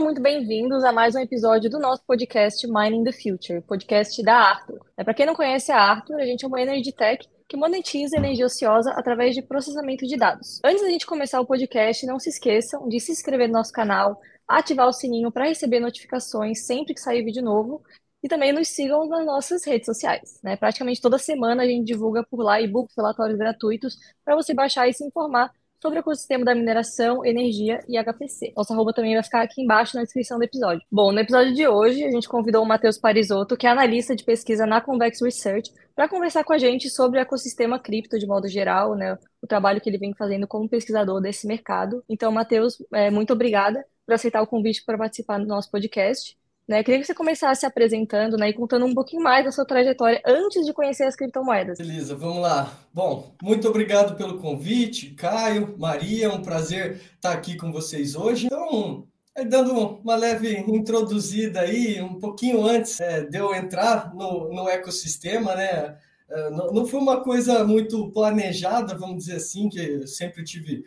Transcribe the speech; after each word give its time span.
Sejam 0.00 0.12
muito 0.14 0.22
bem-vindos 0.22 0.82
a 0.82 0.92
mais 0.92 1.14
um 1.14 1.18
episódio 1.18 1.68
do 1.68 1.78
nosso 1.78 2.02
podcast 2.06 2.66
Mining 2.66 3.04
the 3.04 3.12
Future, 3.12 3.60
podcast 3.60 4.22
da 4.22 4.34
Arthur. 4.34 4.80
É, 4.96 5.04
Para 5.04 5.12
quem 5.12 5.26
não 5.26 5.34
conhece 5.34 5.70
a 5.70 5.76
Arthur, 5.78 6.18
a 6.18 6.24
gente 6.24 6.42
é 6.42 6.48
uma 6.48 6.58
energy 6.58 6.90
tech 6.90 7.28
que 7.46 7.54
monetiza 7.54 8.16
energia 8.16 8.46
ociosa 8.46 8.92
através 8.92 9.34
de 9.34 9.42
processamento 9.42 10.06
de 10.06 10.16
dados. 10.16 10.58
Antes 10.64 10.80
da 10.80 10.88
gente 10.88 11.04
começar 11.04 11.38
o 11.38 11.44
podcast, 11.44 12.06
não 12.06 12.18
se 12.18 12.30
esqueçam 12.30 12.88
de 12.88 12.98
se 12.98 13.12
inscrever 13.12 13.46
no 13.48 13.52
nosso 13.52 13.72
canal, 13.72 14.18
ativar 14.48 14.88
o 14.88 14.92
sininho 14.92 15.30
para 15.30 15.44
receber 15.44 15.80
notificações 15.80 16.64
sempre 16.64 16.94
que 16.94 17.00
sair 17.00 17.22
vídeo 17.22 17.42
novo 17.42 17.82
e 18.22 18.28
também 18.28 18.54
nos 18.54 18.68
sigam 18.68 19.06
nas 19.06 19.26
nossas 19.26 19.66
redes 19.66 19.84
sociais. 19.84 20.40
Né? 20.42 20.56
Praticamente 20.56 21.02
toda 21.02 21.18
semana 21.18 21.62
a 21.62 21.66
gente 21.66 21.84
divulga 21.84 22.24
por 22.24 22.42
lá 22.42 22.58
e-books, 22.58 22.96
relatórios 22.96 23.38
gratuitos 23.38 23.98
para 24.24 24.34
você 24.34 24.54
baixar 24.54 24.88
e 24.88 24.94
se 24.94 25.04
informar 25.04 25.52
sobre 25.80 25.98
o 25.98 26.00
ecossistema 26.00 26.44
da 26.44 26.54
mineração, 26.54 27.24
energia 27.24 27.80
e 27.88 27.98
HPC. 27.98 28.52
Nossa 28.56 28.74
arroba 28.74 28.92
também 28.92 29.14
vai 29.14 29.22
ficar 29.22 29.42
aqui 29.42 29.62
embaixo 29.62 29.96
na 29.96 30.02
descrição 30.02 30.38
do 30.38 30.44
episódio. 30.44 30.82
Bom, 30.90 31.10
no 31.10 31.20
episódio 31.20 31.54
de 31.54 31.66
hoje, 31.66 32.04
a 32.04 32.10
gente 32.10 32.28
convidou 32.28 32.62
o 32.62 32.66
Matheus 32.66 32.98
Parisotto, 32.98 33.56
que 33.56 33.66
é 33.66 33.70
analista 33.70 34.14
de 34.14 34.22
pesquisa 34.22 34.66
na 34.66 34.80
Convex 34.80 35.20
Research, 35.22 35.72
para 35.94 36.08
conversar 36.08 36.44
com 36.44 36.52
a 36.52 36.58
gente 36.58 36.90
sobre 36.90 37.18
o 37.18 37.22
ecossistema 37.22 37.78
cripto 37.78 38.18
de 38.18 38.26
modo 38.26 38.48
geral, 38.48 38.94
né? 38.94 39.18
O 39.42 39.46
trabalho 39.46 39.80
que 39.80 39.88
ele 39.88 39.98
vem 39.98 40.14
fazendo 40.14 40.46
como 40.46 40.68
pesquisador 40.68 41.20
desse 41.20 41.46
mercado. 41.46 42.04
Então, 42.08 42.30
Matheus, 42.30 42.76
é, 42.92 43.10
muito 43.10 43.32
obrigada 43.32 43.84
por 44.06 44.14
aceitar 44.14 44.42
o 44.42 44.46
convite 44.46 44.84
para 44.84 44.98
participar 44.98 45.38
do 45.38 45.46
nosso 45.46 45.70
podcast. 45.70 46.36
Né? 46.70 46.84
Queria 46.84 47.00
que 47.00 47.06
você 47.08 47.14
começasse 47.14 47.62
se 47.62 47.66
apresentando 47.66 48.36
né, 48.36 48.50
e 48.50 48.52
contando 48.52 48.86
um 48.86 48.94
pouquinho 48.94 49.24
mais 49.24 49.44
da 49.44 49.50
sua 49.50 49.64
trajetória 49.64 50.22
antes 50.24 50.64
de 50.64 50.72
conhecer 50.72 51.02
as 51.02 51.16
criptomoedas. 51.16 51.78
Beleza, 51.78 52.14
vamos 52.14 52.42
lá. 52.42 52.72
Bom, 52.94 53.34
muito 53.42 53.66
obrigado 53.68 54.16
pelo 54.16 54.38
convite, 54.38 55.10
Caio, 55.10 55.74
Maria, 55.76 56.26
é 56.26 56.28
um 56.28 56.40
prazer 56.40 57.00
estar 57.16 57.32
aqui 57.32 57.56
com 57.56 57.72
vocês 57.72 58.14
hoje. 58.14 58.46
Então, 58.46 59.04
é, 59.36 59.44
dando 59.44 59.72
uma 59.74 60.14
leve 60.14 60.60
introduzida 60.60 61.62
aí, 61.62 62.00
um 62.00 62.20
pouquinho 62.20 62.64
antes 62.64 63.00
é, 63.00 63.22
de 63.24 63.36
eu 63.36 63.52
entrar 63.52 64.14
no, 64.14 64.54
no 64.54 64.68
ecossistema, 64.68 65.56
né? 65.56 65.96
É, 66.30 66.50
não, 66.50 66.68
não 66.68 66.86
foi 66.86 67.00
uma 67.00 67.20
coisa 67.20 67.64
muito 67.64 68.12
planejada, 68.12 68.96
vamos 68.96 69.24
dizer 69.24 69.38
assim, 69.38 69.68
que 69.68 69.80
eu 69.80 70.06
sempre 70.06 70.44
tive 70.44 70.84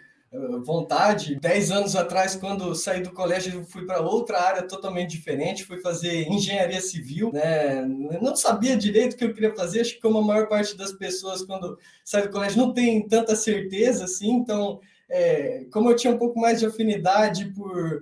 vontade. 0.63 1.35
Dez 1.39 1.69
anos 1.69 1.95
atrás, 1.95 2.35
quando 2.35 2.73
saí 2.73 3.01
do 3.01 3.11
colégio, 3.11 3.53
eu 3.53 3.63
fui 3.63 3.85
para 3.85 4.01
outra 4.01 4.41
área 4.41 4.63
totalmente 4.63 5.11
diferente, 5.11 5.63
fui 5.63 5.79
fazer 5.79 6.27
engenharia 6.27 6.81
civil, 6.81 7.31
né? 7.31 7.85
Não 8.21 8.35
sabia 8.35 8.75
direito 8.75 9.13
o 9.13 9.17
que 9.17 9.23
eu 9.23 9.33
queria 9.33 9.55
fazer, 9.55 9.81
acho 9.81 9.95
que 9.95 10.01
como 10.01 10.17
a 10.17 10.23
maior 10.23 10.47
parte 10.47 10.75
das 10.75 10.91
pessoas, 10.91 11.43
quando 11.43 11.77
sai 12.03 12.23
do 12.23 12.31
colégio, 12.31 12.57
não 12.57 12.73
tem 12.73 13.07
tanta 13.07 13.35
certeza, 13.35 14.05
assim, 14.05 14.31
então, 14.31 14.79
é, 15.07 15.65
como 15.71 15.89
eu 15.89 15.95
tinha 15.95 16.13
um 16.13 16.17
pouco 16.17 16.39
mais 16.39 16.59
de 16.59 16.65
afinidade 16.65 17.51
por 17.53 18.01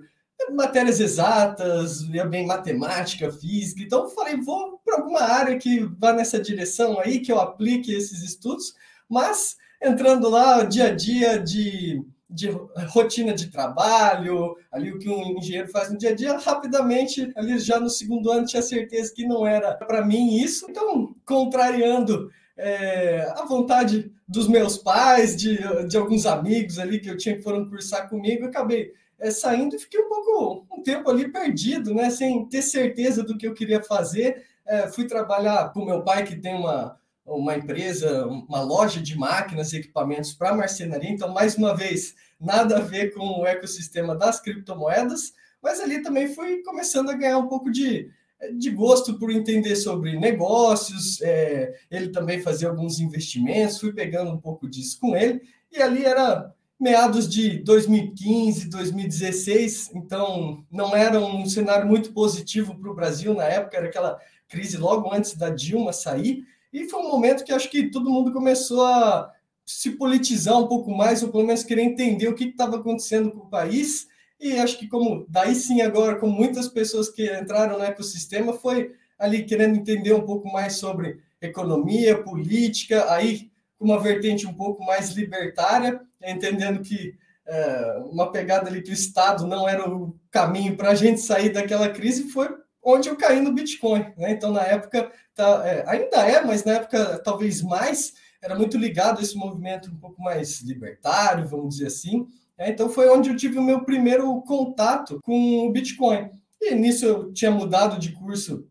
matérias 0.54 1.00
exatas, 1.00 2.00
ia 2.02 2.24
bem 2.24 2.46
matemática, 2.46 3.30
física, 3.30 3.82
então 3.82 4.08
falei, 4.08 4.36
vou 4.38 4.80
para 4.84 4.96
alguma 4.96 5.20
área 5.20 5.56
que 5.58 5.80
vá 5.98 6.12
nessa 6.12 6.40
direção 6.40 6.98
aí, 6.98 7.20
que 7.20 7.30
eu 7.30 7.38
aplique 7.38 7.92
esses 7.92 8.22
estudos, 8.22 8.74
mas 9.08 9.56
entrando 9.80 10.28
lá, 10.28 10.64
dia 10.64 10.86
a 10.86 10.94
dia 10.94 11.38
de 11.38 12.02
de 12.32 12.50
rotina 12.88 13.34
de 13.34 13.50
trabalho, 13.50 14.56
ali 14.70 14.90
o 14.90 14.98
que 14.98 15.08
um 15.08 15.38
engenheiro 15.38 15.68
faz 15.68 15.90
no 15.90 15.98
dia 15.98 16.10
a 16.10 16.14
dia, 16.14 16.38
rapidamente, 16.38 17.30
ali 17.36 17.58
já 17.58 17.78
no 17.78 17.90
segundo 17.90 18.30
ano, 18.30 18.46
tinha 18.46 18.62
certeza 18.62 19.12
que 19.14 19.26
não 19.26 19.46
era 19.46 19.74
para 19.74 20.04
mim 20.04 20.36
isso. 20.36 20.66
Então, 20.68 21.14
contrariando 21.26 22.30
é, 22.56 23.30
a 23.36 23.44
vontade 23.44 24.10
dos 24.26 24.48
meus 24.48 24.78
pais, 24.78 25.36
de, 25.36 25.58
de 25.86 25.96
alguns 25.96 26.26
amigos 26.26 26.78
ali 26.78 26.98
que 26.98 27.10
eu 27.10 27.16
tinha 27.16 27.36
que 27.36 27.42
foram 27.42 27.68
cursar 27.68 28.08
comigo, 28.08 28.46
acabei 28.46 28.92
é, 29.18 29.30
saindo 29.30 29.76
e 29.76 29.78
fiquei 29.78 30.00
um 30.00 30.08
pouco, 30.08 30.66
um 30.72 30.82
tempo 30.82 31.10
ali 31.10 31.30
perdido, 31.30 31.94
né, 31.94 32.10
sem 32.10 32.46
ter 32.46 32.62
certeza 32.62 33.22
do 33.22 33.36
que 33.36 33.46
eu 33.46 33.54
queria 33.54 33.82
fazer. 33.82 34.44
É, 34.66 34.86
fui 34.88 35.06
trabalhar 35.06 35.72
com 35.72 35.84
meu 35.84 36.02
pai, 36.02 36.24
que 36.24 36.36
tem 36.36 36.54
uma, 36.54 36.96
uma 37.24 37.56
empresa, 37.56 38.26
uma 38.26 38.60
loja 38.62 39.00
de 39.00 39.16
máquinas 39.16 39.72
e 39.72 39.78
equipamentos 39.78 40.32
para 40.32 40.54
marcenaria. 40.54 41.10
Então, 41.10 41.32
mais 41.32 41.56
uma 41.56 41.74
vez, 41.74 42.14
nada 42.40 42.78
a 42.78 42.80
ver 42.80 43.14
com 43.14 43.40
o 43.40 43.46
ecossistema 43.46 44.16
das 44.16 44.40
criptomoedas, 44.40 45.32
mas 45.62 45.80
ali 45.80 46.02
também 46.02 46.34
fui 46.34 46.62
começando 46.62 47.10
a 47.10 47.14
ganhar 47.14 47.38
um 47.38 47.46
pouco 47.46 47.70
de, 47.70 48.10
de 48.58 48.70
gosto 48.70 49.18
por 49.18 49.30
entender 49.30 49.76
sobre 49.76 50.18
negócios. 50.18 51.20
É, 51.22 51.72
ele 51.90 52.08
também 52.08 52.40
fazia 52.40 52.68
alguns 52.68 52.98
investimentos, 52.98 53.78
fui 53.78 53.92
pegando 53.92 54.32
um 54.32 54.40
pouco 54.40 54.68
disso 54.68 54.98
com 55.00 55.16
ele. 55.16 55.40
E 55.70 55.80
ali 55.80 56.04
era 56.04 56.52
meados 56.82 57.28
de 57.28 57.58
2015, 57.58 58.68
2016, 58.68 59.92
então 59.94 60.64
não 60.68 60.96
era 60.96 61.20
um 61.20 61.46
cenário 61.46 61.86
muito 61.86 62.12
positivo 62.12 62.76
para 62.76 62.90
o 62.90 62.94
Brasil 62.94 63.32
na 63.32 63.44
época, 63.44 63.76
era 63.76 63.86
aquela 63.86 64.18
crise 64.48 64.76
logo 64.76 65.14
antes 65.14 65.36
da 65.36 65.48
Dilma 65.48 65.92
sair. 65.92 66.44
E 66.72 66.88
foi 66.88 67.00
um 67.00 67.08
momento 67.08 67.44
que 67.44 67.52
acho 67.52 67.70
que 67.70 67.90
todo 67.90 68.10
mundo 68.10 68.32
começou 68.32 68.84
a 68.84 69.30
se 69.64 69.92
politizar 69.92 70.58
um 70.58 70.66
pouco 70.66 70.90
mais, 70.90 71.22
ou 71.22 71.30
pelo 71.30 71.46
menos 71.46 71.62
querer 71.62 71.82
entender 71.82 72.28
o 72.28 72.34
que 72.34 72.44
estava 72.44 72.76
acontecendo 72.76 73.30
com 73.30 73.40
o 73.40 73.50
país. 73.50 74.08
E 74.40 74.58
acho 74.58 74.78
que 74.78 74.88
como 74.88 75.26
daí 75.28 75.54
sim 75.54 75.82
agora, 75.82 76.16
com 76.16 76.26
muitas 76.26 76.68
pessoas 76.68 77.08
que 77.08 77.32
entraram 77.32 77.78
no 77.78 77.84
ecossistema, 77.84 78.52
foi 78.52 78.92
ali 79.18 79.44
querendo 79.44 79.76
entender 79.76 80.12
um 80.12 80.26
pouco 80.26 80.50
mais 80.50 80.76
sobre 80.76 81.20
economia, 81.40 82.22
política, 82.22 83.12
aí 83.12 83.50
com 83.78 83.84
uma 83.84 84.00
vertente 84.00 84.46
um 84.46 84.54
pouco 84.54 84.84
mais 84.84 85.10
libertária, 85.10 86.00
entendendo 86.22 86.80
que 86.82 87.14
é, 87.46 88.02
uma 88.10 88.30
pegada 88.30 88.68
ali 88.68 88.82
que 88.82 88.90
o 88.90 88.94
Estado 88.94 89.46
não 89.46 89.68
era 89.68 89.88
o 89.88 90.16
caminho 90.30 90.76
para 90.76 90.90
a 90.90 90.94
gente 90.94 91.20
sair 91.20 91.50
daquela 91.50 91.88
crise, 91.88 92.30
foi 92.30 92.48
onde 92.82 93.08
eu 93.08 93.16
caí 93.16 93.40
no 93.40 93.52
Bitcoin. 93.52 94.12
Né? 94.16 94.32
Então, 94.32 94.50
na 94.50 94.62
época, 94.62 95.12
tá, 95.34 95.62
é, 95.64 95.84
ainda 95.86 96.16
é, 96.28 96.44
mas 96.44 96.64
na 96.64 96.72
época 96.72 97.18
talvez 97.18 97.62
mais, 97.62 98.14
era 98.42 98.56
muito 98.56 98.76
ligado 98.76 99.20
a 99.20 99.22
esse 99.22 99.36
movimento 99.36 99.90
um 99.90 99.96
pouco 99.96 100.20
mais 100.20 100.60
libertário, 100.62 101.46
vamos 101.46 101.76
dizer 101.76 101.86
assim. 101.86 102.26
É, 102.58 102.70
então, 102.70 102.88
foi 102.88 103.08
onde 103.08 103.30
eu 103.30 103.36
tive 103.36 103.58
o 103.58 103.62
meu 103.62 103.84
primeiro 103.84 104.40
contato 104.42 105.20
com 105.22 105.66
o 105.66 105.72
Bitcoin. 105.72 106.30
E 106.60 106.74
nisso 106.74 107.04
eu 107.04 107.32
tinha 107.32 107.50
mudado 107.50 107.98
de 107.98 108.12
curso 108.12 108.66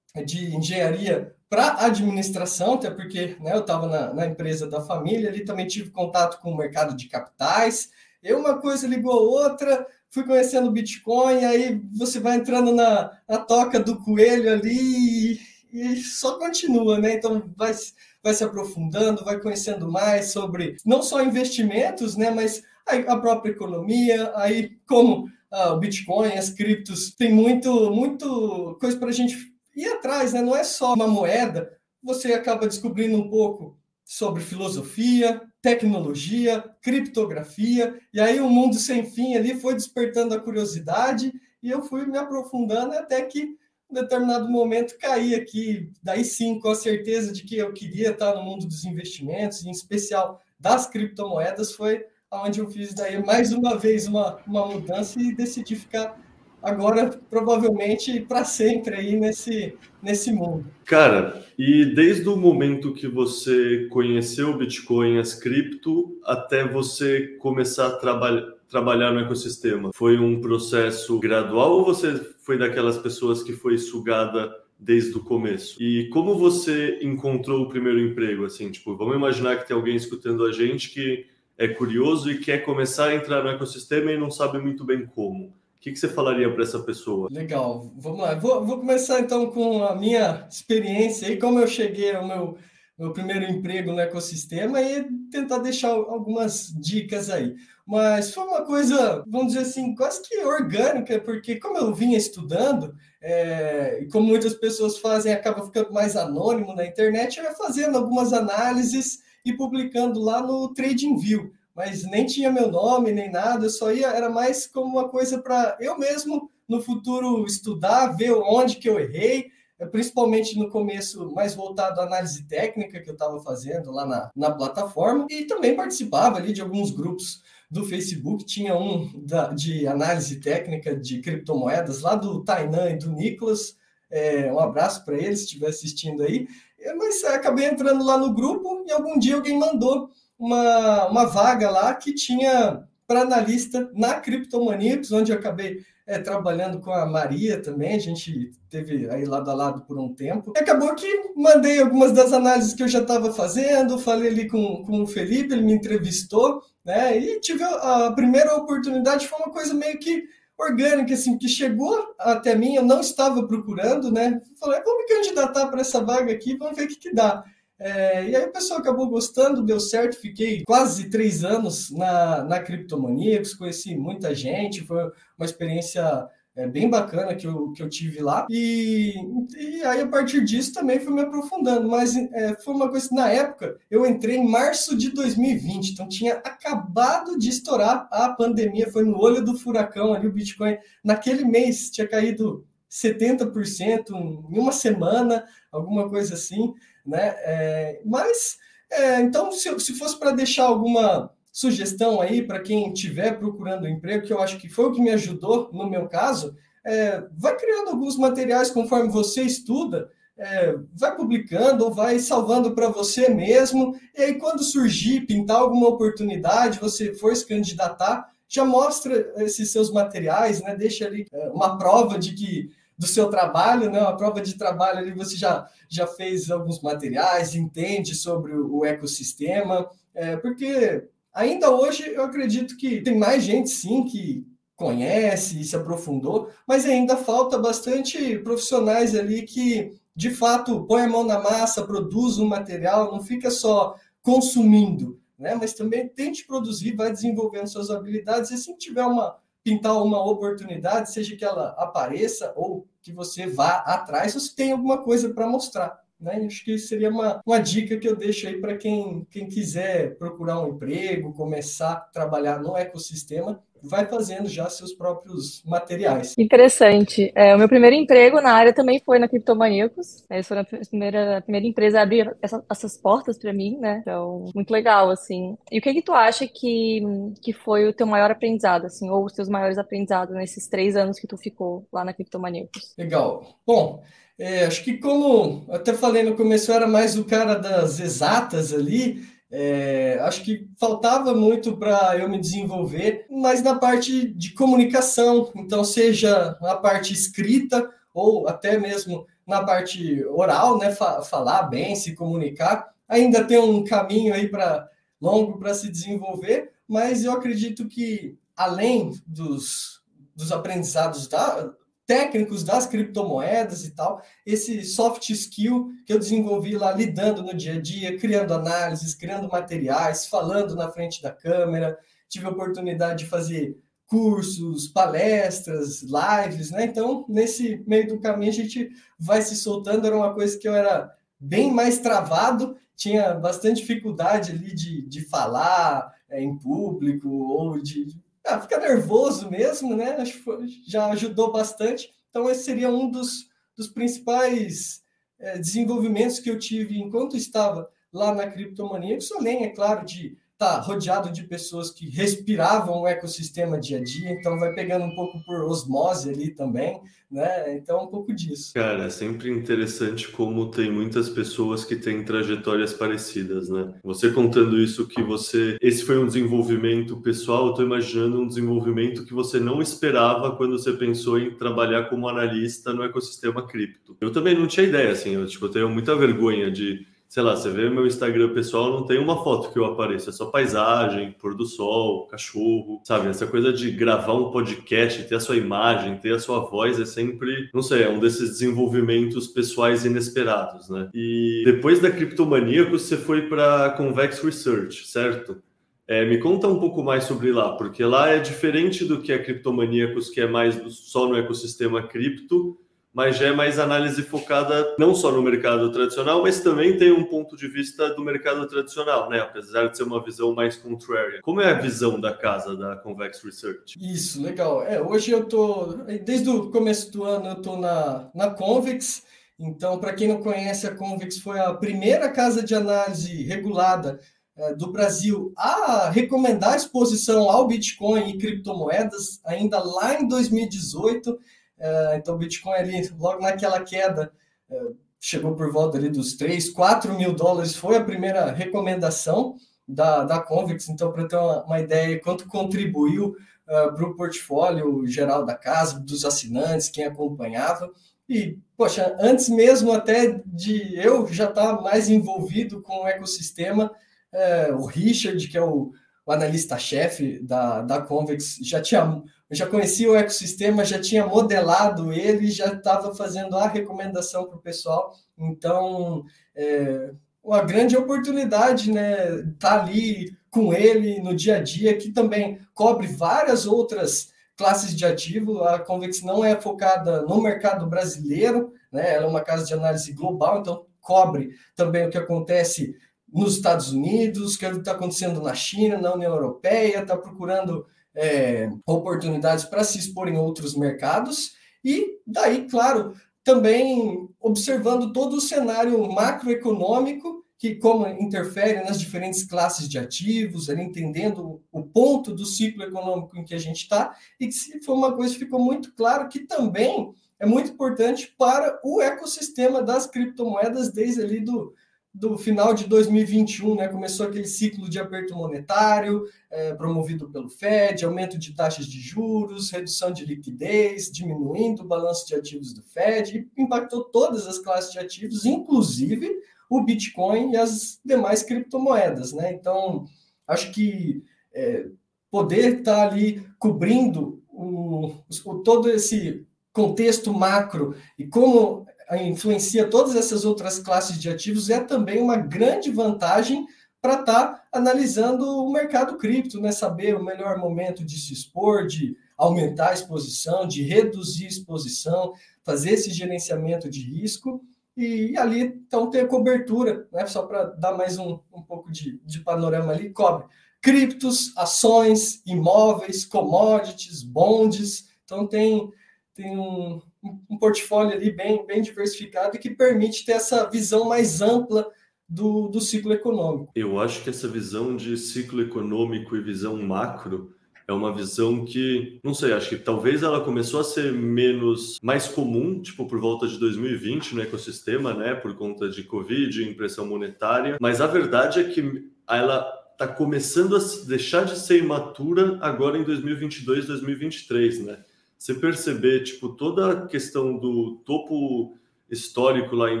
de 0.24 0.54
engenharia 0.56 1.34
para 1.48 1.84
administração, 1.84 2.74
até 2.74 2.90
porque 2.90 3.36
né, 3.40 3.52
eu 3.52 3.60
estava 3.60 3.86
na, 3.86 4.12
na, 4.12 4.26
empresa 4.26 4.68
da 4.68 4.80
família, 4.80 5.28
ali 5.28 5.44
também 5.44 5.66
tive 5.66 5.90
contato 5.90 6.40
com 6.40 6.50
o 6.50 6.56
mercado 6.56 6.96
de 6.96 7.08
capitais, 7.08 7.90
e 8.22 8.32
uma 8.32 8.58
coisa 8.58 8.86
ligou 8.88 9.12
a 9.12 9.44
outra, 9.44 9.86
fui 10.16 10.24
conhecendo 10.24 10.70
Bitcoin, 10.70 11.44
aí 11.44 11.78
você 11.92 12.18
vai 12.18 12.38
entrando 12.38 12.72
na, 12.72 13.12
na 13.28 13.36
toca 13.36 13.78
do 13.78 13.98
coelho 13.98 14.50
ali 14.50 15.34
e, 15.34 15.40
e 15.70 15.96
só 16.02 16.38
continua, 16.38 16.98
né? 16.98 17.16
Então 17.16 17.52
vai, 17.54 17.74
vai 18.22 18.32
se 18.32 18.42
aprofundando, 18.42 19.22
vai 19.22 19.38
conhecendo 19.38 19.92
mais 19.92 20.32
sobre 20.32 20.76
não 20.86 21.02
só 21.02 21.22
investimentos, 21.22 22.16
né? 22.16 22.30
Mas 22.30 22.62
a, 22.88 23.12
a 23.12 23.18
própria 23.18 23.50
economia, 23.50 24.32
aí 24.36 24.78
como 24.88 25.28
ah, 25.50 25.74
o 25.74 25.80
Bitcoin, 25.80 26.32
as 26.32 26.48
criptos, 26.48 27.14
tem 27.14 27.30
muito, 27.30 27.90
muito 27.90 28.78
coisa 28.80 28.96
para 28.96 29.10
a 29.10 29.12
gente 29.12 29.36
ir 29.76 29.86
atrás, 29.86 30.32
né? 30.32 30.40
Não 30.40 30.56
é 30.56 30.64
só 30.64 30.94
uma 30.94 31.06
moeda, 31.06 31.76
você 32.02 32.32
acaba 32.32 32.66
descobrindo 32.66 33.18
um 33.18 33.28
pouco 33.28 33.76
sobre 34.02 34.42
filosofia, 34.42 35.42
tecnologia, 35.66 36.62
criptografia, 36.80 37.98
e 38.14 38.20
aí 38.20 38.40
o 38.40 38.48
mundo 38.48 38.76
sem 38.76 39.04
fim 39.04 39.34
ali 39.34 39.58
foi 39.60 39.74
despertando 39.74 40.32
a 40.32 40.38
curiosidade 40.38 41.32
e 41.60 41.68
eu 41.68 41.82
fui 41.82 42.06
me 42.06 42.16
aprofundando 42.16 42.94
até 42.94 43.20
que 43.22 43.56
em 43.90 43.94
determinado 43.94 44.48
momento 44.48 44.96
caí 44.96 45.34
aqui, 45.34 45.90
daí 46.00 46.24
sim, 46.24 46.60
com 46.60 46.68
a 46.68 46.74
certeza 46.76 47.32
de 47.32 47.42
que 47.42 47.56
eu 47.56 47.72
queria 47.72 48.10
estar 48.10 48.32
no 48.36 48.44
mundo 48.44 48.64
dos 48.64 48.84
investimentos, 48.84 49.66
em 49.66 49.70
especial 49.72 50.40
das 50.56 50.86
criptomoedas, 50.86 51.72
foi 51.72 52.06
onde 52.30 52.60
eu 52.60 52.70
fiz 52.70 52.94
daí 52.94 53.20
mais 53.24 53.52
uma 53.52 53.76
vez 53.76 54.06
uma, 54.06 54.38
uma 54.46 54.66
mudança 54.66 55.20
e 55.20 55.34
decidi 55.34 55.74
ficar 55.74 56.16
agora 56.62 57.10
provavelmente 57.30 58.20
para 58.20 58.44
sempre 58.44 58.96
aí 58.96 59.16
nesse, 59.16 59.74
nesse 60.02 60.32
mundo. 60.32 60.66
Cara, 60.84 61.44
e 61.58 61.84
desde 61.84 62.28
o 62.28 62.36
momento 62.36 62.92
que 62.92 63.06
você 63.06 63.86
conheceu 63.90 64.50
o 64.50 64.58
Bitcoin, 64.58 65.18
as 65.18 65.34
cripto, 65.34 66.18
até 66.24 66.66
você 66.66 67.36
começar 67.38 67.86
a 67.86 67.96
trabalhar 67.96 68.56
trabalhar 68.68 69.12
no 69.12 69.20
ecossistema? 69.20 69.90
Foi 69.94 70.18
um 70.18 70.40
processo 70.40 71.18
gradual 71.18 71.72
ou 71.72 71.84
você 71.84 72.16
foi 72.40 72.58
daquelas 72.58 72.98
pessoas 72.98 73.42
que 73.42 73.52
foi 73.52 73.78
sugada 73.78 74.52
desde 74.78 75.16
o 75.16 75.20
começo? 75.20 75.80
E 75.82 76.08
como 76.08 76.36
você 76.36 76.98
encontrou 77.02 77.62
o 77.62 77.68
primeiro 77.68 78.00
emprego? 78.00 78.44
Assim, 78.44 78.70
tipo, 78.70 78.96
vamos 78.96 79.16
imaginar 79.16 79.56
que 79.56 79.68
tem 79.68 79.76
alguém 79.76 79.96
escutando 79.96 80.44
a 80.44 80.52
gente 80.52 80.90
que 80.90 81.26
é 81.56 81.68
curioso 81.68 82.30
e 82.30 82.38
quer 82.38 82.64
começar 82.64 83.06
a 83.06 83.14
entrar 83.14 83.42
no 83.42 83.50
ecossistema 83.50 84.12
e 84.12 84.18
não 84.18 84.30
sabe 84.30 84.58
muito 84.58 84.84
bem 84.84 85.06
como 85.06 85.54
que, 85.80 85.92
que 85.92 85.98
você 85.98 86.08
falaria 86.08 86.52
para 86.52 86.62
essa 86.62 86.78
pessoa? 86.80 87.28
Legal, 87.30 87.92
vamos 87.96 88.20
lá. 88.20 88.34
Vou, 88.34 88.64
vou, 88.64 88.78
começar 88.78 89.20
então 89.20 89.50
com 89.50 89.84
a 89.84 89.94
minha 89.94 90.46
experiência 90.50 91.30
e 91.30 91.38
como 91.38 91.58
eu 91.58 91.66
cheguei 91.66 92.14
ao 92.14 92.26
meu 92.26 92.58
meu 92.98 93.12
primeiro 93.12 93.44
emprego 93.44 93.92
no 93.92 94.00
ecossistema 94.00 94.80
e 94.80 95.04
tentar 95.30 95.58
deixar 95.58 95.90
algumas 95.90 96.68
dicas 96.80 97.28
aí. 97.28 97.54
Mas 97.86 98.32
foi 98.32 98.44
uma 98.44 98.64
coisa, 98.64 99.22
vamos 99.28 99.48
dizer 99.48 99.60
assim, 99.60 99.94
quase 99.94 100.26
que 100.26 100.38
orgânica, 100.38 101.20
porque 101.20 101.56
como 101.56 101.76
eu 101.76 101.94
vinha 101.94 102.16
estudando, 102.16 102.94
é, 103.20 104.00
e 104.02 104.08
como 104.08 104.26
muitas 104.26 104.54
pessoas 104.54 104.98
fazem, 104.98 105.32
acaba 105.32 105.64
ficando 105.66 105.92
mais 105.92 106.16
anônimo 106.16 106.74
na 106.74 106.86
internet, 106.86 107.36
eu 107.36 107.44
ia 107.44 107.54
fazendo 107.54 107.98
algumas 107.98 108.32
análises 108.32 109.18
e 109.44 109.52
publicando 109.52 110.18
lá 110.18 110.40
no 110.40 110.72
TradingView. 110.72 111.52
Mas 111.76 112.04
nem 112.04 112.24
tinha 112.24 112.50
meu 112.50 112.70
nome, 112.70 113.12
nem 113.12 113.30
nada, 113.30 113.66
eu 113.66 113.70
só 113.70 113.92
ia, 113.92 114.06
era 114.06 114.30
mais 114.30 114.66
como 114.66 114.98
uma 114.98 115.10
coisa 115.10 115.42
para 115.42 115.76
eu 115.78 115.98
mesmo 115.98 116.50
no 116.66 116.80
futuro 116.80 117.44
estudar, 117.44 118.16
ver 118.16 118.32
onde 118.32 118.76
que 118.76 118.88
eu 118.88 118.98
errei, 118.98 119.50
é, 119.78 119.84
principalmente 119.84 120.58
no 120.58 120.70
começo, 120.70 121.30
mais 121.32 121.54
voltado 121.54 122.00
à 122.00 122.04
análise 122.04 122.44
técnica 122.44 122.98
que 123.00 123.10
eu 123.10 123.12
estava 123.12 123.38
fazendo 123.42 123.90
lá 123.92 124.06
na, 124.06 124.30
na 124.34 124.50
plataforma, 124.50 125.26
e 125.28 125.44
também 125.44 125.76
participava 125.76 126.38
ali 126.38 126.50
de 126.50 126.62
alguns 126.62 126.90
grupos 126.90 127.42
do 127.70 127.84
Facebook, 127.84 128.46
tinha 128.46 128.74
um 128.74 129.10
da, 129.26 129.48
de 129.48 129.86
análise 129.86 130.40
técnica 130.40 130.96
de 130.96 131.20
criptomoedas 131.20 132.00
lá 132.00 132.14
do 132.14 132.42
Tainan 132.42 132.90
e 132.90 132.96
do 132.96 133.10
Nicolas. 133.10 133.76
É, 134.08 134.50
um 134.52 134.60
abraço 134.60 135.04
para 135.04 135.16
eles, 135.18 135.40
se 135.40 135.44
estiver 135.46 135.68
assistindo 135.68 136.22
aí. 136.22 136.46
É, 136.80 136.94
mas 136.94 137.22
acabei 137.24 137.66
entrando 137.66 138.04
lá 138.04 138.16
no 138.16 138.32
grupo 138.32 138.84
e 138.86 138.92
algum 138.92 139.18
dia 139.18 139.34
alguém 139.34 139.58
mandou 139.58 140.08
uma, 140.38 141.06
uma 141.06 141.26
vaga 141.26 141.70
lá 141.70 141.94
que 141.94 142.14
tinha 142.14 142.82
para 143.06 143.22
analista 143.22 143.88
na 143.94 144.14
Criptomaníacos, 144.20 145.12
onde 145.12 145.30
eu 145.32 145.38
acabei 145.38 145.78
é, 146.06 146.18
trabalhando 146.18 146.80
com 146.80 146.92
a 146.92 147.04
Maria 147.04 147.60
também, 147.60 147.94
a 147.94 147.98
gente 147.98 148.52
teve 148.70 149.10
aí 149.10 149.24
lado 149.24 149.50
a 149.50 149.54
lado 149.54 149.82
por 149.82 149.98
um 149.98 150.14
tempo. 150.14 150.52
Acabou 150.56 150.94
que 150.94 151.06
mandei 151.34 151.80
algumas 151.80 152.12
das 152.12 152.32
análises 152.32 152.74
que 152.74 152.82
eu 152.82 152.88
já 152.88 153.00
estava 153.00 153.32
fazendo, 153.32 153.98
falei 153.98 154.30
ali 154.30 154.48
com, 154.48 154.84
com 154.84 155.02
o 155.02 155.06
Felipe, 155.06 155.52
ele 155.52 155.62
me 155.62 155.72
entrevistou, 155.72 156.60
né? 156.84 157.18
E 157.18 157.40
tive 157.40 157.64
a, 157.64 158.06
a 158.06 158.12
primeira 158.12 158.54
oportunidade, 158.54 159.26
foi 159.26 159.38
uma 159.38 159.52
coisa 159.52 159.74
meio 159.74 159.98
que 159.98 160.24
orgânica, 160.58 161.12
assim, 161.12 161.36
que 161.36 161.48
chegou 161.48 162.14
até 162.18 162.54
mim, 162.54 162.76
eu 162.76 162.82
não 162.82 163.00
estava 163.00 163.46
procurando, 163.46 164.10
né? 164.10 164.40
Falei, 164.58 164.80
vou 164.82 164.96
me 164.98 165.06
candidatar 165.06 165.66
para 165.66 165.80
essa 165.80 166.02
vaga 166.02 166.32
aqui, 166.32 166.56
vamos 166.56 166.76
ver 166.76 166.84
o 166.84 166.88
que, 166.88 166.96
que 166.96 167.14
dá. 167.14 167.44
É, 167.78 168.28
e 168.28 168.36
aí 168.36 168.44
o 168.44 168.52
pessoal 168.52 168.80
acabou 168.80 169.08
gostando, 169.08 169.62
deu 169.62 169.78
certo, 169.78 170.20
fiquei 170.20 170.62
quase 170.64 171.10
três 171.10 171.44
anos 171.44 171.90
na, 171.90 172.42
na 172.42 172.60
Criptomaníacos, 172.60 173.54
conheci 173.54 173.94
muita 173.94 174.34
gente, 174.34 174.86
foi 174.86 175.10
uma 175.36 175.44
experiência 175.44 176.26
é, 176.56 176.66
bem 176.66 176.88
bacana 176.88 177.34
que 177.34 177.46
eu, 177.46 177.70
que 177.72 177.82
eu 177.82 177.88
tive 177.88 178.22
lá. 178.22 178.46
E, 178.48 179.14
e 179.58 179.82
aí, 179.84 180.00
a 180.00 180.08
partir 180.08 180.42
disso, 180.42 180.72
também 180.72 180.98
fui 180.98 181.12
me 181.12 181.20
aprofundando. 181.20 181.86
Mas 181.86 182.16
é, 182.16 182.56
foi 182.62 182.74
uma 182.74 182.88
coisa 182.88 183.08
na 183.12 183.30
época, 183.30 183.76
eu 183.90 184.06
entrei 184.06 184.36
em 184.36 184.48
março 184.48 184.96
de 184.96 185.10
2020, 185.10 185.90
então 185.90 186.08
tinha 186.08 186.34
acabado 186.36 187.38
de 187.38 187.50
estourar 187.50 188.08
a 188.10 188.30
pandemia, 188.30 188.90
foi 188.90 189.04
no 189.04 189.18
olho 189.18 189.44
do 189.44 189.58
furacão 189.58 190.14
ali, 190.14 190.26
o 190.26 190.32
Bitcoin. 190.32 190.78
Naquele 191.04 191.44
mês 191.44 191.90
tinha 191.90 192.08
caído 192.08 192.66
70% 193.02 194.10
em 194.50 194.58
uma 194.58 194.72
semana, 194.72 195.44
alguma 195.70 196.08
coisa 196.08 196.34
assim 196.34 196.74
né? 197.06 197.34
É, 197.38 198.00
mas, 198.04 198.58
é, 198.90 199.20
então, 199.20 199.52
se, 199.52 199.78
se 199.78 199.94
fosse 199.94 200.18
para 200.18 200.32
deixar 200.32 200.64
alguma 200.64 201.30
sugestão 201.52 202.20
aí 202.20 202.42
para 202.42 202.60
quem 202.60 202.92
estiver 202.92 203.38
procurando 203.38 203.88
emprego, 203.88 204.26
que 204.26 204.32
eu 204.32 204.40
acho 204.40 204.58
que 204.58 204.68
foi 204.68 204.86
o 204.86 204.92
que 204.92 205.00
me 205.00 205.10
ajudou 205.10 205.70
no 205.72 205.88
meu 205.88 206.08
caso, 206.08 206.54
é, 206.84 207.22
vai 207.38 207.56
criando 207.56 207.90
alguns 207.90 208.18
materiais 208.18 208.70
conforme 208.70 209.08
você 209.08 209.42
estuda, 209.42 210.10
é, 210.38 210.76
vai 210.94 211.16
publicando 211.16 211.84
ou 211.84 211.90
vai 211.90 212.18
salvando 212.18 212.74
para 212.74 212.88
você 212.88 213.28
mesmo, 213.30 213.96
e 214.14 214.22
aí 214.22 214.34
quando 214.34 214.62
surgir, 214.62 215.22
pintar 215.22 215.58
alguma 215.58 215.88
oportunidade, 215.88 216.78
você 216.78 217.14
for 217.14 217.34
se 217.34 217.46
candidatar, 217.46 218.28
já 218.48 218.64
mostra 218.64 219.32
esses 219.38 219.72
seus 219.72 219.90
materiais, 219.90 220.62
né? 220.62 220.76
Deixa 220.76 221.06
ali 221.06 221.26
é, 221.32 221.48
uma 221.48 221.76
prova 221.78 222.18
de 222.18 222.32
que 222.34 222.70
do 222.98 223.06
seu 223.06 223.28
trabalho, 223.28 223.90
né? 223.90 224.00
Uma 224.00 224.16
prova 224.16 224.40
de 224.40 224.56
trabalho 224.56 224.98
ali 224.98 225.12
você 225.12 225.36
já, 225.36 225.68
já 225.88 226.06
fez 226.06 226.50
alguns 226.50 226.80
materiais, 226.80 227.54
entende 227.54 228.14
sobre 228.14 228.54
o, 228.54 228.84
ecossistema, 228.84 229.88
é, 230.14 230.36
porque 230.36 231.06
ainda 231.32 231.70
hoje 231.70 232.06
eu 232.06 232.24
acredito 232.24 232.76
que 232.76 233.02
tem 233.02 233.18
mais 233.18 233.42
gente 233.44 233.70
sim 233.70 234.04
que 234.04 234.46
conhece 234.74 235.60
e 235.60 235.64
se 235.64 235.76
aprofundou, 235.76 236.50
mas 236.66 236.84
ainda 236.84 237.16
falta 237.16 237.58
bastante 237.58 238.38
profissionais 238.38 239.14
ali 239.14 239.42
que 239.42 239.94
de 240.14 240.30
fato 240.30 240.86
põe 240.86 241.02
a 241.02 241.08
mão 241.08 241.24
na 241.24 241.38
massa, 241.38 241.86
produz 241.86 242.38
um 242.38 242.46
material, 242.46 243.12
não 243.12 243.22
fica 243.22 243.50
só 243.50 243.94
consumindo, 244.22 245.20
né? 245.38 245.54
Mas 245.54 245.74
também 245.74 246.08
tente 246.08 246.46
produzir, 246.46 246.96
vai 246.96 247.12
desenvolvendo 247.12 247.68
suas 247.68 247.90
habilidades 247.90 248.50
e 248.50 248.54
assim 248.54 248.76
tiver 248.76 249.04
uma 249.04 249.36
pintar 249.66 250.00
uma 250.00 250.24
oportunidade, 250.24 251.12
seja 251.12 251.34
que 251.34 251.44
ela 251.44 251.70
apareça 251.70 252.52
ou 252.54 252.86
que 253.02 253.12
você 253.12 253.48
vá 253.48 253.78
atrás, 253.78 254.32
você 254.32 254.54
tem 254.54 254.70
alguma 254.70 255.02
coisa 255.02 255.34
para 255.34 255.48
mostrar. 255.48 256.00
Né? 256.20 256.46
Acho 256.46 256.64
que 256.64 256.78
seria 256.78 257.10
uma, 257.10 257.40
uma 257.44 257.58
dica 257.58 257.96
que 257.98 258.06
eu 258.06 258.14
deixo 258.14 258.46
aí 258.46 258.60
para 258.60 258.76
quem, 258.76 259.26
quem 259.28 259.48
quiser 259.48 260.16
procurar 260.18 260.60
um 260.60 260.68
emprego, 260.68 261.34
começar 261.34 261.94
a 261.94 261.96
trabalhar 261.96 262.60
no 262.60 262.76
ecossistema, 262.76 263.60
vai 263.88 264.06
fazendo 264.06 264.48
já 264.48 264.68
seus 264.68 264.92
próprios 264.92 265.62
materiais. 265.64 266.34
Interessante. 266.38 267.32
É, 267.34 267.54
o 267.54 267.58
meu 267.58 267.68
primeiro 267.68 267.96
emprego 267.96 268.40
na 268.40 268.52
área 268.52 268.72
também 268.72 269.00
foi 269.04 269.18
na 269.18 269.28
Criptomaníacos. 269.28 270.24
Essa 270.28 270.64
foi 270.64 270.78
a 270.78 270.84
primeira, 270.84 271.38
a 271.38 271.40
primeira 271.40 271.66
empresa 271.66 271.98
a 271.98 272.02
abrir 272.02 272.36
essa, 272.42 272.64
essas 272.70 272.96
portas 272.96 273.38
para 273.38 273.52
mim, 273.52 273.78
né? 273.78 273.98
Então, 274.02 274.50
muito 274.54 274.70
legal, 274.70 275.10
assim. 275.10 275.56
E 275.70 275.78
o 275.78 275.82
que 275.82 275.94
que 275.94 276.02
tu 276.02 276.12
acha 276.12 276.46
que, 276.46 277.00
que 277.42 277.52
foi 277.52 277.86
o 277.86 277.92
teu 277.92 278.06
maior 278.06 278.30
aprendizado, 278.30 278.86
assim, 278.86 279.08
ou 279.10 279.24
os 279.24 279.32
teus 279.32 279.48
maiores 279.48 279.78
aprendizados 279.78 280.34
nesses 280.34 280.68
três 280.68 280.96
anos 280.96 281.18
que 281.18 281.26
tu 281.26 281.36
ficou 281.36 281.86
lá 281.92 282.04
na 282.04 282.12
Criptomaníacos? 282.12 282.94
Legal. 282.98 283.44
Bom, 283.66 284.02
é, 284.38 284.66
acho 284.66 284.84
que 284.84 284.98
como 284.98 285.64
até 285.70 285.94
falei 285.94 286.22
no 286.22 286.36
começo, 286.36 286.70
eu 286.70 286.74
era 286.74 286.86
mais 286.86 287.16
o 287.16 287.24
cara 287.24 287.54
das 287.54 287.98
exatas 288.00 288.72
ali, 288.72 289.24
é, 289.50 290.18
acho 290.22 290.42
que 290.42 290.68
faltava 290.78 291.34
muito 291.34 291.76
para 291.76 292.18
eu 292.18 292.28
me 292.28 292.38
desenvolver, 292.38 293.26
mas 293.30 293.62
na 293.62 293.76
parte 293.76 294.28
de 294.28 294.52
comunicação, 294.52 295.52
então 295.54 295.84
seja 295.84 296.56
na 296.60 296.74
parte 296.74 297.12
escrita 297.12 297.88
ou 298.12 298.48
até 298.48 298.78
mesmo 298.78 299.26
na 299.46 299.62
parte 299.62 300.24
oral, 300.26 300.78
né, 300.78 300.90
fa 300.90 301.22
falar 301.22 301.64
bem, 301.64 301.94
se 301.94 302.14
comunicar, 302.14 302.92
ainda 303.08 303.44
tem 303.44 303.58
um 303.58 303.84
caminho 303.84 304.34
aí 304.34 304.48
para 304.48 304.88
longo 305.20 305.58
para 305.58 305.72
se 305.74 305.88
desenvolver, 305.88 306.72
mas 306.88 307.24
eu 307.24 307.32
acredito 307.32 307.86
que 307.86 308.36
além 308.56 309.12
dos, 309.26 310.02
dos 310.34 310.50
aprendizados 310.50 311.28
da, 311.28 311.72
técnicos 312.06 312.62
das 312.62 312.86
criptomoedas 312.86 313.84
e 313.84 313.90
tal, 313.90 314.22
esse 314.44 314.84
soft 314.84 315.28
skill 315.30 315.90
que 316.04 316.12
eu 316.12 316.18
desenvolvi 316.18 316.76
lá 316.76 316.92
lidando 316.92 317.42
no 317.42 317.52
dia 317.52 317.74
a 317.74 317.80
dia, 317.80 318.16
criando 318.16 318.54
análises, 318.54 319.14
criando 319.14 319.48
materiais, 319.48 320.26
falando 320.26 320.76
na 320.76 320.88
frente 320.88 321.20
da 321.20 321.32
câmera, 321.32 321.98
tive 322.28 322.46
a 322.46 322.50
oportunidade 322.50 323.24
de 323.24 323.30
fazer 323.30 323.76
cursos, 324.06 324.86
palestras, 324.86 326.02
lives, 326.02 326.70
né? 326.70 326.84
Então, 326.84 327.24
nesse 327.28 327.82
meio 327.88 328.06
do 328.06 328.20
caminho 328.20 328.52
a 328.52 328.54
gente 328.54 328.88
vai 329.18 329.42
se 329.42 329.56
soltando, 329.56 330.06
era 330.06 330.16
uma 330.16 330.32
coisa 330.32 330.56
que 330.56 330.68
eu 330.68 330.74
era 330.74 331.12
bem 331.40 331.72
mais 331.72 331.98
travado, 331.98 332.76
tinha 332.94 333.34
bastante 333.34 333.80
dificuldade 333.80 334.52
ali 334.52 334.72
de, 334.72 335.02
de 335.02 335.20
falar 335.22 336.12
é, 336.30 336.40
em 336.40 336.56
público 336.56 337.28
ou 337.28 337.82
de, 337.82 338.06
ah, 338.46 338.60
fica 338.60 338.78
nervoso 338.78 339.50
mesmo, 339.50 339.94
né? 339.96 340.12
Acho 340.16 340.38
que 340.42 340.82
já 340.86 341.06
ajudou 341.10 341.52
bastante. 341.52 342.10
Então, 342.30 342.50
esse 342.50 342.64
seria 342.64 342.90
um 342.90 343.10
dos, 343.10 343.48
dos 343.76 343.88
principais 343.88 345.02
é, 345.38 345.58
desenvolvimentos 345.58 346.38
que 346.38 346.50
eu 346.50 346.58
tive 346.58 346.98
enquanto 346.98 347.36
estava 347.36 347.90
lá 348.12 348.34
na 348.34 348.46
Criptomania, 348.46 349.18
além, 349.38 349.64
é 349.64 349.68
claro, 349.68 350.04
de 350.04 350.36
tá 350.58 350.80
rodeado 350.80 351.30
de 351.30 351.42
pessoas 351.42 351.90
que 351.90 352.08
respiravam 352.08 353.02
o 353.02 353.06
ecossistema 353.06 353.78
dia 353.78 353.98
a 353.98 354.02
dia, 354.02 354.30
então 354.32 354.58
vai 354.58 354.72
pegando 354.72 355.04
um 355.04 355.14
pouco 355.14 355.44
por 355.44 355.64
osmose 355.64 356.30
ali 356.30 356.50
também, 356.50 356.98
né? 357.30 357.76
Então 357.76 358.04
um 358.04 358.06
pouco 358.06 358.34
disso. 358.34 358.72
Cara, 358.72 359.04
é 359.04 359.10
sempre 359.10 359.50
interessante 359.50 360.28
como 360.28 360.70
tem 360.70 360.90
muitas 360.90 361.28
pessoas 361.28 361.84
que 361.84 361.94
têm 361.94 362.24
trajetórias 362.24 362.94
parecidas, 362.94 363.68
né? 363.68 363.94
Você 364.02 364.30
contando 364.30 364.78
isso 364.78 365.06
que 365.06 365.22
você, 365.22 365.76
esse 365.82 366.04
foi 366.04 366.18
um 366.18 366.26
desenvolvimento 366.26 367.20
pessoal, 367.20 367.66
eu 367.66 367.74
tô 367.74 367.82
imaginando 367.82 368.40
um 368.40 368.48
desenvolvimento 368.48 369.26
que 369.26 369.34
você 369.34 369.60
não 369.60 369.82
esperava 369.82 370.56
quando 370.56 370.78
você 370.78 370.92
pensou 370.92 371.38
em 371.38 371.54
trabalhar 371.54 372.08
como 372.08 372.28
analista 372.28 372.94
no 372.94 373.02
ecossistema 373.02 373.66
cripto. 373.66 374.16
Eu 374.20 374.32
também 374.32 374.58
não 374.58 374.66
tinha 374.66 374.86
ideia, 374.86 375.10
assim, 375.10 375.34
eu 375.34 375.46
tipo, 375.46 375.66
eu 375.66 375.70
tenho 375.70 375.90
muita 375.90 376.16
vergonha 376.16 376.70
de 376.70 377.06
sei 377.36 377.42
lá, 377.42 377.54
você 377.54 377.68
vê 377.68 377.90
meu 377.90 378.06
Instagram 378.06 378.54
pessoal, 378.54 378.90
não 378.90 379.04
tem 379.04 379.18
uma 379.18 379.44
foto 379.44 379.70
que 379.70 379.78
eu 379.78 379.84
apareça, 379.84 380.30
é 380.30 380.32
só 380.32 380.46
paisagem, 380.46 381.36
pôr 381.38 381.54
do 381.54 381.66
sol, 381.66 382.26
cachorro, 382.28 383.02
sabe? 383.04 383.28
Essa 383.28 383.46
coisa 383.46 383.70
de 383.74 383.90
gravar 383.90 384.32
um 384.32 384.50
podcast, 384.50 385.22
ter 385.24 385.34
a 385.34 385.40
sua 385.40 385.58
imagem, 385.58 386.16
ter 386.16 386.32
a 386.32 386.38
sua 386.38 386.60
voz 386.60 386.98
é 386.98 387.04
sempre, 387.04 387.68
não 387.74 387.82
sei, 387.82 388.04
é 388.04 388.08
um 388.08 388.18
desses 388.18 388.48
desenvolvimentos 388.52 389.48
pessoais 389.48 390.06
inesperados, 390.06 390.88
né? 390.88 391.10
E 391.12 391.60
depois 391.66 392.00
da 392.00 392.10
Criptomaníacos, 392.10 393.02
você 393.02 393.18
foi 393.18 393.42
para 393.42 393.90
Convex 393.90 394.40
Research, 394.42 395.06
certo? 395.06 395.62
É, 396.08 396.24
me 396.24 396.38
conta 396.38 396.66
um 396.68 396.80
pouco 396.80 397.02
mais 397.02 397.24
sobre 397.24 397.52
lá, 397.52 397.76
porque 397.76 398.02
lá 398.02 398.30
é 398.30 398.38
diferente 398.38 399.04
do 399.04 399.20
que 399.20 399.30
a 399.30 399.44
Criptomaníacos, 399.44 400.30
que 400.30 400.40
é 400.40 400.46
mais 400.46 400.80
só 400.88 401.28
no 401.28 401.36
ecossistema 401.36 402.02
cripto, 402.02 402.78
mas 403.16 403.38
já 403.38 403.46
é 403.46 403.52
mais 403.52 403.78
análise 403.78 404.22
focada 404.22 404.94
não 404.98 405.14
só 405.14 405.32
no 405.32 405.40
mercado 405.40 405.90
tradicional, 405.90 406.42
mas 406.42 406.60
também 406.60 406.98
tem 406.98 407.10
um 407.10 407.24
ponto 407.24 407.56
de 407.56 407.66
vista 407.66 408.10
do 408.14 408.22
mercado 408.22 408.68
tradicional, 408.68 409.30
né? 409.30 409.40
Apesar 409.40 409.88
de 409.88 409.96
ser 409.96 410.02
uma 410.02 410.22
visão 410.22 410.54
mais 410.54 410.76
contrária. 410.76 411.40
Como 411.40 411.62
é 411.62 411.70
a 411.70 411.80
visão 411.80 412.20
da 412.20 412.34
casa 412.34 412.76
da 412.76 412.94
Convex 412.96 413.42
Research? 413.42 413.98
Isso, 413.98 414.42
legal. 414.42 414.82
É, 414.82 415.00
hoje 415.00 415.30
eu 415.30 415.46
tô 415.46 415.94
desde 416.26 416.50
o 416.50 416.70
começo 416.70 417.10
do 417.10 417.24
ano 417.24 417.48
eu 417.48 417.62
tô 417.62 417.78
na 417.78 418.30
na 418.34 418.50
Convex. 418.50 419.22
Então, 419.58 419.98
para 419.98 420.12
quem 420.12 420.28
não 420.28 420.42
conhece, 420.42 420.86
a 420.86 420.94
Convex 420.94 421.38
foi 421.38 421.58
a 421.58 421.72
primeira 421.72 422.28
casa 422.30 422.62
de 422.62 422.74
análise 422.74 423.44
regulada 423.44 424.20
é, 424.58 424.74
do 424.74 424.92
Brasil 424.92 425.54
a 425.56 426.10
recomendar 426.10 426.74
a 426.74 426.76
exposição 426.76 427.48
ao 427.48 427.66
Bitcoin 427.66 428.28
e 428.28 428.36
criptomoedas 428.36 429.40
ainda 429.46 429.82
lá 429.82 430.20
em 430.20 430.28
2018. 430.28 431.38
É, 431.78 432.16
então, 432.16 432.34
o 432.34 432.38
Bitcoin 432.38 432.74
ali, 432.74 433.08
logo 433.18 433.40
naquela 433.40 433.80
queda, 433.82 434.32
é, 434.70 434.80
chegou 435.20 435.54
por 435.54 435.70
volta 435.72 435.98
ali 435.98 436.08
dos 436.08 436.36
3, 436.36 436.70
4 436.70 437.14
mil 437.14 437.34
dólares, 437.34 437.76
foi 437.76 437.96
a 437.96 438.04
primeira 438.04 438.52
recomendação 438.52 439.56
da, 439.86 440.24
da 440.24 440.40
Convex. 440.40 440.88
Então, 440.88 441.12
para 441.12 441.26
ter 441.26 441.36
uma, 441.36 441.64
uma, 441.64 441.80
ideia 441.80 442.20
quanto 442.20 442.46
contribuiu 442.48 443.28
uh, 443.30 443.94
para 443.94 444.04
o 444.04 444.14
portfólio 444.14 445.06
geral 445.06 445.44
da 445.44 445.54
casa, 445.54 446.00
dos 446.00 446.24
assinantes, 446.24 446.88
quem 446.88 447.04
acompanhava. 447.04 447.90
E, 448.28 448.58
poxa, 448.76 449.16
antes 449.20 449.48
mesmo 449.48 449.92
até 449.92 450.42
de 450.44 450.96
eu 450.96 451.26
já 451.28 451.48
estar 451.48 451.76
tá 451.76 451.82
mais 451.82 452.08
envolvido 452.08 452.82
com 452.82 453.02
o 453.02 453.06
ecossistema, 453.06 453.92
é, 454.32 454.72
o 454.72 454.84
Richard, 454.84 455.46
que 455.48 455.56
é 455.56 455.62
o, 455.62 455.92
o 456.26 456.32
analista-chefe 456.32 457.38
da, 457.40 457.82
da 457.82 458.02
Convex, 458.02 458.58
já 458.62 458.80
tinha 458.80 459.22
eu 459.48 459.56
já 459.56 459.66
conhecia 459.66 460.10
o 460.10 460.16
ecossistema, 460.16 460.84
já 460.84 461.00
tinha 461.00 461.26
modelado 461.26 462.12
ele, 462.12 462.50
já 462.50 462.66
estava 462.66 463.14
fazendo 463.14 463.56
a 463.56 463.68
recomendação 463.68 464.46
para 464.46 464.56
o 464.56 464.62
pessoal. 464.62 465.12
Então, 465.38 466.24
é 466.54 467.12
uma 467.42 467.62
grande 467.62 467.96
oportunidade, 467.96 468.90
né? 468.90 469.42
Tá 469.58 469.80
ali 469.80 470.36
com 470.50 470.74
ele 470.74 471.20
no 471.20 471.34
dia 471.34 471.58
a 471.58 471.62
dia, 471.62 471.96
que 471.96 472.10
também 472.10 472.58
cobre 472.74 473.06
várias 473.06 473.66
outras 473.66 474.32
classes 474.56 474.96
de 474.96 475.04
ativo. 475.04 475.62
A 475.62 475.78
Convex 475.78 476.22
não 476.22 476.44
é 476.44 476.60
focada 476.60 477.22
no 477.22 477.40
mercado 477.40 477.86
brasileiro, 477.86 478.72
né? 478.90 479.14
Ela 479.14 479.26
é 479.26 479.28
uma 479.28 479.42
casa 479.42 479.64
de 479.64 479.74
análise 479.74 480.12
global, 480.12 480.58
então 480.58 480.86
cobre 481.00 481.50
também 481.76 482.06
o 482.06 482.10
que 482.10 482.18
acontece 482.18 482.96
nos 483.32 483.56
Estados 483.56 483.92
Unidos, 483.92 484.54
o 484.54 484.58
que 484.58 484.66
está 484.66 484.92
acontecendo 484.92 485.40
na 485.40 485.54
China, 485.54 485.98
na 485.98 486.14
União 486.14 486.32
Europeia, 486.32 487.00
está 487.00 487.16
procurando 487.16 487.86
é, 488.16 488.70
oportunidades 488.86 489.64
para 489.64 489.84
se 489.84 489.98
expor 489.98 490.28
em 490.28 490.38
outros 490.38 490.74
mercados, 490.74 491.52
e 491.84 492.18
daí, 492.26 492.66
claro, 492.66 493.14
também 493.44 494.28
observando 494.40 495.12
todo 495.12 495.36
o 495.36 495.40
cenário 495.40 496.10
macroeconômico 496.10 497.44
que 497.58 497.76
como 497.76 498.06
interfere 498.06 498.84
nas 498.84 499.00
diferentes 499.00 499.44
classes 499.44 499.88
de 499.88 499.98
ativos, 499.98 500.68
entendendo 500.68 501.62
o 501.72 501.82
ponto 501.82 502.34
do 502.34 502.44
ciclo 502.44 502.82
econômico 502.82 503.36
em 503.36 503.44
que 503.44 503.54
a 503.54 503.58
gente 503.58 503.82
está, 503.82 504.14
e 504.38 504.48
que 504.48 504.82
foi 504.84 504.94
uma 504.94 505.14
coisa 505.14 505.32
que 505.32 505.40
ficou 505.40 505.60
muito 505.60 505.94
claro 505.94 506.28
que 506.28 506.40
também 506.40 507.14
é 507.38 507.46
muito 507.46 507.70
importante 507.70 508.34
para 508.38 508.78
o 508.82 509.00
ecossistema 509.00 509.82
das 509.82 510.06
criptomoedas 510.06 510.92
desde 510.92 511.22
ali 511.22 511.40
do, 511.40 511.74
do 512.18 512.38
final 512.38 512.72
de 512.72 512.86
2021, 512.86 513.74
né, 513.74 513.88
começou 513.88 514.26
aquele 514.26 514.46
ciclo 514.46 514.88
de 514.88 514.98
aperto 514.98 515.34
monetário 515.34 516.24
é, 516.50 516.72
promovido 516.72 517.28
pelo 517.28 517.50
Fed, 517.50 518.06
aumento 518.06 518.38
de 518.38 518.54
taxas 518.54 518.86
de 518.86 518.98
juros, 518.98 519.70
redução 519.70 520.10
de 520.10 520.24
liquidez, 520.24 521.10
diminuindo 521.10 521.82
o 521.82 521.86
balanço 521.86 522.26
de 522.26 522.34
ativos 522.34 522.72
do 522.72 522.82
Fed, 522.82 523.46
impactou 523.54 524.04
todas 524.04 524.46
as 524.46 524.58
classes 524.58 524.90
de 524.92 524.98
ativos, 524.98 525.44
inclusive 525.44 526.40
o 526.70 526.82
Bitcoin 526.82 527.52
e 527.52 527.56
as 527.58 528.00
demais 528.02 528.42
criptomoedas. 528.42 529.34
Né? 529.34 529.52
Então, 529.52 530.06
acho 530.48 530.72
que 530.72 531.22
é, 531.52 531.86
poder 532.30 532.78
estar 532.78 532.96
tá 532.96 533.12
ali 533.12 533.46
cobrindo 533.58 534.42
o, 534.48 535.12
o, 535.44 535.58
todo 535.58 535.90
esse 535.90 536.46
contexto 536.72 537.30
macro 537.32 537.94
e 538.18 538.26
como 538.26 538.86
influencia 539.14 539.88
todas 539.88 540.16
essas 540.16 540.44
outras 540.44 540.78
classes 540.78 541.18
de 541.18 541.28
ativos 541.28 541.70
é 541.70 541.80
também 541.80 542.20
uma 542.20 542.36
grande 542.36 542.90
vantagem 542.90 543.66
para 544.00 544.20
estar 544.20 544.46
tá 544.46 544.64
analisando 544.72 545.44
o 545.44 545.72
mercado 545.72 546.16
cripto, 546.16 546.60
né? 546.60 546.72
Saber 546.72 547.14
o 547.14 547.24
melhor 547.24 547.58
momento 547.58 548.04
de 548.04 548.18
se 548.18 548.32
expor, 548.32 548.86
de 548.86 549.16
aumentar 549.36 549.90
a 549.90 549.94
exposição, 549.94 550.66
de 550.66 550.82
reduzir 550.82 551.44
a 551.44 551.48
exposição, 551.48 552.32
fazer 552.64 552.90
esse 552.90 553.10
gerenciamento 553.12 553.88
de 553.88 554.00
risco 554.00 554.62
e 554.96 555.36
ali 555.36 555.60
então 555.60 556.10
ter 556.10 556.26
cobertura, 556.26 557.06
né? 557.12 557.26
Só 557.26 557.46
para 557.46 557.64
dar 557.64 557.96
mais 557.96 558.18
um, 558.18 558.40
um 558.52 558.62
pouco 558.62 558.90
de, 558.90 559.20
de 559.24 559.40
panorama 559.40 559.92
ali, 559.92 560.10
cobre 560.10 560.46
criptos, 560.86 561.52
ações, 561.56 562.40
imóveis, 562.46 563.24
commodities, 563.24 564.22
bondes. 564.22 565.08
Então 565.24 565.44
tem, 565.44 565.90
tem 566.32 566.56
um, 566.56 567.02
um 567.48 567.58
portfólio 567.58 568.12
ali 568.12 568.30
bem, 568.30 568.66
bem 568.66 568.82
diversificado 568.82 569.56
e 569.56 569.58
que 569.58 569.70
permite 569.70 570.24
ter 570.24 570.32
essa 570.32 570.68
visão 570.68 571.08
mais 571.08 571.40
ampla 571.40 571.90
do, 572.28 572.68
do 572.68 572.80
ciclo 572.80 573.12
econômico. 573.12 573.72
Eu 573.74 574.00
acho 574.00 574.22
que 574.22 574.30
essa 574.30 574.48
visão 574.48 574.96
de 574.96 575.16
ciclo 575.16 575.62
econômico 575.62 576.36
e 576.36 576.40
visão 576.40 576.76
macro 576.82 577.54
é 577.88 577.92
uma 577.92 578.12
visão 578.12 578.64
que, 578.64 579.20
não 579.22 579.32
sei, 579.32 579.52
acho 579.52 579.68
que 579.68 579.76
talvez 579.76 580.24
ela 580.24 580.40
começou 580.40 580.80
a 580.80 580.84
ser 580.84 581.12
menos, 581.12 581.98
mais 582.02 582.26
comum, 582.26 582.82
tipo, 582.82 583.06
por 583.06 583.20
volta 583.20 583.46
de 583.46 583.58
2020 583.58 584.34
no 584.34 584.42
ecossistema, 584.42 585.14
né, 585.14 585.34
por 585.34 585.54
conta 585.54 585.88
de 585.88 586.02
Covid, 586.02 586.68
impressão 586.68 587.06
monetária, 587.06 587.76
mas 587.80 588.00
a 588.00 588.08
verdade 588.08 588.58
é 588.58 588.64
que 588.64 589.08
ela 589.28 589.72
está 589.92 590.08
começando 590.08 590.76
a 590.76 590.80
deixar 591.06 591.44
de 591.44 591.58
ser 591.58 591.78
imatura 591.78 592.58
agora 592.60 592.98
em 592.98 593.04
2022, 593.04 593.86
2023, 593.86 594.84
né? 594.84 594.98
Você 595.38 595.54
perceber, 595.54 596.22
tipo, 596.24 596.50
toda 596.50 596.92
a 596.92 597.06
questão 597.06 597.56
do 597.56 597.96
topo 598.04 598.76
histórico 599.10 599.76
lá 599.76 599.92
em 599.92 600.00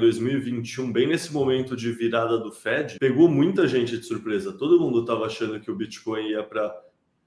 2021, 0.00 0.92
bem 0.92 1.06
nesse 1.06 1.32
momento 1.32 1.76
de 1.76 1.92
virada 1.92 2.38
do 2.38 2.50
Fed, 2.50 2.96
pegou 2.98 3.28
muita 3.28 3.68
gente 3.68 3.96
de 3.96 4.04
surpresa. 4.04 4.52
Todo 4.52 4.80
mundo 4.80 5.00
estava 5.00 5.26
achando 5.26 5.60
que 5.60 5.70
o 5.70 5.76
Bitcoin 5.76 6.30
ia 6.30 6.42
para 6.42 6.74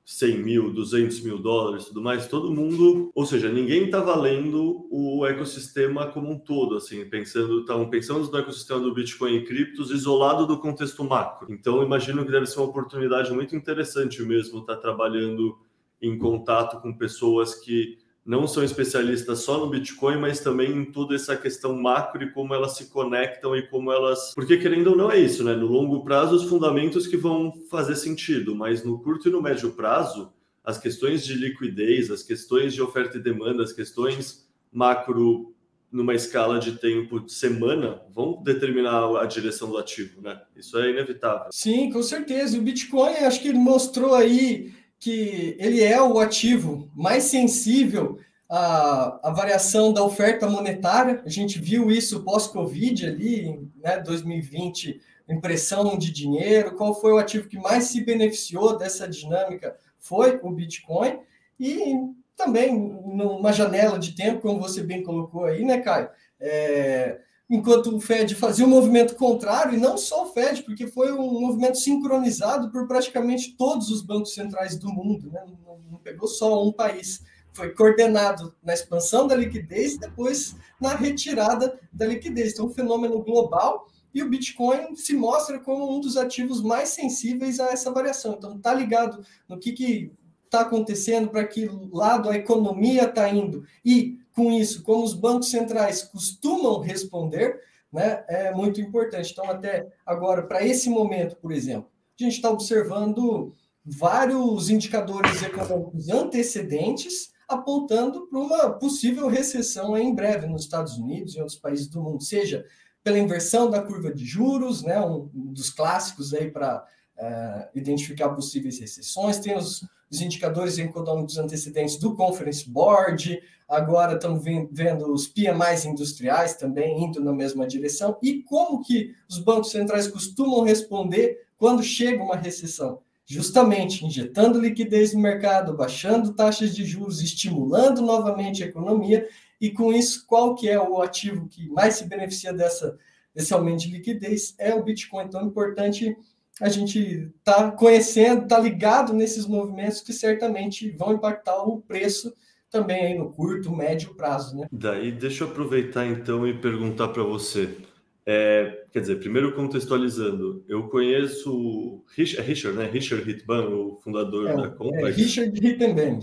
100 0.09 0.39
mil, 0.39 0.73
200 0.73 1.21
mil 1.21 1.37
dólares, 1.37 1.85
tudo 1.85 2.01
mais. 2.01 2.27
Todo 2.27 2.51
mundo, 2.51 3.11
ou 3.13 3.27
seja, 3.27 3.47
ninguém 3.47 3.85
estava 3.85 4.15
lendo 4.19 4.87
o 4.89 5.23
ecossistema 5.23 6.07
como 6.07 6.31
um 6.31 6.39
todo, 6.39 6.77
assim, 6.77 7.05
pensando, 7.05 7.61
estavam 7.61 7.87
pensando 7.91 8.27
no 8.27 8.37
ecossistema 8.39 8.79
do 8.79 8.91
Bitcoin 8.91 9.35
e 9.35 9.45
criptos 9.45 9.91
isolado 9.91 10.47
do 10.47 10.57
contexto 10.57 11.03
macro. 11.03 11.53
Então, 11.53 11.83
imagino 11.83 12.25
que 12.25 12.31
deve 12.31 12.47
ser 12.47 12.59
uma 12.59 12.69
oportunidade 12.69 13.31
muito 13.31 13.55
interessante 13.55 14.23
mesmo 14.23 14.61
estar 14.61 14.77
tá 14.77 14.81
trabalhando 14.81 15.55
em 16.01 16.17
contato 16.17 16.81
com 16.81 16.91
pessoas 16.97 17.53
que 17.53 17.98
não 18.25 18.47
são 18.47 18.63
especialistas 18.63 19.39
só 19.39 19.57
no 19.57 19.69
Bitcoin, 19.69 20.17
mas 20.17 20.39
também 20.39 20.71
em 20.71 20.85
toda 20.85 21.15
essa 21.15 21.35
questão 21.35 21.75
macro 21.75 22.23
e 22.23 22.31
como 22.31 22.53
elas 22.53 22.77
se 22.77 22.89
conectam 22.89 23.55
e 23.55 23.67
como 23.67 23.91
elas. 23.91 24.33
Porque, 24.35 24.57
querendo 24.57 24.91
ou 24.91 24.95
não, 24.95 25.11
é 25.11 25.19
isso, 25.19 25.43
né? 25.43 25.55
No 25.55 25.65
longo 25.65 26.03
prazo, 26.03 26.35
os 26.35 26.43
fundamentos 26.43 27.07
que 27.07 27.17
vão 27.17 27.53
fazer 27.69 27.95
sentido, 27.95 28.55
mas 28.55 28.83
no 28.83 28.99
curto 28.99 29.29
e 29.29 29.31
no 29.31 29.41
médio 29.41 29.71
prazo, 29.71 30.31
as 30.63 30.77
questões 30.77 31.25
de 31.25 31.33
liquidez, 31.33 32.11
as 32.11 32.21
questões 32.21 32.73
de 32.73 32.81
oferta 32.81 33.17
e 33.17 33.21
demanda, 33.21 33.63
as 33.63 33.73
questões 33.73 34.47
macro 34.71 35.53
numa 35.91 36.13
escala 36.13 36.59
de 36.59 36.73
tempo 36.73 37.19
de 37.19 37.31
semana 37.31 38.01
vão 38.13 38.43
determinar 38.43 39.05
a 39.19 39.25
direção 39.25 39.71
do 39.71 39.77
ativo, 39.77 40.21
né? 40.21 40.39
Isso 40.55 40.77
é 40.77 40.91
inevitável. 40.91 41.47
Sim, 41.51 41.89
com 41.91 42.03
certeza. 42.03 42.57
O 42.57 42.61
Bitcoin, 42.61 43.15
acho 43.15 43.41
que 43.41 43.47
ele 43.47 43.57
mostrou 43.57 44.13
aí 44.13 44.71
que 44.99 45.55
ele 45.57 45.81
é 45.81 46.01
o 46.01 46.19
ativo 46.19 46.89
mais 46.93 47.23
sensível 47.23 48.19
à, 48.49 49.29
à 49.29 49.31
variação 49.31 49.93
da 49.93 50.03
oferta 50.03 50.49
monetária. 50.49 51.21
A 51.25 51.29
gente 51.29 51.59
viu 51.59 51.89
isso 51.89 52.23
pós-Covid 52.23 53.07
ali, 53.07 53.69
né, 53.81 53.99
2020, 53.99 54.99
impressão 55.29 55.97
de 55.97 56.11
dinheiro. 56.11 56.75
Qual 56.75 56.99
foi 56.99 57.13
o 57.13 57.17
ativo 57.17 57.47
que 57.47 57.57
mais 57.57 57.85
se 57.85 58.03
beneficiou 58.03 58.77
dessa 58.77 59.07
dinâmica? 59.07 59.77
Foi 59.97 60.39
o 60.43 60.51
Bitcoin. 60.51 61.19
E 61.59 61.95
também 62.35 62.73
numa 62.73 63.53
janela 63.53 63.97
de 63.97 64.13
tempo, 64.13 64.41
como 64.41 64.59
você 64.59 64.83
bem 64.83 65.03
colocou 65.03 65.45
aí, 65.45 65.63
né, 65.63 65.79
Caio? 65.79 66.09
É, 66.39 67.19
enquanto 67.49 67.95
o 67.95 67.99
Fed 67.99 68.35
fazia 68.35 68.65
um 68.65 68.69
movimento 68.69 69.15
contrário, 69.15 69.73
e 69.73 69.81
não 69.81 69.97
só 69.97 70.23
o 70.23 70.33
Fed, 70.33 70.61
porque 70.63 70.85
foi 70.85 71.11
um 71.11 71.41
movimento 71.41 71.79
sincronizado 71.79 72.71
por 72.71 72.87
praticamente 72.87 73.55
todos 73.57 73.89
os 73.89 74.03
bancos 74.03 74.33
centrais 74.33 74.77
do 74.77 74.89
mundo, 74.89 75.31
né? 75.31 75.43
não, 75.65 75.79
não 75.91 75.97
pegou 75.97 76.27
só 76.27 76.63
um 76.63 76.71
país. 76.71 77.23
Foi 77.51 77.71
coordenado 77.71 78.55
na 78.63 78.73
expansão 78.73 79.25
da 79.25 79.35
liquidez 79.35 79.95
e 79.95 79.99
depois 79.99 80.55
na 80.79 80.95
retirada 80.95 81.79
da 81.91 82.05
liquidez. 82.05 82.53
Então, 82.53 82.67
um 82.67 82.73
fenômeno 82.73 83.23
global 83.23 83.87
e 84.13 84.21
o 84.21 84.29
Bitcoin 84.29 84.95
se 84.95 85.15
mostra 85.15 85.59
como 85.59 85.91
um 85.91 85.99
dos 85.99 86.17
ativos 86.17 86.61
mais 86.61 86.89
sensíveis 86.89 87.59
a 87.59 87.71
essa 87.71 87.91
variação. 87.91 88.35
Então, 88.37 88.55
está 88.55 88.73
ligado 88.73 89.25
no 89.47 89.59
que 89.59 90.11
está 90.45 90.61
acontecendo, 90.61 91.29
para 91.29 91.45
que 91.45 91.69
lado 91.91 92.29
a 92.29 92.35
economia 92.35 93.05
está 93.05 93.27
indo 93.29 93.65
e 93.83 94.18
com 94.39 94.53
isso, 94.53 94.83
como 94.83 95.03
os 95.03 95.13
bancos 95.13 95.51
centrais 95.51 96.01
costumam 96.01 96.79
responder, 96.79 97.59
né, 97.91 98.23
é 98.29 98.53
muito 98.53 98.79
importante. 98.79 99.33
Então, 99.33 99.43
até 99.49 99.85
agora, 100.05 100.43
para 100.43 100.65
esse 100.65 100.89
momento, 100.89 101.35
por 101.35 101.51
exemplo, 101.51 101.89
a 102.17 102.23
gente 102.23 102.35
está 102.35 102.49
observando 102.49 103.53
vários 103.83 104.69
indicadores 104.69 105.43
econômicos 105.43 106.07
antecedentes 106.07 107.33
apontando 107.49 108.27
para 108.27 108.39
uma 108.39 108.69
possível 108.69 109.27
recessão 109.27 109.97
em 109.97 110.15
breve 110.15 110.47
nos 110.47 110.61
Estados 110.61 110.97
Unidos 110.97 111.35
e 111.35 111.39
outros 111.39 111.57
países 111.57 111.87
do 111.87 112.01
mundo, 112.01 112.23
seja 112.23 112.63
pela 113.03 113.19
inversão 113.19 113.69
da 113.69 113.81
curva 113.81 114.13
de 114.13 114.23
juros, 114.23 114.83
né, 114.83 115.01
um 115.01 115.27
dos 115.51 115.69
clássicos 115.69 116.33
aí 116.33 116.49
para 116.49 116.85
uh, 117.17 117.77
identificar 117.77 118.29
possíveis 118.29 118.79
recessões, 118.79 119.39
tem 119.39 119.57
os, 119.57 119.83
os 120.11 120.21
indicadores 120.21 120.77
econômicos 120.77 121.37
antecedentes 121.37 121.97
do 121.97 122.15
Conference 122.15 122.67
Board, 122.69 123.41
agora 123.67 124.15
estamos 124.15 124.43
vendo 124.43 125.13
os 125.13 125.27
PMIs 125.27 125.85
industriais 125.85 126.55
também 126.55 127.03
indo 127.03 127.23
na 127.23 127.31
mesma 127.31 127.67
direção, 127.67 128.17
e 128.21 128.41
como 128.41 128.81
que 128.83 129.13
os 129.29 129.37
bancos 129.37 129.71
centrais 129.71 130.07
costumam 130.07 130.63
responder 130.63 131.45
quando 131.57 131.83
chega 131.83 132.23
uma 132.23 132.35
recessão? 132.35 133.01
Justamente 133.25 134.03
injetando 134.03 134.59
liquidez 134.59 135.13
no 135.13 135.19
mercado, 135.19 135.77
baixando 135.77 136.33
taxas 136.33 136.75
de 136.75 136.83
juros, 136.83 137.21
estimulando 137.21 138.01
novamente 138.01 138.63
a 138.63 138.65
economia, 138.65 139.27
e 139.61 139.69
com 139.69 139.93
isso, 139.93 140.25
qual 140.25 140.55
que 140.55 140.67
é 140.67 140.79
o 140.79 141.01
ativo 141.01 141.47
que 141.47 141.69
mais 141.69 141.95
se 141.95 142.05
beneficia 142.05 142.51
dessa, 142.53 142.97
desse 143.35 143.53
aumento 143.53 143.81
de 143.81 143.91
liquidez? 143.91 144.55
É 144.57 144.73
o 144.73 144.83
Bitcoin. 144.83 145.25
Então, 145.25 145.41
é 145.41 145.43
importante 145.43 146.17
a 146.59 146.69
gente 146.69 147.31
estar 147.37 147.55
tá 147.55 147.71
conhecendo, 147.71 148.43
estar 148.43 148.57
tá 148.57 148.61
ligado 148.61 149.13
nesses 149.13 149.45
movimentos 149.45 150.01
que 150.01 150.13
certamente 150.13 150.91
vão 150.91 151.13
impactar 151.13 151.63
o 151.63 151.81
preço 151.81 152.33
também 152.69 153.05
aí 153.05 153.17
no 153.17 153.31
curto, 153.31 153.75
médio 153.75 154.13
prazo, 154.15 154.55
né? 154.55 154.67
Daí 154.71 155.11
deixa 155.11 155.43
eu 155.43 155.47
aproveitar 155.47 156.05
então 156.05 156.47
e 156.47 156.53
perguntar 156.53 157.07
para 157.09 157.23
você. 157.23 157.77
É, 158.25 158.83
quer 158.91 158.99
dizer, 158.99 159.15
primeiro 159.15 159.55
contextualizando, 159.55 160.63
eu 160.67 160.87
conheço 160.87 162.03
Richard, 162.15 162.41
é 162.41 162.47
Richard 162.47 162.77
né? 162.77 162.85
Richard 162.85 163.27
Hitban, 163.27 163.69
o 163.69 163.99
fundador 164.03 164.49
é, 164.49 164.55
da 164.55 164.69
Compax. 164.69 165.03
É 165.03 165.11
Richard 165.11 165.67
Hittenband. 165.67 166.19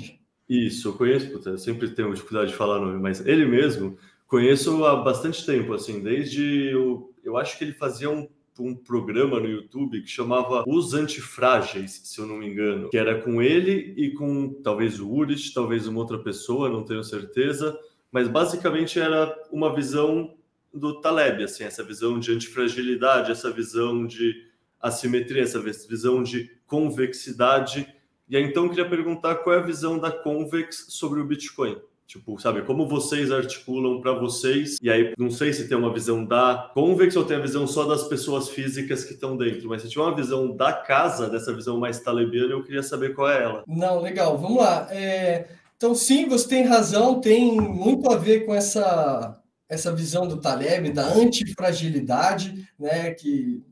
Isso, 0.48 0.88
eu 0.88 0.92
conheço, 0.92 1.30
puta, 1.32 1.50
eu 1.50 1.58
sempre 1.58 1.88
tenho 1.90 2.14
dificuldade 2.14 2.52
de 2.52 2.56
falar 2.56 2.78
o 2.78 2.86
nome, 2.86 3.00
mas 3.00 3.26
ele 3.26 3.44
mesmo 3.44 3.98
conheço 4.28 4.84
há 4.84 5.02
bastante 5.02 5.44
tempo, 5.44 5.74
assim, 5.74 6.00
desde 6.00 6.70
eu, 6.70 7.12
eu 7.24 7.36
acho 7.36 7.58
que 7.58 7.64
ele 7.64 7.72
fazia 7.72 8.08
um 8.08 8.28
um 8.58 8.74
programa 8.74 9.40
no 9.40 9.48
YouTube 9.48 10.02
que 10.02 10.08
chamava 10.08 10.64
Os 10.66 10.94
Antifrágeis, 10.94 12.00
se 12.04 12.20
eu 12.20 12.26
não 12.26 12.38
me 12.38 12.48
engano, 12.48 12.90
que 12.90 12.96
era 12.96 13.20
com 13.20 13.42
ele 13.42 13.94
e 13.96 14.12
com 14.12 14.60
talvez 14.62 15.00
o 15.00 15.10
Urich, 15.10 15.52
talvez 15.52 15.86
uma 15.86 16.00
outra 16.00 16.18
pessoa, 16.18 16.68
não 16.68 16.84
tenho 16.84 17.04
certeza, 17.04 17.78
mas 18.10 18.28
basicamente 18.28 18.98
era 18.98 19.36
uma 19.50 19.74
visão 19.74 20.34
do 20.72 21.00
Taleb, 21.00 21.42
assim, 21.42 21.64
essa 21.64 21.82
visão 21.82 22.18
de 22.18 22.32
antifragilidade, 22.32 23.30
essa 23.30 23.50
visão 23.50 24.06
de 24.06 24.46
assimetria, 24.80 25.42
essa 25.42 25.60
visão 25.60 26.22
de 26.22 26.50
convexidade. 26.66 27.92
E 28.28 28.36
aí, 28.36 28.42
então 28.42 28.64
eu 28.64 28.70
queria 28.70 28.88
perguntar 28.88 29.36
qual 29.36 29.56
é 29.56 29.58
a 29.58 29.62
visão 29.62 29.98
da 29.98 30.10
Convex 30.10 30.86
sobre 30.90 31.20
o 31.20 31.24
Bitcoin. 31.24 31.78
Tipo, 32.06 32.38
sabe, 32.38 32.62
como 32.62 32.86
vocês 32.86 33.32
articulam 33.32 34.00
para 34.00 34.12
vocês, 34.12 34.78
e 34.80 34.88
aí 34.88 35.12
não 35.18 35.28
sei 35.28 35.52
se 35.52 35.68
tem 35.68 35.76
uma 35.76 35.92
visão 35.92 36.24
da 36.24 36.70
Convex 36.72 37.16
ou 37.16 37.24
tem 37.24 37.36
a 37.36 37.40
visão 37.40 37.66
só 37.66 37.84
das 37.84 38.04
pessoas 38.04 38.48
físicas 38.48 39.02
que 39.02 39.14
estão 39.14 39.36
dentro, 39.36 39.68
mas 39.68 39.82
se 39.82 39.88
tiver 39.88 40.04
uma 40.04 40.14
visão 40.14 40.54
da 40.54 40.72
casa, 40.72 41.28
dessa 41.28 41.52
visão 41.52 41.80
mais 41.80 41.98
talebiana, 41.98 42.52
eu 42.52 42.62
queria 42.62 42.82
saber 42.82 43.12
qual 43.12 43.28
é 43.28 43.42
ela. 43.42 43.64
Não, 43.66 44.00
legal, 44.00 44.38
vamos 44.38 44.58
lá. 44.58 44.86
É... 44.90 45.48
Então, 45.76 45.96
sim, 45.96 46.28
você 46.28 46.48
tem 46.48 46.64
razão, 46.64 47.20
tem 47.20 47.60
muito 47.60 48.10
a 48.10 48.16
ver 48.16 48.46
com 48.46 48.54
essa, 48.54 49.38
essa 49.68 49.92
visão 49.92 50.28
do 50.28 50.40
Taleb, 50.40 50.92
da 50.92 51.06
antifragilidade, 51.08 52.68
né, 52.78 53.12
que 53.12 53.62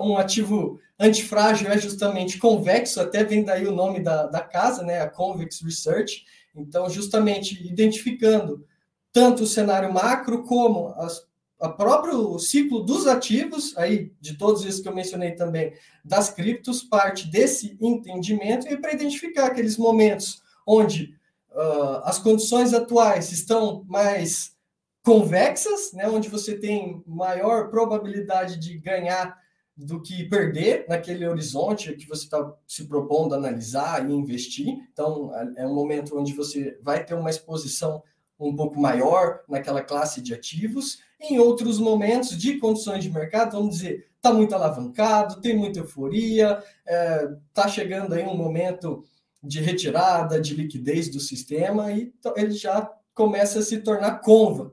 um 0.00 0.16
ativo 0.16 0.78
antifrágil 0.98 1.68
é 1.68 1.76
justamente 1.76 2.38
convexo, 2.38 3.00
até 3.00 3.24
vem 3.24 3.42
daí 3.42 3.66
o 3.66 3.74
nome 3.74 4.00
da, 4.00 4.26
da 4.26 4.40
casa, 4.40 4.82
né, 4.82 5.00
a 5.00 5.08
Convex 5.08 5.60
Research, 5.62 6.24
então, 6.54 6.88
justamente 6.88 7.66
identificando 7.66 8.64
tanto 9.12 9.42
o 9.42 9.46
cenário 9.46 9.92
macro 9.92 10.42
como 10.44 10.88
as, 10.96 11.26
a 11.60 11.68
próprio 11.68 12.38
ciclo 12.38 12.80
dos 12.82 13.06
ativos, 13.06 13.76
aí 13.76 14.12
de 14.20 14.36
todos 14.36 14.64
esses 14.64 14.80
que 14.80 14.88
eu 14.88 14.94
mencionei 14.94 15.32
também, 15.32 15.74
das 16.04 16.30
criptos, 16.30 16.82
parte 16.82 17.26
desse 17.28 17.76
entendimento 17.80 18.66
e 18.66 18.76
para 18.76 18.92
identificar 18.92 19.46
aqueles 19.46 19.76
momentos 19.76 20.42
onde 20.66 21.14
uh, 21.52 22.02
as 22.04 22.18
condições 22.18 22.72
atuais 22.72 23.32
estão 23.32 23.84
mais 23.88 24.56
convexas, 25.02 25.92
né, 25.92 26.08
onde 26.08 26.28
você 26.28 26.56
tem 26.56 27.02
maior 27.06 27.70
probabilidade 27.70 28.58
de 28.58 28.78
ganhar 28.78 29.39
do 29.84 30.00
que 30.00 30.24
perder 30.24 30.84
naquele 30.88 31.26
horizonte 31.26 31.94
que 31.94 32.06
você 32.06 32.24
está 32.24 32.54
se 32.66 32.84
propondo 32.86 33.34
analisar 33.34 34.08
e 34.08 34.12
investir. 34.12 34.76
Então, 34.92 35.32
é 35.56 35.66
um 35.66 35.74
momento 35.74 36.18
onde 36.18 36.34
você 36.34 36.78
vai 36.82 37.04
ter 37.04 37.14
uma 37.14 37.30
exposição 37.30 38.02
um 38.38 38.54
pouco 38.54 38.80
maior 38.80 39.40
naquela 39.48 39.82
classe 39.82 40.20
de 40.20 40.34
ativos. 40.34 40.98
Em 41.20 41.38
outros 41.38 41.78
momentos 41.78 42.36
de 42.36 42.58
condições 42.58 43.02
de 43.02 43.10
mercado, 43.10 43.52
vamos 43.52 43.76
dizer, 43.76 44.08
está 44.16 44.32
muito 44.32 44.54
alavancado, 44.54 45.40
tem 45.40 45.56
muita 45.56 45.80
euforia, 45.80 46.62
está 46.86 46.94
é, 46.94 47.36
tá 47.52 47.68
chegando 47.68 48.14
aí 48.14 48.24
um 48.24 48.36
momento 48.36 49.02
de 49.42 49.60
retirada 49.60 50.40
de 50.40 50.54
liquidez 50.54 51.08
do 51.08 51.20
sistema 51.20 51.90
e 51.92 52.12
ele 52.36 52.52
já 52.52 52.90
começa 53.14 53.58
a 53.58 53.62
se 53.62 53.78
tornar 53.78 54.20
com, 54.20 54.72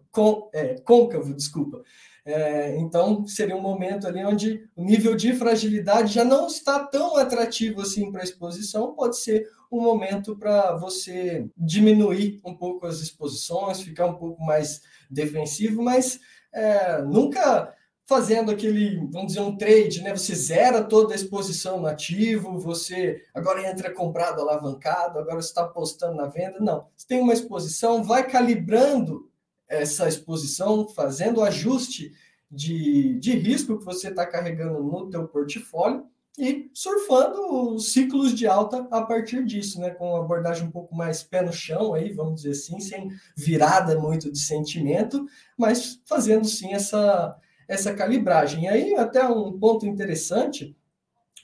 é, 0.54 0.76
côncavo, 0.82 1.34
desculpa. 1.34 1.82
É, 2.28 2.76
então, 2.78 3.26
seria 3.26 3.56
um 3.56 3.62
momento 3.62 4.06
ali 4.06 4.24
onde 4.26 4.70
o 4.76 4.84
nível 4.84 5.16
de 5.16 5.34
fragilidade 5.34 6.14
já 6.14 6.26
não 6.26 6.48
está 6.48 6.78
tão 6.80 7.16
atrativo 7.16 7.82
assim 7.82 8.12
para 8.12 8.20
a 8.20 8.24
exposição, 8.26 8.94
pode 8.94 9.18
ser 9.18 9.48
um 9.72 9.80
momento 9.82 10.36
para 10.36 10.76
você 10.76 11.50
diminuir 11.58 12.42
um 12.44 12.54
pouco 12.54 12.86
as 12.86 13.00
exposições, 13.00 13.80
ficar 13.80 14.08
um 14.08 14.16
pouco 14.16 14.44
mais 14.44 14.82
defensivo, 15.10 15.82
mas 15.82 16.20
é, 16.54 17.02
nunca 17.02 17.74
fazendo 18.06 18.52
aquele, 18.52 18.98
vamos 19.10 19.28
dizer, 19.28 19.42
um 19.42 19.56
trade, 19.56 20.02
né? 20.02 20.16
Você 20.16 20.36
zera 20.36 20.84
toda 20.84 21.14
a 21.14 21.16
exposição 21.16 21.80
no 21.80 21.88
ativo, 21.88 22.60
você 22.60 23.22
agora 23.34 23.70
entra 23.70 23.94
comprado, 23.94 24.42
alavancado, 24.42 25.18
agora 25.18 25.40
está 25.40 25.62
apostando 25.62 26.16
na 26.18 26.28
venda. 26.28 26.60
Não, 26.60 26.88
você 26.96 27.08
tem 27.08 27.22
uma 27.22 27.34
exposição, 27.34 28.04
vai 28.04 28.30
calibrando 28.30 29.30
essa 29.68 30.08
exposição, 30.08 30.88
fazendo 30.88 31.40
o 31.40 31.44
ajuste 31.44 32.14
de, 32.50 33.20
de 33.20 33.32
risco 33.34 33.78
que 33.78 33.86
você 33.86 34.10
está 34.10 34.26
carregando 34.26 34.82
no 34.82 35.10
teu 35.10 35.28
portfólio 35.28 36.06
e 36.38 36.70
surfando 36.74 37.74
os 37.74 37.92
ciclos 37.92 38.34
de 38.34 38.46
alta 38.46 38.88
a 38.92 39.02
partir 39.02 39.44
disso, 39.44 39.82
né? 39.82 39.90
Com 39.90 40.12
uma 40.12 40.24
abordagem 40.24 40.68
um 40.68 40.72
pouco 40.72 40.96
mais 40.96 41.24
pé 41.24 41.42
no 41.42 41.52
chão 41.52 41.94
aí, 41.94 42.14
vamos 42.14 42.42
dizer 42.42 42.52
assim, 42.52 42.80
sem 42.80 43.10
virada 43.36 44.00
muito 44.00 44.32
de 44.32 44.40
sentimento, 44.40 45.26
mas 45.58 46.00
fazendo 46.06 46.46
sim 46.46 46.74
essa, 46.74 47.36
essa 47.68 47.94
calibragem. 47.94 48.66
E 48.66 48.68
aí, 48.68 48.96
até 48.96 49.28
um 49.28 49.58
ponto 49.58 49.88
interessante, 49.88 50.78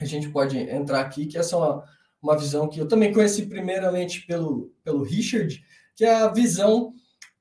a 0.00 0.04
gente 0.04 0.28
pode 0.28 0.56
entrar 0.56 1.00
aqui, 1.00 1.26
que 1.26 1.36
essa 1.36 1.56
é 1.56 1.58
uma, 1.58 1.84
uma 2.22 2.38
visão 2.38 2.68
que 2.68 2.80
eu 2.80 2.86
também 2.86 3.12
conheci 3.12 3.46
primeiramente 3.46 4.24
pelo, 4.26 4.72
pelo 4.84 5.02
Richard, 5.02 5.64
que 5.96 6.04
é 6.04 6.14
a 6.14 6.28
visão 6.28 6.94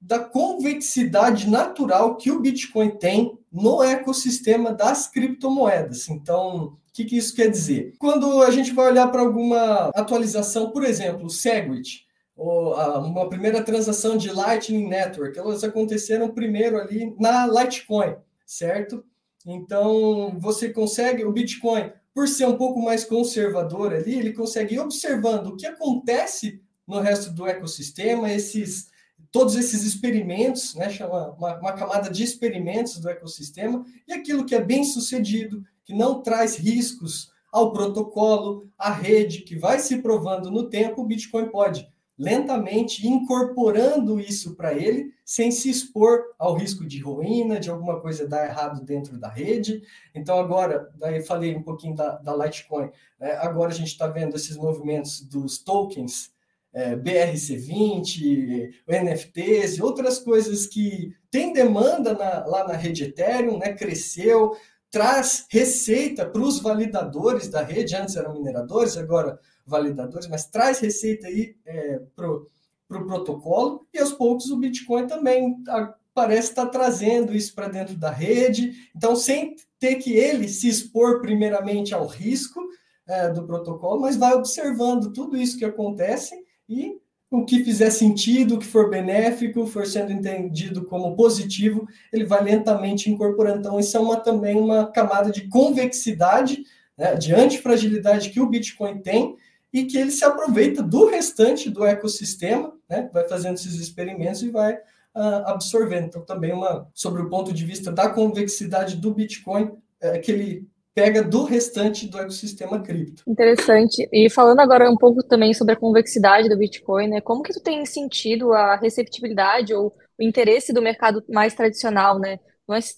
da 0.06 0.20
convexidade 0.20 1.50
natural 1.50 2.18
que 2.18 2.30
o 2.30 2.42
Bitcoin 2.42 2.92
tem 2.98 3.38
no 3.50 3.82
ecossistema 3.82 4.74
das 4.74 5.08
criptomoedas. 5.08 6.10
Então, 6.10 6.66
o 6.66 6.78
que, 6.92 7.06
que 7.06 7.18
isso 7.18 7.34
quer 7.34 7.50
dizer? 7.50 7.94
Quando 7.98 8.42
a 8.42 8.52
gente 8.52 8.74
vai 8.74 8.92
olhar 8.92 9.08
para 9.08 9.22
alguma 9.22 9.92
atualização, 9.96 10.72
por 10.72 10.84
exemplo, 10.84 11.26
o 11.26 11.30
Segwit, 11.30 12.06
ou 12.36 12.76
uma 13.00 13.30
primeira 13.30 13.64
transação 13.64 14.18
de 14.18 14.30
Lightning 14.30 14.90
Network, 14.90 15.40
elas 15.40 15.64
aconteceram 15.64 16.34
primeiro 16.34 16.78
ali 16.78 17.16
na 17.18 17.48
Litecoin, 17.48 18.16
certo? 18.46 19.06
Então, 19.46 20.38
você 20.38 20.70
consegue, 20.70 21.24
o 21.24 21.32
Bitcoin, 21.32 21.92
por 22.14 22.28
ser 22.28 22.46
um 22.46 22.58
pouco 22.58 22.82
mais 22.82 23.06
conservador 23.06 23.94
ali, 23.94 24.18
ele 24.18 24.34
consegue 24.34 24.76
ir 24.76 24.80
observando 24.80 25.48
o 25.48 25.56
que 25.56 25.66
acontece 25.66 26.62
no 26.86 27.00
resto 27.00 27.32
do 27.32 27.48
ecossistema, 27.48 28.32
esses 28.32 28.92
todos 29.34 29.56
esses 29.56 29.84
experimentos, 29.84 30.76
né, 30.76 30.92
chama 30.92 31.32
uma, 31.32 31.58
uma 31.58 31.74
camada 31.74 32.08
de 32.08 32.24
experimentos 32.24 33.00
do 33.00 33.10
ecossistema, 33.10 33.84
e 34.08 34.14
aquilo 34.14 34.46
que 34.46 34.54
é 34.54 34.62
bem 34.62 34.84
sucedido, 34.84 35.64
que 35.84 35.92
não 35.92 36.22
traz 36.22 36.56
riscos 36.56 37.32
ao 37.52 37.74
protocolo, 37.74 38.70
à 38.78 38.92
rede, 38.92 39.42
que 39.42 39.58
vai 39.58 39.80
se 39.80 40.04
provando 40.04 40.52
no 40.52 40.70
tempo, 40.70 41.02
o 41.02 41.06
Bitcoin 41.06 41.50
pode 41.50 41.92
lentamente 42.16 43.08
incorporando 43.08 44.20
isso 44.20 44.56
para 44.56 44.72
ele, 44.72 45.12
sem 45.26 45.50
se 45.50 45.68
expor 45.68 46.22
ao 46.38 46.54
risco 46.56 46.86
de 46.86 47.00
ruína, 47.00 47.60
de 47.60 47.72
alguma 47.72 48.00
coisa 48.00 48.28
dar 48.28 48.46
errado 48.46 48.86
dentro 48.86 49.20
da 49.20 49.30
rede. 49.30 49.82
Então, 50.14 50.40
agora, 50.40 50.92
daí 50.96 51.24
falei 51.24 51.56
um 51.56 51.64
pouquinho 51.64 51.96
da, 51.96 52.18
da 52.18 52.36
Litecoin, 52.36 52.92
né? 53.20 53.32
agora 53.38 53.72
a 53.72 53.76
gente 53.76 53.88
está 53.88 54.06
vendo 54.06 54.36
esses 54.36 54.56
movimentos 54.56 55.22
dos 55.22 55.58
tokens, 55.58 56.32
é, 56.74 56.96
BRC20, 56.96 58.70
NFTs 58.88 59.78
e 59.78 59.82
outras 59.82 60.20
coisas 60.20 60.66
que 60.66 61.16
tem 61.30 61.54
demanda 61.54 62.14
na, 62.14 62.46
lá 62.46 62.68
na 62.68 62.74
rede 62.74 63.04
Ethereum, 63.04 63.58
né? 63.58 63.74
cresceu, 63.74 64.56
traz 64.90 65.46
receita 65.50 66.26
para 66.26 66.42
os 66.42 66.60
validadores 66.60 67.48
da 67.48 67.62
rede, 67.62 67.96
antes 67.96 68.16
eram 68.16 68.34
mineradores, 68.34 68.98
agora 68.98 69.40
validadores, 69.66 70.28
mas 70.28 70.46
traz 70.46 70.80
receita 70.80 71.28
aí 71.28 71.56
é, 71.66 72.02
para 72.16 72.30
o 72.30 72.48
pro 72.88 73.08
protocolo, 73.08 73.88
e 73.94 74.00
aos 74.00 74.14
poucos 74.14 74.52
o 74.52 74.58
Bitcoin 74.58 75.08
também 75.08 75.62
tá, 75.64 75.96
parece 76.14 76.50
estar 76.50 76.66
tá 76.66 76.72
trazendo 76.72 77.34
isso 77.34 77.56
para 77.56 77.68
dentro 77.68 77.96
da 77.98 78.12
rede, 78.12 78.90
então 78.96 79.16
sem 79.16 79.56
ter 79.80 79.96
que 79.96 80.14
ele 80.14 80.48
se 80.48 80.68
expor 80.68 81.22
primeiramente 81.22 81.94
ao 81.94 82.06
risco 82.06 82.62
é, 83.08 83.30
do 83.30 83.46
protocolo, 83.46 84.02
mas 84.02 84.16
vai 84.16 84.34
observando 84.34 85.12
tudo 85.12 85.36
isso 85.36 85.58
que 85.58 85.66
acontece 85.66 86.36
e 86.68 86.98
o 87.30 87.46
que 87.46 87.64
fizer 87.64 87.90
sentido, 87.90 88.56
o 88.56 88.60
que 88.60 88.66
for 88.66 88.90
benéfico, 88.92 89.66
for 89.66 89.88
sendo 89.88 90.12
entendido 90.12 90.86
como 90.86 91.16
positivo, 91.16 91.88
ele 92.12 92.26
vai 92.26 92.44
lentamente 92.44 93.10
incorporando. 93.10 93.60
Então, 93.60 93.80
isso 93.80 93.98
é 93.98 94.00
uma, 94.00 94.18
também 94.18 94.56
uma 94.56 94.86
camada 94.92 95.32
de 95.32 95.48
convexidade, 95.48 96.64
né, 96.96 97.16
de 97.16 97.34
antifragilidade 97.34 98.30
que 98.30 98.40
o 98.40 98.48
Bitcoin 98.48 99.00
tem, 99.00 99.36
e 99.74 99.86
que 99.86 99.98
ele 99.98 100.12
se 100.12 100.24
aproveita 100.24 100.84
do 100.84 101.08
restante 101.08 101.72
do 101.72 101.84
ecossistema, 101.84 102.72
né? 102.88 103.10
vai 103.12 103.28
fazendo 103.28 103.56
esses 103.56 103.74
experimentos 103.74 104.44
e 104.44 104.52
vai 104.52 104.76
uh, 104.76 105.48
absorvendo. 105.48 106.06
Então, 106.06 106.22
também 106.24 106.54
uma 106.54 106.88
sobre 106.94 107.24
o 107.24 107.30
ponto 107.30 107.52
de 107.52 107.66
vista 107.66 107.92
da 107.92 108.08
convexidade 108.08 108.98
do 108.98 109.12
Bitcoin, 109.12 109.72
é, 110.00 110.20
que 110.20 110.32
ele 110.32 110.68
pega 110.94 111.24
do 111.24 111.44
restante 111.44 112.08
do 112.08 112.20
ecossistema 112.20 112.82
cripto. 112.82 113.24
Interessante. 113.28 114.08
E 114.12 114.30
falando 114.30 114.60
agora 114.60 114.90
um 114.90 114.98
pouco 114.98 115.24
também 115.24 115.54
sobre 115.54 115.74
a 115.74 115.78
convexidade 115.78 116.50
do 116.50 116.58
Bitcoin, 116.58 117.08
né? 117.08 117.22
Como 117.22 117.44
que 117.44 117.54
tu 117.54 117.62
tem 117.62 117.86
sentido 117.86 118.54
a 118.54 118.76
receptibilidade 118.76 119.74
ou 119.74 119.94
o 120.20 120.24
interesse 120.24 120.72
do 120.72 120.82
mercado 120.82 121.24
mais 121.28 121.54
tradicional, 121.54 122.20
né? 122.20 122.40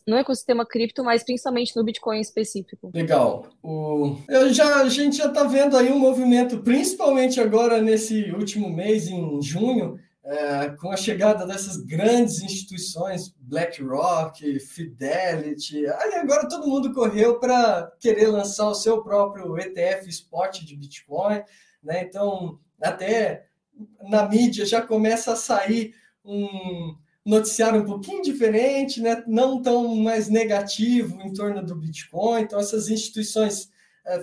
no 0.08 0.16
ecossistema 0.16 0.66
cripto, 0.66 1.04
mas 1.04 1.24
principalmente 1.24 1.76
no 1.76 1.84
Bitcoin 1.84 2.20
específico. 2.22 2.92
Legal. 2.94 3.48
O... 3.64 4.16
Eu 4.30 4.54
já, 4.54 4.82
a 4.82 4.90
gente 4.90 5.18
já 5.18 5.26
está 5.26 5.44
vendo 5.44 5.76
aí 5.76 5.92
um 5.92 5.98
movimento, 5.98 6.60
principalmente 6.60 7.42
agora 7.42 7.82
nesse 7.82 8.32
último 8.32 8.70
mês, 8.70 9.08
em 9.08 9.42
junho, 9.42 10.00
é, 10.26 10.70
com 10.72 10.92
a 10.92 10.98
chegada 10.98 11.46
dessas 11.46 11.78
grandes 11.78 12.42
instituições, 12.42 13.34
BlackRock, 13.40 14.60
Fidelity, 14.60 15.86
aí 15.88 16.16
agora 16.16 16.50
todo 16.50 16.68
mundo 16.68 16.92
correu 16.94 17.40
para 17.40 17.92
querer 18.00 18.28
lançar 18.28 18.68
o 18.68 18.76
seu 18.76 19.04
próprio 19.04 19.58
ETF 19.58 20.10
spot 20.10 20.62
de 20.62 20.76
Bitcoin, 20.76 21.44
né? 21.84 22.02
Então, 22.04 22.60
até 22.82 23.46
na 24.02 24.28
mídia 24.28 24.66
já 24.66 24.82
começa 24.82 25.34
a 25.34 25.36
sair 25.36 25.94
um, 26.24 26.96
noticiário 27.26 27.82
um 27.82 27.86
pouquinho 27.86 28.22
diferente, 28.22 29.02
né? 29.02 29.24
não 29.28 29.62
tão 29.62 29.96
mais 29.96 30.30
negativo 30.30 31.20
em 31.22 31.34
torno 31.34 31.66
do 31.66 31.76
Bitcoin. 31.76 32.42
Então, 32.42 32.60
essas 32.60 32.88
instituições 32.88 33.70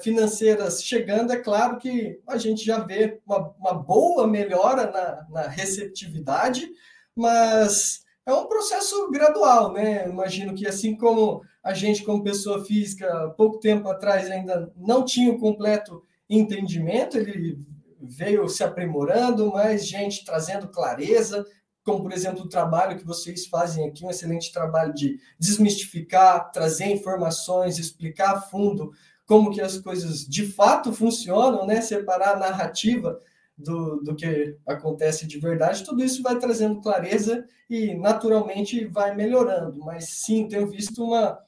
financeiras 0.00 0.82
chegando, 0.82 1.32
é 1.32 1.36
claro 1.36 1.78
que 1.78 2.20
a 2.26 2.36
gente 2.36 2.64
já 2.64 2.78
vê 2.78 3.20
uma, 3.26 3.54
uma 3.58 3.74
boa 3.74 4.26
melhora 4.26 4.90
na, 4.90 5.26
na, 5.28 5.48
receptividade, 5.48 6.70
mas 7.16 8.04
é 8.24 8.32
um 8.32 8.46
processo 8.46 9.10
gradual, 9.10 9.72
né? 9.72 10.08
Imagino 10.08 10.54
que 10.54 10.66
assim 10.66 10.96
como 10.96 11.42
a 11.62 11.74
gente, 11.74 12.04
como 12.04 12.22
pessoa 12.22 12.64
física, 12.64 13.34
pouco 13.36 13.58
tempo 13.58 13.88
atrás 13.88 14.30
ainda 14.30 14.72
não 14.76 15.04
tinha 15.04 15.32
o 15.32 15.38
completo 15.38 16.02
entendimento, 16.30 17.18
ele 17.18 17.58
veio 18.00 18.48
se 18.48 18.62
aprimorando, 18.62 19.52
mais 19.52 19.86
gente 19.86 20.24
trazendo 20.24 20.68
clareza, 20.68 21.44
como 21.84 22.02
por 22.02 22.12
exemplo 22.12 22.42
o 22.44 22.48
trabalho 22.48 22.96
que 22.96 23.04
vocês 23.04 23.46
fazem 23.46 23.86
aqui, 23.88 24.04
um 24.04 24.10
excelente 24.10 24.52
trabalho 24.52 24.94
de 24.94 25.18
desmistificar, 25.38 26.50
trazer 26.52 26.86
informações, 26.86 27.78
explicar 27.78 28.36
a 28.36 28.40
fundo 28.40 28.92
como 29.32 29.50
que 29.50 29.62
as 29.62 29.78
coisas 29.78 30.26
de 30.26 30.44
fato 30.44 30.92
funcionam, 30.92 31.66
né? 31.66 31.80
Separar 31.80 32.34
a 32.34 32.38
narrativa 32.38 33.18
do, 33.56 33.96
do 34.02 34.14
que 34.14 34.58
acontece 34.66 35.26
de 35.26 35.38
verdade, 35.38 35.86
tudo 35.86 36.04
isso 36.04 36.22
vai 36.22 36.38
trazendo 36.38 36.82
clareza 36.82 37.42
e 37.70 37.94
naturalmente 37.94 38.84
vai 38.84 39.16
melhorando. 39.16 39.78
Mas 39.78 40.10
sim, 40.10 40.46
tenho 40.46 40.66
visto 40.66 41.02
uma, 41.02 41.38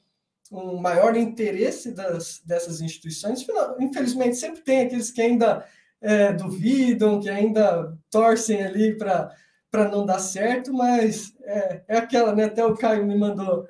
um 0.51 0.77
maior 0.77 1.15
interesse 1.15 1.91
das, 1.91 2.41
dessas 2.43 2.81
instituições. 2.81 3.45
Infelizmente, 3.79 4.35
sempre 4.35 4.61
tem 4.61 4.81
aqueles 4.81 5.11
que 5.11 5.21
ainda 5.21 5.63
é, 6.01 6.33
duvidam, 6.33 7.19
que 7.19 7.29
ainda 7.29 7.95
torcem 8.09 8.63
ali 8.63 8.97
para 8.97 9.31
não 9.91 10.07
dar 10.07 10.17
certo, 10.17 10.73
mas 10.73 11.35
é, 11.43 11.83
é, 11.87 11.97
aquela, 11.97 12.33
né? 12.33 12.45
Até 12.45 12.65
o 12.65 12.73
Caio 12.73 13.05
me 13.05 13.15
mandou 13.15 13.67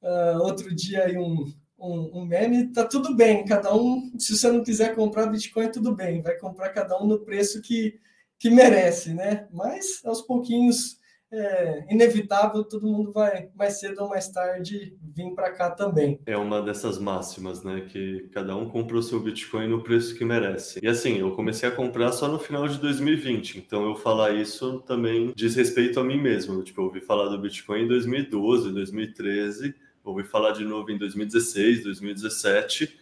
uh, 0.00 0.38
outro 0.40 0.74
dia 0.74 1.04
aí 1.04 1.18
um, 1.18 1.44
um, 1.78 2.20
um, 2.20 2.24
meme, 2.26 2.72
tá 2.72 2.84
tudo 2.84 3.14
bem, 3.14 3.44
cada 3.44 3.74
um, 3.74 4.10
se 4.18 4.36
você 4.36 4.50
não 4.50 4.64
quiser 4.64 4.94
comprar 4.94 5.26
Bitcoin, 5.26 5.70
tudo 5.70 5.94
bem, 5.94 6.20
vai 6.22 6.36
comprar 6.36 6.70
cada 6.70 7.00
um 7.00 7.06
no 7.06 7.20
preço 7.20 7.62
que, 7.62 7.98
que 8.38 8.50
merece, 8.50 9.14
né? 9.14 9.46
Mas 9.52 10.00
aos 10.04 10.22
pouquinhos 10.22 10.98
é 11.30 11.84
inevitável, 11.90 12.64
todo 12.64 12.86
mundo 12.86 13.12
vai 13.12 13.50
mais 13.54 13.78
cedo 13.78 14.02
ou 14.02 14.08
mais 14.08 14.28
tarde 14.28 14.96
vir 15.14 15.34
para 15.34 15.52
cá 15.52 15.70
também. 15.70 16.18
É 16.24 16.36
uma 16.36 16.62
dessas 16.62 16.98
máximas, 16.98 17.62
né? 17.62 17.82
Que 17.82 18.28
cada 18.32 18.56
um 18.56 18.68
compra 18.68 18.96
o 18.96 19.02
seu 19.02 19.20
Bitcoin 19.20 19.68
no 19.68 19.82
preço 19.82 20.16
que 20.16 20.24
merece. 20.24 20.80
E 20.82 20.88
assim, 20.88 21.18
eu 21.18 21.32
comecei 21.32 21.68
a 21.68 21.72
comprar 21.72 22.12
só 22.12 22.28
no 22.28 22.38
final 22.38 22.66
de 22.66 22.78
2020, 22.78 23.58
então 23.58 23.84
eu 23.84 23.94
falar 23.94 24.32
isso 24.32 24.80
também 24.80 25.32
diz 25.36 25.54
respeito 25.54 26.00
a 26.00 26.04
mim 26.04 26.20
mesmo. 26.20 26.62
Tipo, 26.62 26.80
eu 26.80 26.84
ouvi 26.86 27.00
falar 27.00 27.28
do 27.28 27.38
Bitcoin 27.38 27.82
em 27.82 27.88
2012, 27.88 28.72
2013, 28.72 29.74
ouvi 30.10 30.24
falar 30.24 30.52
de 30.52 30.64
novo 30.64 30.90
em 30.90 30.98
2016, 30.98 31.84
2017 31.84 32.98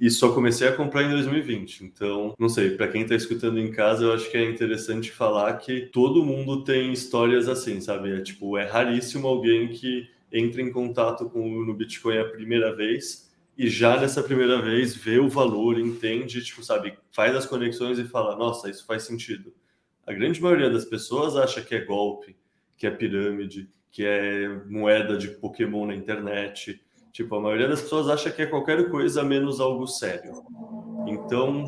e 0.00 0.10
só 0.10 0.32
comecei 0.32 0.66
a 0.66 0.72
comprar 0.74 1.02
em 1.02 1.10
2020. 1.10 1.84
Então, 1.84 2.34
não 2.38 2.48
sei, 2.48 2.70
para 2.70 2.88
quem 2.88 3.02
está 3.02 3.14
escutando 3.14 3.58
em 3.58 3.70
casa, 3.70 4.04
eu 4.04 4.14
acho 4.14 4.30
que 4.30 4.36
é 4.36 4.50
interessante 4.50 5.10
falar 5.10 5.58
que 5.58 5.82
todo 5.92 6.24
mundo 6.24 6.64
tem 6.64 6.90
histórias 6.90 7.48
assim, 7.48 7.80
sabe? 7.82 8.10
É 8.12 8.22
tipo, 8.22 8.56
é 8.56 8.64
raríssimo 8.64 9.28
alguém 9.28 9.68
que 9.68 10.08
entra 10.32 10.62
em 10.62 10.72
contato 10.72 11.28
com 11.28 11.58
o 11.58 11.74
Bitcoin 11.74 12.16
a 12.16 12.24
primeira 12.24 12.74
vez 12.74 13.30
e 13.58 13.68
já 13.68 14.00
nessa 14.00 14.22
primeira 14.22 14.62
vez 14.62 14.94
vê 14.94 15.18
o 15.18 15.28
valor, 15.28 15.78
entende, 15.78 16.42
tipo, 16.42 16.64
sabe, 16.64 16.96
faz 17.12 17.36
as 17.36 17.44
conexões 17.44 17.98
e 17.98 18.04
fala: 18.04 18.34
"Nossa, 18.36 18.70
isso 18.70 18.86
faz 18.86 19.02
sentido". 19.02 19.52
A 20.06 20.14
grande 20.14 20.40
maioria 20.40 20.70
das 20.70 20.86
pessoas 20.86 21.36
acha 21.36 21.60
que 21.60 21.74
é 21.74 21.84
golpe, 21.84 22.36
que 22.76 22.86
é 22.86 22.90
pirâmide, 22.90 23.68
que 23.90 24.04
é 24.04 24.48
moeda 24.66 25.16
de 25.16 25.28
Pokémon 25.28 25.86
na 25.86 25.94
internet, 25.94 26.80
Tipo, 27.12 27.36
a 27.36 27.40
maioria 27.40 27.68
das 27.68 27.82
pessoas 27.82 28.08
acha 28.08 28.30
que 28.30 28.42
é 28.42 28.46
qualquer 28.46 28.88
coisa 28.88 29.22
menos 29.22 29.60
algo 29.60 29.86
sério. 29.86 30.32
Então, 31.06 31.64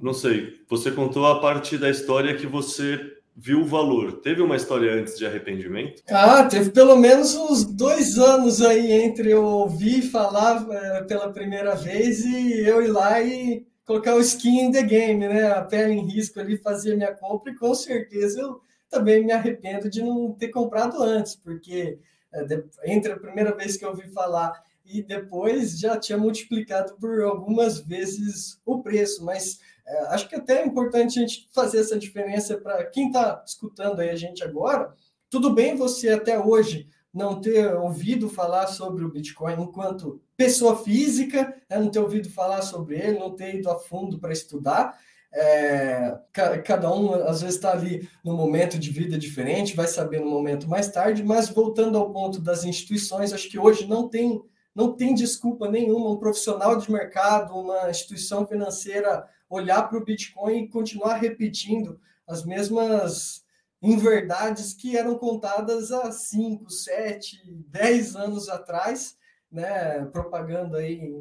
não 0.00 0.14
sei, 0.14 0.60
você 0.68 0.90
contou 0.90 1.26
a 1.26 1.40
parte 1.40 1.76
da 1.76 1.90
história 1.90 2.34
que 2.34 2.46
você 2.46 2.98
viu 3.36 3.60
o 3.60 3.66
valor. 3.66 4.20
Teve 4.22 4.40
uma 4.40 4.56
história 4.56 4.94
antes 4.94 5.18
de 5.18 5.26
arrependimento? 5.26 6.02
Ah, 6.08 6.44
teve 6.44 6.70
pelo 6.70 6.96
menos 6.96 7.34
uns 7.34 7.64
dois 7.64 8.18
anos 8.18 8.62
aí 8.62 8.90
entre 8.92 9.30
eu 9.30 9.44
ouvir 9.44 10.02
falar 10.02 10.66
é, 10.70 11.02
pela 11.02 11.30
primeira 11.30 11.74
vez 11.74 12.24
e 12.24 12.60
eu 12.60 12.82
ir 12.82 12.88
lá 12.88 13.20
e 13.20 13.66
colocar 13.84 14.14
o 14.14 14.20
skin 14.20 14.66
in 14.66 14.72
the 14.72 14.82
game, 14.82 15.28
né? 15.28 15.52
A 15.52 15.60
pele 15.60 15.92
em 15.92 16.08
risco 16.08 16.40
ali, 16.40 16.56
fazer 16.56 16.96
minha 16.96 17.12
compra 17.12 17.52
e 17.52 17.56
com 17.56 17.74
certeza 17.74 18.40
eu 18.40 18.60
também 18.88 19.24
me 19.24 19.32
arrependo 19.32 19.90
de 19.90 20.02
não 20.02 20.32
ter 20.32 20.48
comprado 20.48 21.02
antes, 21.02 21.36
porque 21.36 21.98
é, 22.32 22.44
entre 22.84 23.12
a 23.12 23.18
primeira 23.18 23.54
vez 23.54 23.76
que 23.76 23.84
eu 23.84 23.90
ouvi 23.90 24.08
falar 24.10 24.62
e 24.84 25.02
depois 25.02 25.78
já 25.78 25.98
tinha 25.98 26.16
multiplicado 26.16 26.94
por 26.96 27.20
algumas 27.22 27.80
vezes 27.80 28.60
o 28.64 28.82
preço, 28.82 29.24
mas 29.24 29.58
é, 29.86 29.98
acho 30.08 30.28
que 30.28 30.36
até 30.36 30.62
é 30.62 30.66
importante 30.66 31.18
a 31.18 31.22
gente 31.22 31.48
fazer 31.52 31.80
essa 31.80 31.98
diferença 31.98 32.56
para 32.56 32.84
quem 32.86 33.08
está 33.08 33.42
escutando 33.46 34.00
aí 34.00 34.10
a 34.10 34.16
gente 34.16 34.42
agora. 34.42 34.92
Tudo 35.28 35.52
bem 35.52 35.76
você 35.76 36.10
até 36.10 36.38
hoje 36.38 36.88
não 37.12 37.40
ter 37.40 37.74
ouvido 37.74 38.28
falar 38.28 38.66
sobre 38.66 39.04
o 39.04 39.10
Bitcoin 39.10 39.62
enquanto 39.62 40.20
pessoa 40.36 40.76
física, 40.76 41.56
né, 41.68 41.78
não 41.78 41.88
ter 41.88 41.98
ouvido 41.98 42.28
falar 42.28 42.62
sobre 42.62 42.98
ele, 42.98 43.18
não 43.18 43.34
ter 43.34 43.54
ido 43.54 43.70
a 43.70 43.78
fundo 43.78 44.18
para 44.18 44.32
estudar, 44.32 44.98
É, 45.38 46.18
cada 46.64 46.90
um, 46.90 47.12
às 47.12 47.42
vezes, 47.42 47.56
está 47.56 47.72
ali 47.72 48.08
no 48.24 48.34
momento 48.34 48.78
de 48.78 48.90
vida 48.90 49.18
diferente, 49.18 49.76
vai 49.76 49.86
saber 49.86 50.18
no 50.18 50.30
momento 50.30 50.66
mais 50.66 50.88
tarde, 50.88 51.22
mas 51.22 51.50
voltando 51.50 51.98
ao 51.98 52.10
ponto 52.10 52.40
das 52.40 52.64
instituições, 52.64 53.34
acho 53.34 53.50
que 53.50 53.58
hoje 53.58 53.86
não 53.86 54.08
tem, 54.08 54.42
não 54.74 54.96
tem 54.96 55.14
desculpa 55.14 55.68
nenhuma 55.68 56.10
um 56.10 56.16
profissional 56.16 56.78
de 56.78 56.90
mercado, 56.90 57.54
uma 57.54 57.90
instituição 57.90 58.46
financeira 58.46 59.28
olhar 59.48 59.82
para 59.82 59.98
o 59.98 60.04
Bitcoin 60.04 60.64
e 60.64 60.68
continuar 60.68 61.16
repetindo 61.16 62.00
as 62.26 62.42
mesmas 62.42 63.44
inverdades 63.82 64.72
que 64.72 64.96
eram 64.96 65.18
contadas 65.18 65.92
há 65.92 66.10
5, 66.10 66.70
7, 66.70 67.42
10 67.68 68.16
anos 68.16 68.48
atrás, 68.48 69.18
né, 69.52 70.04
propaganda 70.06 70.78
aí 70.78 71.12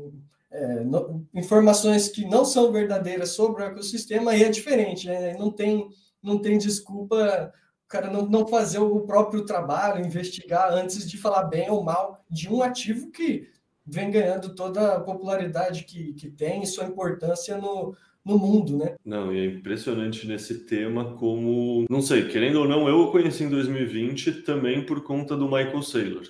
é, 0.55 0.83
no, 0.83 1.25
informações 1.33 2.07
que 2.07 2.25
não 2.25 2.45
são 2.45 2.71
verdadeiras 2.71 3.31
sobre 3.31 3.63
o 3.63 3.65
ecossistema, 3.65 4.35
e 4.35 4.43
é 4.43 4.49
diferente, 4.49 5.07
né? 5.07 5.35
não, 5.37 5.51
tem, 5.51 5.87
não 6.23 6.39
tem 6.39 6.57
desculpa 6.57 7.51
o 7.85 7.87
cara 7.87 8.09
não, 8.09 8.25
não 8.25 8.47
fazer 8.47 8.79
o 8.79 9.01
próprio 9.01 9.45
trabalho, 9.45 10.03
investigar 10.03 10.73
antes 10.73 11.09
de 11.09 11.17
falar 11.17 11.43
bem 11.43 11.69
ou 11.69 11.83
mal 11.83 12.23
de 12.29 12.49
um 12.49 12.63
ativo 12.63 13.11
que 13.11 13.47
vem 13.85 14.09
ganhando 14.09 14.55
toda 14.55 14.95
a 14.95 14.99
popularidade 14.99 15.83
que, 15.83 16.13
que 16.13 16.29
tem 16.29 16.63
e 16.63 16.65
sua 16.65 16.85
importância 16.85 17.57
no, 17.57 17.95
no 18.25 18.39
mundo, 18.39 18.75
né? 18.75 18.95
Não, 19.05 19.31
e 19.31 19.39
é 19.39 19.45
impressionante 19.45 20.27
nesse 20.27 20.65
tema 20.65 21.13
como, 21.13 21.85
não 21.87 22.01
sei, 22.01 22.27
querendo 22.27 22.61
ou 22.61 22.67
não, 22.67 22.89
eu 22.89 23.01
o 23.01 23.11
conheci 23.11 23.43
em 23.43 23.49
2020 23.49 24.41
também 24.41 24.83
por 24.83 25.03
conta 25.03 25.37
do 25.37 25.45
Michael 25.45 25.83
Saylor. 25.83 26.23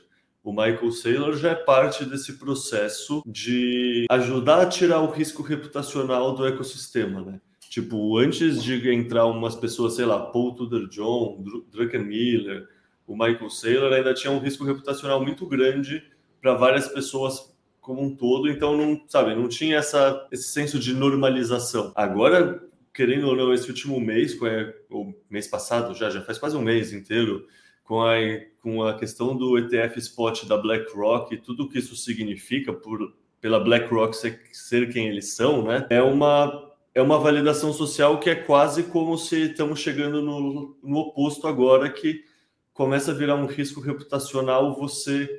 O 0.45 0.51
Michael 0.51 0.91
Saylor 0.91 1.35
já 1.35 1.49
é 1.49 1.55
parte 1.55 2.05
desse 2.05 2.33
processo 2.33 3.23
de 3.25 4.05
ajudar 4.11 4.61
a 4.61 4.65
tirar 4.67 5.01
o 5.01 5.09
risco 5.09 5.41
reputacional 5.41 6.35
do 6.35 6.45
ecossistema, 6.45 7.19
né? 7.23 7.41
Tipo, 7.67 8.15
antes 8.19 8.63
de 8.63 8.87
entrar 8.93 9.25
umas 9.25 9.55
pessoas, 9.55 9.95
sei 9.95 10.05
lá, 10.05 10.19
Paul 10.19 10.53
Tudor 10.53 10.87
John, 10.87 11.43
Druckenmiller, 11.71 12.69
o 13.07 13.13
Michael 13.17 13.49
Saylor 13.49 13.91
ainda 13.91 14.13
tinha 14.13 14.31
um 14.31 14.37
risco 14.37 14.63
reputacional 14.63 15.19
muito 15.19 15.47
grande 15.47 16.03
para 16.39 16.53
várias 16.53 16.87
pessoas 16.89 17.51
como 17.81 18.03
um 18.03 18.15
todo, 18.15 18.47
então 18.47 18.77
não, 18.77 19.01
sabe, 19.07 19.33
não 19.33 19.49
tinha 19.49 19.77
essa, 19.77 20.27
esse 20.31 20.49
senso 20.49 20.77
de 20.77 20.93
normalização. 20.93 21.91
Agora, 21.95 22.63
querendo 22.93 23.29
ou 23.29 23.35
não, 23.35 23.51
esse 23.51 23.67
último 23.67 23.99
mês, 23.99 24.35
com 24.35 24.45
a, 24.45 24.71
o 24.91 25.11
mês 25.27 25.47
passado 25.47 25.95
já, 25.95 26.11
já 26.11 26.21
faz 26.21 26.37
quase 26.37 26.55
um 26.55 26.61
mês 26.61 26.93
inteiro, 26.93 27.47
com 27.85 28.01
a, 28.01 28.15
com 28.61 28.83
a 28.83 28.97
questão 28.97 29.37
do 29.37 29.57
ETF 29.57 29.97
Spot 29.99 30.45
da 30.45 30.57
BlackRock 30.57 31.33
e 31.33 31.37
tudo 31.37 31.69
que 31.69 31.79
isso 31.79 31.95
significa 31.95 32.73
por, 32.73 33.13
pela 33.39 33.59
BlackRock 33.59 34.17
ser, 34.17 34.41
ser 34.51 34.91
quem 34.91 35.07
eles 35.07 35.33
são, 35.33 35.63
né? 35.63 35.85
É 35.89 36.01
uma 36.01 36.71
é 36.93 37.01
uma 37.01 37.19
validação 37.19 37.73
social 37.73 38.21
que 38.21 38.29
é 38.29 38.35
quase 38.35 38.83
como 38.83 39.17
se 39.17 39.51
estamos 39.51 39.79
chegando 39.81 40.21
no, 40.21 40.77
no 40.81 40.97
oposto 40.97 41.45
agora, 41.45 41.89
que 41.89 42.23
começa 42.73 43.11
a 43.11 43.13
virar 43.13 43.35
um 43.35 43.45
risco 43.45 43.81
reputacional 43.81 44.73
você 44.73 45.29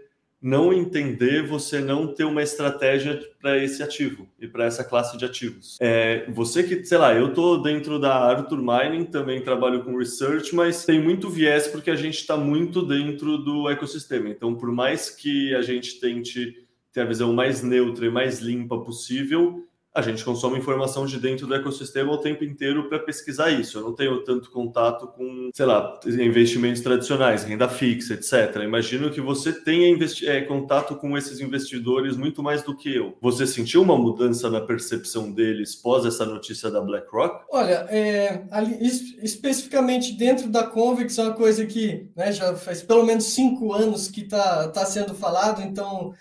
não 0.40 0.72
entender, 0.72 1.46
você 1.46 1.81
não 1.81 2.07
ter 2.07 2.25
uma 2.25 2.42
estratégia 2.42 3.20
para 3.40 3.62
esse 3.62 3.83
ativo 3.83 4.29
e 4.38 4.46
para 4.46 4.64
essa 4.64 4.85
classe 4.85 5.16
de 5.16 5.25
ativos. 5.25 5.77
É, 5.81 6.25
você 6.31 6.62
que, 6.62 6.85
sei 6.85 6.99
lá, 6.99 7.14
eu 7.14 7.29
estou 7.29 7.62
dentro 7.62 7.99
da 7.99 8.14
Arthur 8.14 8.59
Mining, 8.59 9.07
também 9.07 9.42
trabalho 9.42 9.83
com 9.83 9.96
research, 9.96 10.55
mas 10.55 10.85
tem 10.85 11.03
muito 11.03 11.31
viés 11.31 11.66
porque 11.66 11.90
a 11.90 11.96
gente 11.96 12.18
está 12.18 12.37
muito 12.37 12.83
dentro 12.83 13.38
do 13.38 13.68
ecossistema. 13.68 14.29
Então, 14.29 14.55
por 14.55 14.70
mais 14.70 15.11
que 15.11 15.55
a 15.55 15.62
gente 15.62 15.99
tente 15.99 16.66
ter 16.92 17.03
a 17.03 17.07
visão 17.07 17.33
mais 17.33 17.62
neutra 17.62 18.07
e 18.07 18.11
mais 18.11 18.40
limpa 18.40 18.79
possível, 18.79 19.65
a 19.96 20.02
gente 20.02 20.22
consome 20.22 20.59
informação 20.59 21.06
de 21.06 21.18
dentro 21.18 21.46
do 21.46 21.54
ecossistema 21.54 22.12
o 22.12 22.18
tempo 22.18 22.44
inteiro 22.44 22.87
para 22.87 22.98
pesquisar 22.98 23.50
isso. 23.50 23.78
Eu 23.78 23.82
não 23.82 23.94
tenho 23.94 24.22
tanto 24.24 24.50
contato 24.50 25.06
com, 25.06 25.48
sei 25.54 25.64
lá, 25.64 25.98
investimentos 26.04 26.82
tradicionais, 26.82 27.44
renda 27.44 27.66
fixa, 27.66 28.12
etc. 28.12 28.62
Imagino 28.62 29.11
que 29.11 29.22
você 29.22 29.54
tenha 29.54 29.96
é, 30.24 30.42
contato 30.42 30.96
com 30.96 31.16
esses 31.16 31.40
investidores 31.40 32.14
muito 32.14 32.42
mais 32.42 32.62
do 32.62 32.76
que 32.76 32.94
eu. 32.94 33.16
Você 33.22 33.46
sentiu 33.46 33.80
uma 33.80 33.96
mudança 33.96 34.50
na 34.50 34.61
percepção 34.61 35.32
deles 35.32 35.74
pós 35.74 36.04
essa 36.04 36.26
notícia 36.26 36.70
da 36.70 36.82
BlackRock? 36.82 37.46
Olha, 37.50 37.87
é, 37.88 38.44
ali, 38.50 38.76
especificamente 39.22 40.12
dentro 40.12 40.50
da 40.50 40.64
Convex, 40.64 41.16
é 41.16 41.22
uma 41.22 41.32
coisa 41.32 41.64
que 41.64 42.11
né, 42.14 42.32
já 42.32 42.54
faz 42.54 42.82
pelo 42.82 43.06
menos 43.06 43.24
cinco 43.24 43.72
anos 43.72 44.09
que 44.09 44.20
está 44.20 44.68
tá 44.68 44.85
sendo 44.85 45.14
falado, 45.14 45.62
então, 45.62 46.12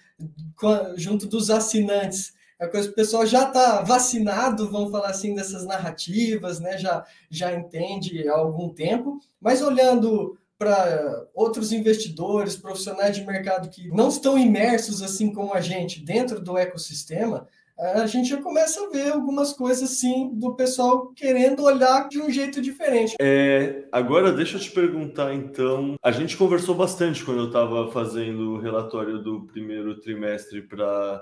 junto 0.96 1.28
dos 1.28 1.50
assinantes 1.50 2.35
é 2.60 2.68
coisa 2.68 2.90
o 2.90 2.94
pessoal 2.94 3.26
já 3.26 3.48
está 3.48 3.82
vacinado, 3.82 4.70
vamos 4.70 4.92
falar 4.92 5.10
assim, 5.10 5.36
dessas 5.36 5.66
narrativas, 5.66 6.60
né? 6.60 6.78
já, 6.78 7.06
já 7.30 7.54
entende 7.54 8.28
há 8.28 8.36
algum 8.36 8.70
tempo, 8.70 9.20
mas 9.40 9.62
olhando 9.62 10.38
para 10.58 11.28
outros 11.34 11.74
investidores, 11.74 12.56
profissionais 12.56 13.16
de 13.16 13.26
mercado 13.26 13.70
que 13.70 13.90
não 13.90 14.08
estão 14.08 14.38
imersos 14.38 15.02
assim 15.02 15.34
como 15.34 15.54
a 15.54 15.60
gente 15.60 16.04
dentro 16.04 16.40
do 16.40 16.58
ecossistema, 16.58 17.46
a 17.78 18.08
gente 18.08 18.30
já 18.30 18.42
começa 18.42 18.86
a 18.86 18.90
ver 18.90 19.12
algumas 19.12 19.52
coisas 19.52 19.90
sim 19.90 20.32
do 20.34 20.56
pessoal 20.56 21.12
querendo 21.14 21.64
olhar 21.64 22.08
de 22.08 22.22
um 22.22 22.32
jeito 22.32 22.62
diferente. 22.62 23.16
É, 23.20 23.84
agora 23.92 24.32
deixa 24.32 24.56
eu 24.56 24.62
te 24.62 24.72
perguntar 24.72 25.34
então, 25.34 25.96
a 26.02 26.12
gente 26.12 26.38
conversou 26.38 26.74
bastante 26.74 27.26
quando 27.26 27.42
eu 27.42 27.48
estava 27.48 27.92
fazendo 27.92 28.54
o 28.54 28.60
relatório 28.62 29.22
do 29.22 29.46
primeiro 29.46 30.00
trimestre 30.00 30.62
para 30.62 31.22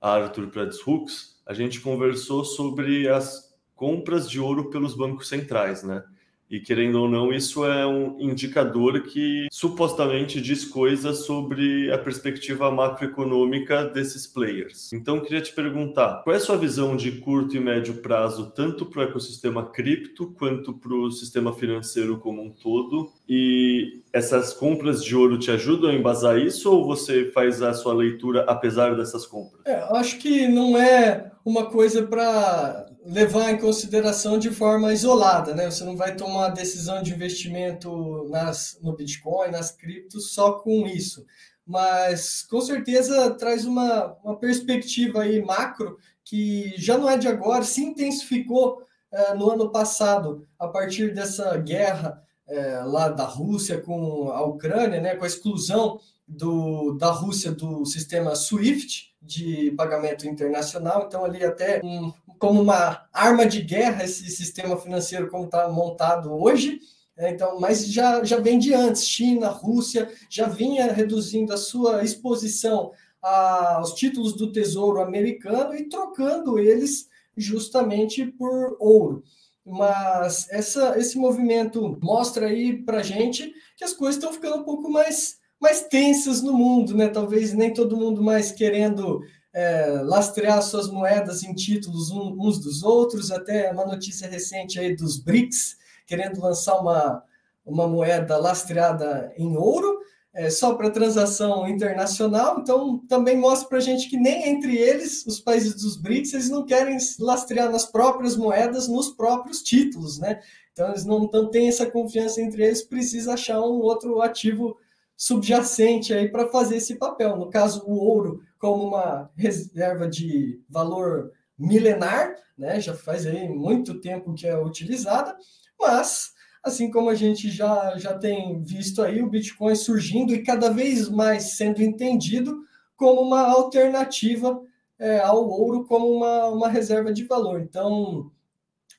Arthur 0.00 0.50
Hooks, 0.86 1.42
a 1.46 1.52
gente 1.52 1.80
conversou 1.80 2.44
sobre 2.44 3.08
as 3.08 3.54
compras 3.74 4.28
de 4.30 4.40
ouro 4.40 4.70
pelos 4.70 4.96
bancos 4.96 5.28
centrais, 5.28 5.82
né? 5.82 6.04
E 6.50 6.58
querendo 6.58 6.96
ou 6.96 7.08
não, 7.08 7.32
isso 7.32 7.64
é 7.64 7.86
um 7.86 8.16
indicador 8.18 9.02
que 9.02 9.46
supostamente 9.52 10.40
diz 10.40 10.64
coisas 10.64 11.24
sobre 11.24 11.92
a 11.92 11.98
perspectiva 11.98 12.70
macroeconômica 12.72 13.84
desses 13.84 14.26
players. 14.26 14.92
Então, 14.92 15.20
queria 15.20 15.40
te 15.40 15.52
perguntar: 15.52 16.22
qual 16.24 16.34
é 16.34 16.38
a 16.38 16.40
sua 16.40 16.56
visão 16.56 16.96
de 16.96 17.12
curto 17.12 17.56
e 17.56 17.60
médio 17.60 17.94
prazo, 18.02 18.52
tanto 18.54 18.84
para 18.84 19.00
o 19.00 19.04
ecossistema 19.04 19.64
cripto 19.70 20.34
quanto 20.36 20.72
para 20.72 20.92
o 20.92 21.12
sistema 21.12 21.52
financeiro 21.52 22.18
como 22.18 22.42
um 22.42 22.50
todo? 22.50 23.12
E 23.28 24.00
essas 24.12 24.52
compras 24.52 25.04
de 25.04 25.14
ouro 25.14 25.38
te 25.38 25.52
ajudam 25.52 25.90
a 25.90 25.94
embasar 25.94 26.36
isso 26.36 26.72
ou 26.72 26.84
você 26.84 27.26
faz 27.26 27.62
a 27.62 27.72
sua 27.72 27.94
leitura 27.94 28.44
apesar 28.48 28.96
dessas 28.96 29.24
compras? 29.24 29.62
É, 29.64 29.76
acho 29.96 30.18
que 30.18 30.48
não 30.48 30.76
é 30.76 31.30
uma 31.44 31.66
coisa 31.66 32.02
para 32.02 32.89
levar 33.04 33.50
em 33.50 33.58
consideração 33.58 34.38
de 34.38 34.50
forma 34.50 34.92
isolada, 34.92 35.54
né? 35.54 35.70
Você 35.70 35.84
não 35.84 35.96
vai 35.96 36.14
tomar 36.14 36.50
decisão 36.50 37.02
de 37.02 37.12
investimento 37.12 38.26
nas, 38.28 38.78
no 38.82 38.94
Bitcoin, 38.94 39.50
nas 39.50 39.72
criptos, 39.72 40.32
só 40.32 40.52
com 40.52 40.86
isso. 40.86 41.24
Mas 41.66 42.42
com 42.42 42.60
certeza 42.60 43.30
traz 43.30 43.64
uma, 43.64 44.16
uma 44.22 44.36
perspectiva 44.38 45.22
aí 45.22 45.42
macro 45.42 45.98
que 46.24 46.74
já 46.76 46.98
não 46.98 47.08
é 47.08 47.16
de 47.16 47.28
agora, 47.28 47.64
se 47.64 47.82
intensificou 47.82 48.82
é, 49.10 49.34
no 49.34 49.50
ano 49.50 49.70
passado, 49.70 50.46
a 50.58 50.68
partir 50.68 51.12
dessa 51.12 51.56
guerra 51.56 52.22
é, 52.46 52.80
lá 52.80 53.08
da 53.08 53.24
Rússia 53.24 53.80
com 53.80 54.30
a 54.30 54.42
Ucrânia, 54.44 55.00
né, 55.00 55.16
com 55.16 55.24
a 55.24 55.26
exclusão 55.26 55.98
do, 56.26 56.96
da 56.98 57.10
Rússia 57.10 57.50
do 57.50 57.84
sistema 57.84 58.34
SWIFT 58.34 59.09
de 59.20 59.72
pagamento 59.72 60.26
internacional. 60.26 61.04
Então, 61.06 61.24
ali 61.24 61.44
até 61.44 61.80
um, 61.84 62.12
como 62.38 62.60
uma 62.60 63.06
arma 63.12 63.46
de 63.46 63.60
guerra 63.60 64.04
esse 64.04 64.28
sistema 64.30 64.76
financeiro 64.76 65.28
como 65.28 65.44
está 65.44 65.68
montado 65.68 66.32
hoje. 66.32 66.80
É, 67.16 67.30
então, 67.30 67.60
mas 67.60 67.86
já, 67.86 68.24
já 68.24 68.38
vem 68.38 68.58
de 68.58 68.72
antes. 68.72 69.06
China, 69.06 69.48
Rússia 69.48 70.10
já 70.28 70.46
vinha 70.46 70.92
reduzindo 70.92 71.52
a 71.52 71.58
sua 71.58 72.02
exposição 72.02 72.92
aos 73.20 73.92
títulos 73.92 74.34
do 74.34 74.50
Tesouro 74.50 75.02
americano 75.02 75.74
e 75.74 75.88
trocando 75.88 76.58
eles 76.58 77.08
justamente 77.36 78.24
por 78.24 78.76
ouro. 78.80 79.22
Mas 79.64 80.48
essa, 80.50 80.98
esse 80.98 81.18
movimento 81.18 81.98
mostra 82.02 82.46
aí 82.46 82.82
para 82.82 83.02
gente 83.02 83.52
que 83.76 83.84
as 83.84 83.92
coisas 83.92 84.16
estão 84.16 84.32
ficando 84.32 84.56
um 84.56 84.64
pouco 84.64 84.90
mais, 84.90 85.38
mais 85.60 85.82
tensas 85.82 86.42
no 86.42 86.52
mundo, 86.52 86.96
né? 86.96 87.08
Talvez 87.08 87.52
nem 87.52 87.72
todo 87.72 87.96
mundo 87.96 88.22
mais 88.22 88.50
querendo 88.50 89.22
é, 89.52 90.00
lastrear 90.04 90.62
suas 90.62 90.88
moedas 90.88 91.42
em 91.42 91.54
títulos 91.54 92.10
uns 92.10 92.58
dos 92.58 92.82
outros, 92.82 93.30
até 93.30 93.70
uma 93.70 93.84
notícia 93.84 94.28
recente 94.28 94.78
aí 94.78 94.96
dos 94.96 95.18
BRICS, 95.18 95.76
querendo 96.06 96.40
lançar 96.40 96.80
uma, 96.80 97.22
uma 97.64 97.86
moeda 97.86 98.36
lastreada 98.36 99.32
em 99.36 99.56
ouro, 99.56 100.00
é, 100.32 100.48
só 100.48 100.74
para 100.74 100.90
transação 100.90 101.66
internacional, 101.68 102.60
então 102.60 102.98
também 103.08 103.36
mostra 103.36 103.68
para 103.68 103.78
a 103.78 103.82
gente 103.82 104.08
que 104.08 104.16
nem 104.16 104.48
entre 104.48 104.76
eles, 104.76 105.26
os 105.26 105.40
países 105.40 105.74
dos 105.74 105.96
BRICS, 105.96 106.34
eles 106.34 106.50
não 106.50 106.64
querem 106.64 106.96
lastrear 107.18 107.68
nas 107.68 107.84
próprias 107.84 108.36
moedas, 108.36 108.86
nos 108.86 109.08
próprios 109.08 109.60
títulos, 109.60 110.18
né? 110.18 110.40
Então 110.72 110.88
eles 110.88 111.04
não, 111.04 111.28
não 111.32 111.50
têm 111.50 111.68
essa 111.68 111.84
confiança 111.84 112.40
entre 112.40 112.64
eles, 112.64 112.82
precisa 112.82 113.34
achar 113.34 113.60
um 113.60 113.80
outro 113.80 114.22
ativo 114.22 114.76
subjacente 115.20 116.14
aí 116.14 116.30
para 116.30 116.48
fazer 116.48 116.76
esse 116.76 116.94
papel. 116.96 117.36
No 117.36 117.50
caso, 117.50 117.84
o 117.86 117.92
ouro 117.92 118.40
como 118.58 118.88
uma 118.88 119.30
reserva 119.36 120.08
de 120.08 120.58
valor 120.66 121.30
milenar, 121.58 122.34
né? 122.56 122.80
Já 122.80 122.94
faz 122.94 123.26
aí 123.26 123.46
muito 123.46 124.00
tempo 124.00 124.32
que 124.32 124.46
é 124.46 124.58
utilizada, 124.58 125.36
mas 125.78 126.32
assim 126.62 126.90
como 126.90 127.10
a 127.10 127.14
gente 127.14 127.50
já, 127.50 127.98
já 127.98 128.16
tem 128.16 128.62
visto 128.62 129.02
aí 129.02 129.22
o 129.22 129.28
Bitcoin 129.28 129.74
surgindo 129.74 130.34
e 130.34 130.42
cada 130.42 130.70
vez 130.70 131.10
mais 131.10 131.56
sendo 131.58 131.82
entendido 131.82 132.64
como 132.96 133.20
uma 133.20 133.42
alternativa 133.42 134.58
é, 134.98 135.18
ao 135.20 135.46
ouro 135.46 135.84
como 135.84 136.10
uma, 136.10 136.46
uma 136.46 136.68
reserva 136.68 137.12
de 137.12 137.24
valor. 137.24 137.60
Então, 137.60 138.30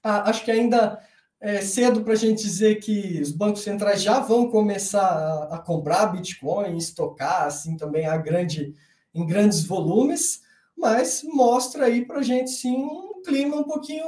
a, 0.04 0.30
acho 0.30 0.46
que 0.46 0.52
ainda 0.52 1.00
é 1.42 1.60
cedo 1.60 2.04
para 2.04 2.14
a 2.14 2.16
gente 2.16 2.44
dizer 2.44 2.76
que 2.76 3.20
os 3.20 3.32
bancos 3.32 3.64
centrais 3.64 4.04
já 4.04 4.20
vão 4.20 4.52
começar 4.52 5.02
a, 5.02 5.56
a 5.56 5.58
comprar 5.58 6.06
Bitcoin, 6.06 6.78
estocar 6.78 7.48
assim 7.48 7.76
também 7.76 8.06
a 8.06 8.16
grande, 8.16 8.76
em 9.14 9.26
grandes 9.26 9.64
volumes, 9.64 10.42
mas 10.78 11.24
mostra 11.24 11.86
aí 11.86 12.06
para 12.06 12.20
a 12.20 12.24
gente 12.24 12.52
sim 12.52 12.76
um 12.76 13.24
clima 13.24 13.56
um 13.56 13.64
pouquinho 13.64 14.06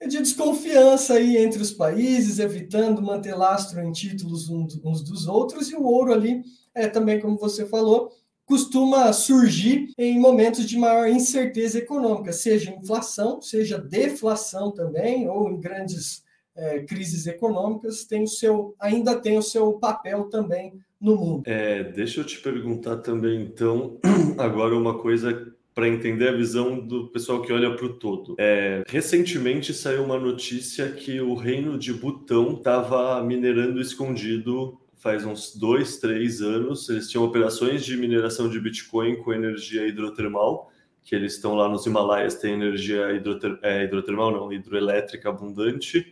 de 0.00 0.18
desconfiança 0.18 1.14
aí 1.14 1.36
entre 1.36 1.60
os 1.60 1.72
países, 1.72 2.38
evitando 2.38 3.02
manter 3.02 3.34
lastro 3.34 3.80
em 3.80 3.92
títulos 3.92 4.48
uns 4.48 5.02
dos 5.02 5.28
outros, 5.28 5.70
e 5.70 5.76
o 5.76 5.84
ouro 5.84 6.12
ali, 6.12 6.42
é 6.74 6.88
também 6.88 7.20
como 7.20 7.36
você 7.36 7.66
falou, 7.66 8.10
costuma 8.46 9.12
surgir 9.12 9.92
em 9.96 10.18
momentos 10.18 10.66
de 10.66 10.76
maior 10.76 11.06
incerteza 11.06 11.78
econômica, 11.78 12.32
seja 12.32 12.74
inflação, 12.74 13.40
seja 13.40 13.78
deflação 13.78 14.72
também, 14.72 15.28
ou 15.28 15.50
em 15.50 15.60
grandes 15.60 16.22
é, 16.56 16.80
crises 16.80 17.26
econômicas, 17.26 18.04
tem 18.04 18.24
o 18.24 18.28
seu, 18.28 18.74
ainda 18.80 19.16
tem 19.16 19.38
o 19.38 19.42
seu 19.42 19.72
papel 19.74 20.24
também 20.24 20.74
no 21.00 21.16
mundo. 21.16 21.42
É, 21.46 21.82
deixa 21.82 22.20
eu 22.20 22.24
te 22.24 22.38
perguntar 22.40 22.98
também, 22.98 23.42
então, 23.42 23.98
agora 24.38 24.76
uma 24.76 24.98
coisa 24.98 25.52
para 25.74 25.88
entender 25.88 26.28
a 26.28 26.36
visão 26.36 26.78
do 26.78 27.08
pessoal 27.08 27.40
que 27.40 27.52
olha 27.52 27.74
para 27.74 27.86
o 27.86 27.94
todo. 27.94 28.36
É, 28.38 28.82
recentemente 28.86 29.72
saiu 29.72 30.04
uma 30.04 30.18
notícia 30.18 30.90
que 30.92 31.18
o 31.20 31.34
reino 31.34 31.78
de 31.78 31.94
Butão 31.94 32.54
estava 32.54 33.22
minerando 33.24 33.80
escondido 33.80 34.78
faz 35.02 35.24
uns 35.24 35.56
dois, 35.56 35.98
três 35.98 36.40
anos. 36.40 36.88
Eles 36.88 37.10
tinham 37.10 37.24
operações 37.24 37.84
de 37.84 37.96
mineração 37.96 38.48
de 38.48 38.60
Bitcoin 38.60 39.16
com 39.16 39.32
energia 39.32 39.86
hidrotermal, 39.86 40.70
que 41.02 41.16
eles 41.16 41.34
estão 41.34 41.54
lá 41.54 41.68
nos 41.68 41.84
Himalaias, 41.84 42.36
tem 42.36 42.52
energia 42.52 43.10
hidroter, 43.12 43.58
é, 43.62 43.82
hidrotermal, 43.82 44.30
não, 44.30 44.52
hidroelétrica 44.52 45.28
abundante, 45.28 46.06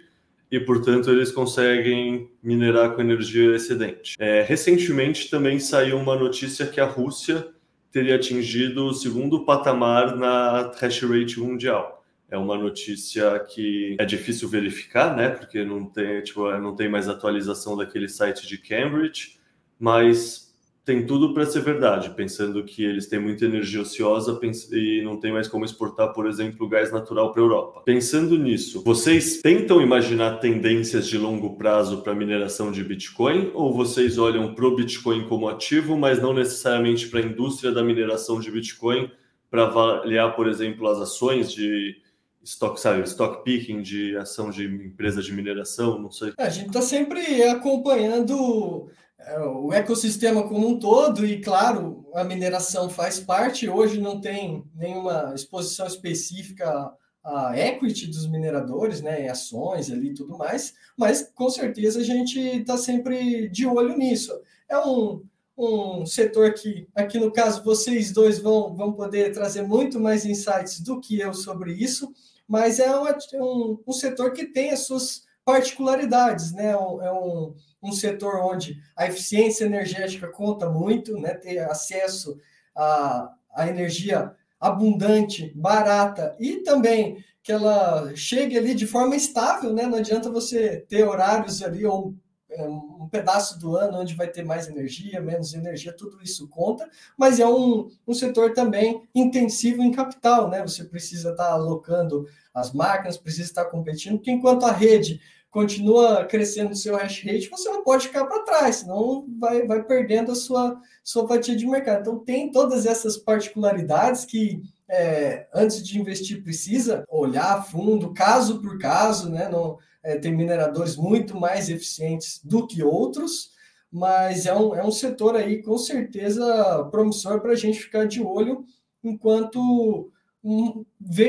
e 0.50 0.58
portanto 0.60 1.10
eles 1.10 1.30
conseguem 1.30 2.28
minerar 2.42 2.94
com 2.94 3.00
energia 3.00 3.54
excedente. 3.54 4.16
É, 4.18 4.42
recentemente 4.42 5.30
também 5.30 5.58
saiu 5.58 5.96
uma 5.98 6.16
notícia 6.16 6.66
que 6.66 6.80
a 6.80 6.86
Rússia 6.86 7.48
teria 7.92 8.16
atingido 8.16 8.86
o 8.86 8.94
segundo 8.94 9.44
patamar 9.44 10.16
na 10.16 10.72
hash 10.80 11.02
rate 11.02 11.38
mundial 11.40 12.00
é 12.30 12.38
uma 12.38 12.56
notícia 12.56 13.38
que 13.40 13.96
é 13.98 14.04
difícil 14.04 14.48
verificar, 14.48 15.16
né? 15.16 15.30
Porque 15.30 15.64
não 15.64 15.84
tem, 15.84 16.22
tipo, 16.22 16.48
não 16.58 16.76
tem 16.76 16.88
mais 16.88 17.08
atualização 17.08 17.76
daquele 17.76 18.08
site 18.08 18.46
de 18.46 18.56
Cambridge, 18.56 19.40
mas 19.78 20.49
tem 20.90 21.06
tudo 21.06 21.32
para 21.32 21.46
ser 21.46 21.60
verdade, 21.60 22.10
pensando 22.16 22.64
que 22.64 22.84
eles 22.84 23.06
têm 23.06 23.20
muita 23.20 23.44
energia 23.44 23.80
ociosa 23.80 24.40
e 24.72 25.00
não 25.04 25.20
tem 25.20 25.32
mais 25.32 25.46
como 25.46 25.64
exportar, 25.64 26.12
por 26.12 26.26
exemplo, 26.26 26.68
gás 26.68 26.90
natural 26.90 27.30
para 27.30 27.40
a 27.40 27.44
Europa. 27.44 27.82
Pensando 27.84 28.36
nisso, 28.36 28.82
vocês 28.82 29.40
tentam 29.40 29.80
imaginar 29.80 30.40
tendências 30.40 31.06
de 31.06 31.16
longo 31.16 31.56
prazo 31.56 32.02
para 32.02 32.12
mineração 32.12 32.72
de 32.72 32.82
Bitcoin 32.82 33.52
ou 33.54 33.72
vocês 33.72 34.18
olham 34.18 34.52
para 34.52 34.66
o 34.66 34.74
Bitcoin 34.74 35.28
como 35.28 35.48
ativo, 35.48 35.96
mas 35.96 36.20
não 36.20 36.34
necessariamente 36.34 37.06
para 37.06 37.20
a 37.20 37.22
indústria 37.22 37.70
da 37.70 37.84
mineração 37.84 38.40
de 38.40 38.50
Bitcoin 38.50 39.12
para 39.48 39.66
avaliar, 39.66 40.34
por 40.34 40.48
exemplo, 40.48 40.88
as 40.88 40.98
ações 40.98 41.52
de 41.52 41.98
stock, 42.42 42.80
sabe, 42.80 43.02
stock 43.02 43.44
picking 43.44 43.80
de 43.80 44.16
ação 44.16 44.50
de 44.50 44.64
empresa 44.64 45.22
de 45.22 45.32
mineração, 45.32 46.00
não 46.00 46.10
sei. 46.10 46.32
É, 46.36 46.46
a 46.46 46.50
gente 46.50 46.68
está 46.68 46.82
sempre 46.82 47.44
acompanhando 47.44 48.90
o 49.38 49.72
ecossistema 49.72 50.46
como 50.48 50.66
um 50.66 50.78
todo 50.78 51.26
e, 51.26 51.40
claro, 51.40 52.06
a 52.14 52.24
mineração 52.24 52.88
faz 52.88 53.20
parte. 53.20 53.68
Hoje 53.68 54.00
não 54.00 54.20
tem 54.20 54.64
nenhuma 54.74 55.32
exposição 55.34 55.86
específica 55.86 56.92
a 57.22 57.56
equity 57.58 58.06
dos 58.06 58.26
mineradores, 58.26 59.02
né, 59.02 59.28
ações 59.28 59.90
ali 59.90 60.08
e 60.08 60.14
tudo 60.14 60.38
mais, 60.38 60.74
mas 60.96 61.30
com 61.34 61.50
certeza 61.50 62.00
a 62.00 62.04
gente 62.04 62.40
está 62.40 62.78
sempre 62.78 63.48
de 63.50 63.66
olho 63.66 63.96
nisso. 63.96 64.32
É 64.68 64.78
um, 64.78 65.22
um 65.56 66.06
setor 66.06 66.54
que, 66.54 66.88
aqui 66.94 67.18
no 67.18 67.30
caso, 67.30 67.62
vocês 67.62 68.10
dois 68.12 68.38
vão, 68.38 68.74
vão 68.74 68.92
poder 68.92 69.32
trazer 69.32 69.62
muito 69.62 70.00
mais 70.00 70.24
insights 70.24 70.80
do 70.80 70.98
que 70.98 71.20
eu 71.20 71.34
sobre 71.34 71.74
isso, 71.74 72.10
mas 72.48 72.80
é 72.80 72.90
um, 73.34 73.78
um 73.86 73.92
setor 73.92 74.32
que 74.32 74.46
tem 74.46 74.70
as 74.70 74.80
suas 74.80 75.22
particularidades, 75.44 76.52
né? 76.52 76.70
É 76.70 77.12
um, 77.12 77.54
um 77.82 77.92
setor 77.92 78.36
onde 78.44 78.80
a 78.96 79.06
eficiência 79.06 79.64
energética 79.64 80.28
conta 80.28 80.68
muito, 80.68 81.18
né? 81.18 81.34
Ter 81.34 81.58
acesso 81.60 82.38
a, 82.74 83.32
a 83.54 83.68
energia 83.68 84.34
abundante, 84.60 85.52
barata 85.54 86.36
e 86.38 86.58
também 86.58 87.24
que 87.42 87.50
ela 87.50 88.14
chegue 88.14 88.58
ali 88.58 88.74
de 88.74 88.86
forma 88.86 89.16
estável, 89.16 89.72
né? 89.72 89.86
Não 89.86 89.98
adianta 89.98 90.30
você 90.30 90.84
ter 90.88 91.08
horários 91.08 91.62
ali 91.62 91.86
ou 91.86 92.14
é, 92.50 92.62
um 92.64 93.08
pedaço 93.08 93.58
do 93.58 93.76
ano 93.76 93.98
onde 93.98 94.14
vai 94.14 94.28
ter 94.28 94.44
mais 94.44 94.68
energia, 94.68 95.20
menos 95.20 95.54
energia, 95.54 95.96
tudo 95.96 96.20
isso 96.22 96.48
conta, 96.48 96.88
mas 97.16 97.40
é 97.40 97.46
um, 97.46 97.88
um 98.06 98.12
setor 98.12 98.52
também 98.52 99.08
intensivo 99.14 99.82
em 99.82 99.92
capital, 99.92 100.50
né? 100.50 100.60
Você 100.60 100.84
precisa 100.84 101.30
estar 101.30 101.52
alocando 101.52 102.26
as 102.52 102.72
máquinas, 102.72 103.16
precisa 103.16 103.44
estar 103.44 103.64
competindo, 103.66 104.16
porque 104.18 104.30
enquanto 104.30 104.66
a 104.66 104.72
rede 104.72 105.20
continua 105.50 106.24
crescendo 106.24 106.72
o 106.72 106.76
seu 106.76 106.96
hash 106.96 107.24
rate, 107.24 107.50
você 107.50 107.68
não 107.68 107.82
pode 107.82 108.06
ficar 108.06 108.24
para 108.26 108.44
trás, 108.44 108.76
senão 108.76 109.26
vai, 109.38 109.66
vai 109.66 109.82
perdendo 109.82 110.30
a 110.30 110.36
sua, 110.36 110.80
sua 111.02 111.26
fatia 111.26 111.56
de 111.56 111.66
mercado. 111.66 112.00
Então, 112.00 112.18
tem 112.20 112.52
todas 112.52 112.86
essas 112.86 113.16
particularidades 113.16 114.24
que, 114.24 114.62
é, 114.88 115.48
antes 115.52 115.84
de 115.84 115.98
investir, 115.98 116.42
precisa 116.42 117.04
olhar 117.08 117.58
a 117.58 117.62
fundo, 117.62 118.14
caso 118.14 118.60
por 118.60 118.78
caso, 118.78 119.28
né? 119.28 119.48
Não, 119.48 119.76
é, 120.02 120.16
tem 120.16 120.34
mineradores 120.34 120.96
muito 120.96 121.38
mais 121.38 121.68
eficientes 121.68 122.40
do 122.44 122.66
que 122.66 122.82
outros, 122.82 123.50
mas 123.90 124.46
é 124.46 124.54
um, 124.54 124.74
é 124.74 124.84
um 124.84 124.92
setor 124.92 125.34
aí, 125.34 125.62
com 125.62 125.76
certeza, 125.76 126.84
promissor 126.92 127.40
para 127.40 127.52
a 127.52 127.56
gente 127.56 127.80
ficar 127.80 128.06
de 128.06 128.22
olho 128.22 128.64
enquanto 129.02 130.12
um, 130.44 130.84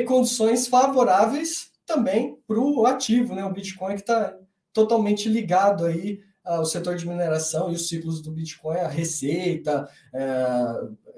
condições 0.05 0.67
favoráveis 0.67 1.70
também 1.85 2.37
para 2.47 2.59
o 2.59 2.85
ativo, 2.85 3.35
né? 3.35 3.43
O 3.43 3.53
Bitcoin 3.53 3.95
que 3.95 4.01
está 4.01 4.35
totalmente 4.73 5.27
ligado 5.27 5.85
aí 5.85 6.19
ao 6.43 6.65
setor 6.65 6.95
de 6.95 7.07
mineração 7.07 7.71
e 7.71 7.75
os 7.75 7.87
ciclos 7.87 8.21
do 8.21 8.31
Bitcoin, 8.31 8.79
a 8.79 8.87
receita, 8.87 9.87
é, 10.13 10.25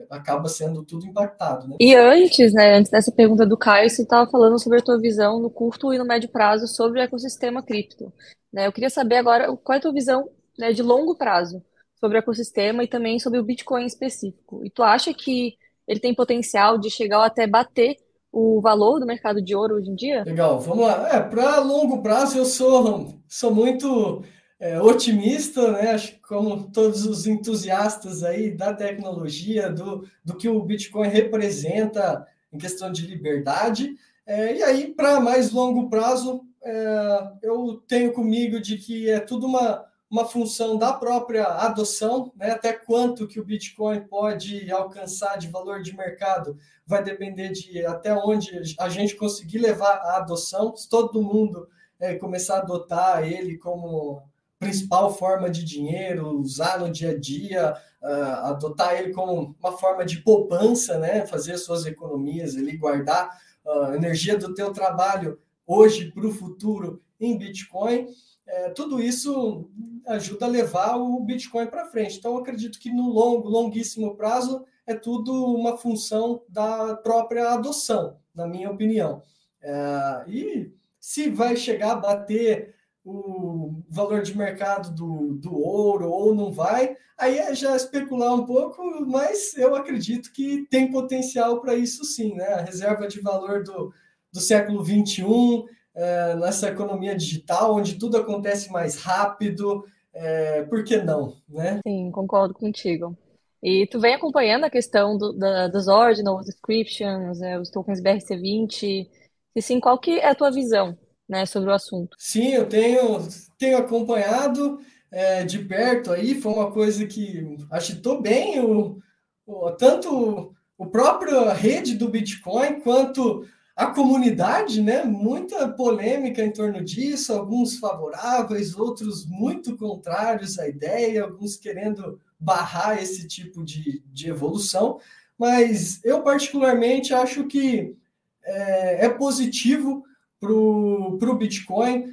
acaba 0.10 0.50
sendo 0.50 0.84
tudo 0.84 1.06
impactado. 1.06 1.68
Né? 1.68 1.78
E 1.80 1.96
antes, 1.96 2.54
né, 2.54 2.76
antes 2.76 2.92
dessa 2.92 3.12
pergunta 3.12 3.46
do 3.46 3.58
Caio, 3.58 3.90
você 3.90 4.02
estava 4.02 4.30
falando 4.30 4.60
sobre 4.60 4.80
a 4.80 4.84
tua 4.84 5.00
visão 5.00 5.40
no 5.40 5.50
curto 5.50 5.94
e 5.94 5.98
no 5.98 6.06
médio 6.06 6.30
prazo 6.30 6.68
sobre 6.68 7.00
o 7.00 7.04
ecossistema 7.04 7.64
cripto. 7.64 8.12
Né? 8.52 8.68
Eu 8.68 8.74
queria 8.74 8.90
saber 8.90 9.16
agora 9.16 9.48
qual 9.58 9.76
é 9.76 9.80
a 9.80 9.82
tua 9.82 9.94
visão 9.94 10.30
né, 10.60 10.74
de 10.74 10.84
longo 10.84 11.16
prazo 11.16 11.64
sobre 12.00 12.18
o 12.18 12.20
ecossistema 12.20 12.84
e 12.84 12.88
também 12.88 13.18
sobre 13.18 13.40
o 13.40 13.44
Bitcoin 13.44 13.84
em 13.84 13.88
específico. 13.88 14.62
E 14.66 14.70
tu 14.70 14.84
acha 14.84 15.14
que 15.14 15.56
ele 15.88 16.00
tem 16.00 16.14
potencial 16.14 16.78
de 16.78 16.90
chegar 16.90 17.24
até 17.24 17.48
bater 17.48 17.98
o 18.34 18.60
valor 18.60 19.00
do 19.00 19.06
mercado 19.06 19.40
de 19.40 19.56
ouro 19.56 19.76
hoje 19.76 19.92
em 19.92 19.96
dia? 19.96 20.24
Legal, 20.24 20.60
vamos 20.60 20.88
lá. 20.88 21.08
É, 21.16 21.20
para 21.22 21.60
longo 21.60 22.02
prazo 22.02 22.40
eu 22.40 22.46
sou, 22.46 23.14
sou 23.28 23.54
muito 23.54 24.24
é, 24.60 24.82
otimista, 24.82 25.72
né? 25.72 25.92
Acho 25.92 26.14
que 26.14 26.22
como 26.22 26.72
todos 26.72 27.06
os 27.06 27.28
entusiastas 27.28 28.24
aí 28.24 28.50
da 28.50 28.74
tecnologia, 28.74 29.70
do, 29.70 30.04
do 30.26 30.36
que 30.36 30.50
o 30.50 30.64
Bitcoin 30.64 31.10
representa 31.10 32.26
em 32.52 32.58
questão 32.58 32.92
de 32.92 33.06
liberdade. 33.06 33.96
É, 34.26 34.56
e 34.56 34.64
aí, 34.64 34.88
para 34.88 35.20
mais 35.20 35.52
longo 35.52 35.88
prazo, 35.88 36.42
é, 36.64 37.32
eu 37.44 37.84
tenho 37.88 38.12
comigo 38.14 38.60
de 38.60 38.78
que 38.80 39.12
é 39.12 39.20
tudo 39.20 39.46
uma 39.46 39.86
uma 40.14 40.26
função 40.28 40.78
da 40.78 40.94
própria 40.94 41.44
adoção, 41.44 42.32
né? 42.36 42.52
até 42.52 42.72
quanto 42.72 43.28
que 43.28 43.40
o 43.40 43.44
Bitcoin 43.44 44.02
pode 44.02 44.72
alcançar 44.72 45.40
de 45.40 45.48
valor 45.48 45.82
de 45.82 45.98
mercado, 45.98 46.56
vai 46.86 47.04
depender 47.04 47.50
de 47.50 47.84
até 47.84 48.14
onde 48.14 48.52
a 48.78 48.90
gente 48.90 49.16
conseguir 49.16 49.58
levar 49.58 49.96
a 49.96 50.18
adoção. 50.18 50.76
Se 50.76 50.88
todo 50.88 51.24
mundo 51.24 51.68
é, 52.00 52.14
começar 52.14 52.58
a 52.58 52.60
adotar 52.60 53.24
ele 53.24 53.58
como 53.58 54.22
principal 54.60 55.12
forma 55.12 55.50
de 55.50 55.64
dinheiro, 55.64 56.40
usar 56.40 56.78
no 56.78 56.92
dia 56.92 57.10
a 57.10 57.20
dia, 57.20 57.76
uh, 58.04 58.46
adotar 58.52 58.94
ele 58.94 59.12
como 59.14 59.56
uma 59.60 59.72
forma 59.80 60.06
de 60.06 60.22
poupança, 60.22 61.00
né? 61.00 61.26
fazer 61.26 61.58
suas 61.58 61.88
economias, 61.88 62.54
ele 62.54 62.78
guardar 62.78 63.32
a 63.66 63.90
uh, 63.90 63.96
energia 63.96 64.38
do 64.38 64.54
teu 64.54 64.72
trabalho 64.72 65.40
hoje 65.66 66.12
para 66.12 66.28
o 66.28 66.32
futuro 66.32 67.02
em 67.20 67.36
Bitcoin 67.36 68.10
é, 68.46 68.70
tudo 68.70 69.02
isso 69.02 69.70
ajuda 70.06 70.46
a 70.46 70.50
levar 70.50 70.98
o 70.98 71.20
Bitcoin 71.22 71.68
para 71.68 71.86
frente. 71.86 72.18
Então, 72.18 72.38
acredito 72.38 72.80
que 72.80 72.92
no 72.92 73.10
longo, 73.10 73.48
longuíssimo 73.48 74.16
prazo, 74.16 74.66
é 74.86 74.94
tudo 74.94 75.34
uma 75.56 75.78
função 75.78 76.44
da 76.50 76.96
própria 76.96 77.52
adoção, 77.52 78.18
na 78.36 78.48
minha 78.48 78.70
opinião. 78.70 79.22
É, 79.62 80.26
e 80.28 80.74
se 81.00 81.30
vai 81.30 81.56
chegar 81.56 81.92
a 81.94 81.96
bater 81.96 82.76
o 83.06 83.82
valor 83.90 84.22
de 84.22 84.38
mercado 84.38 84.94
do, 84.94 85.34
do 85.34 85.54
ouro 85.54 86.10
ou 86.10 86.34
não 86.34 86.52
vai, 86.52 86.96
aí 87.18 87.38
é 87.38 87.54
já 87.54 87.76
especular 87.76 88.34
um 88.34 88.46
pouco, 88.46 89.06
mas 89.06 89.56
eu 89.58 89.76
acredito 89.76 90.32
que 90.32 90.66
tem 90.70 90.90
potencial 90.90 91.60
para 91.60 91.76
isso 91.76 92.06
sim, 92.06 92.34
né? 92.36 92.46
A 92.46 92.62
reserva 92.62 93.08
de 93.08 93.20
valor 93.20 93.64
do, 93.64 93.94
do 94.32 94.40
século 94.40 94.84
XXI, 94.84 95.66
é, 95.96 96.36
nessa 96.36 96.70
economia 96.70 97.16
digital, 97.16 97.76
onde 97.76 97.96
tudo 97.96 98.18
acontece 98.18 98.72
mais 98.72 99.02
rápido, 99.02 99.86
é, 100.14 100.64
por 100.64 100.84
que 100.84 100.98
não, 100.98 101.36
né? 101.48 101.80
Sim, 101.86 102.12
concordo 102.12 102.54
contigo. 102.54 103.18
E 103.62 103.88
tu 103.88 104.00
vem 104.00 104.16
acompanhando 104.16 104.66
a 104.66 104.70
questão 104.70 105.18
do, 105.18 105.32
da, 105.34 105.68
dos 105.68 105.88
ordinals, 105.88 106.46
descriptions, 106.46 107.42
é, 107.42 107.58
os 107.58 107.70
tokens 107.70 108.02
BRC20, 108.02 109.08
e 109.56 109.62
sim, 109.62 109.80
qual 109.80 109.98
que 109.98 110.20
é 110.20 110.28
a 110.28 110.36
tua 110.36 110.52
visão 110.52 110.98
né, 111.28 111.46
sobre 111.46 111.70
o 111.70 111.74
assunto. 111.74 112.16
Sim, 112.20 112.50
eu 112.50 112.68
tenho, 112.68 113.20
tenho 113.58 113.78
acompanhado 113.78 114.80
é, 115.12 115.44
de 115.44 115.60
perto 115.60 116.12
aí, 116.12 116.36
foi 116.36 116.52
uma 116.52 116.72
coisa 116.72 117.06
que 117.06 117.58
agitou 117.72 118.22
bem 118.22 118.60
o, 118.60 118.98
o, 119.46 119.72
tanto 119.72 120.54
o 120.78 120.88
próprio 120.88 121.48
rede 121.50 121.96
do 121.96 122.10
Bitcoin 122.10 122.82
quanto 122.82 123.48
a 123.76 123.88
comunidade, 123.88 124.82
né? 124.82 125.04
Muita 125.04 125.68
polêmica 125.68 126.44
em 126.44 126.52
torno 126.52 126.84
disso, 126.84 127.34
alguns 127.34 127.78
favoráveis, 127.78 128.78
outros 128.78 129.26
muito 129.26 129.76
contrários 129.76 130.60
à 130.60 130.68
ideia, 130.68 131.24
alguns 131.24 131.58
querendo 131.58 132.20
barrar 132.40 133.02
esse 133.02 133.28
tipo 133.28 133.64
de, 133.64 134.04
de 134.12 134.30
evolução. 134.30 135.00
Mas 135.38 136.04
eu, 136.04 136.22
particularmente, 136.22 137.14
acho 137.14 137.46
que 137.46 137.96
é, 138.44 139.06
é 139.06 139.10
positivo 139.10 140.04
para 140.40 140.52
o 140.52 141.38
Bitcoin, 141.38 142.13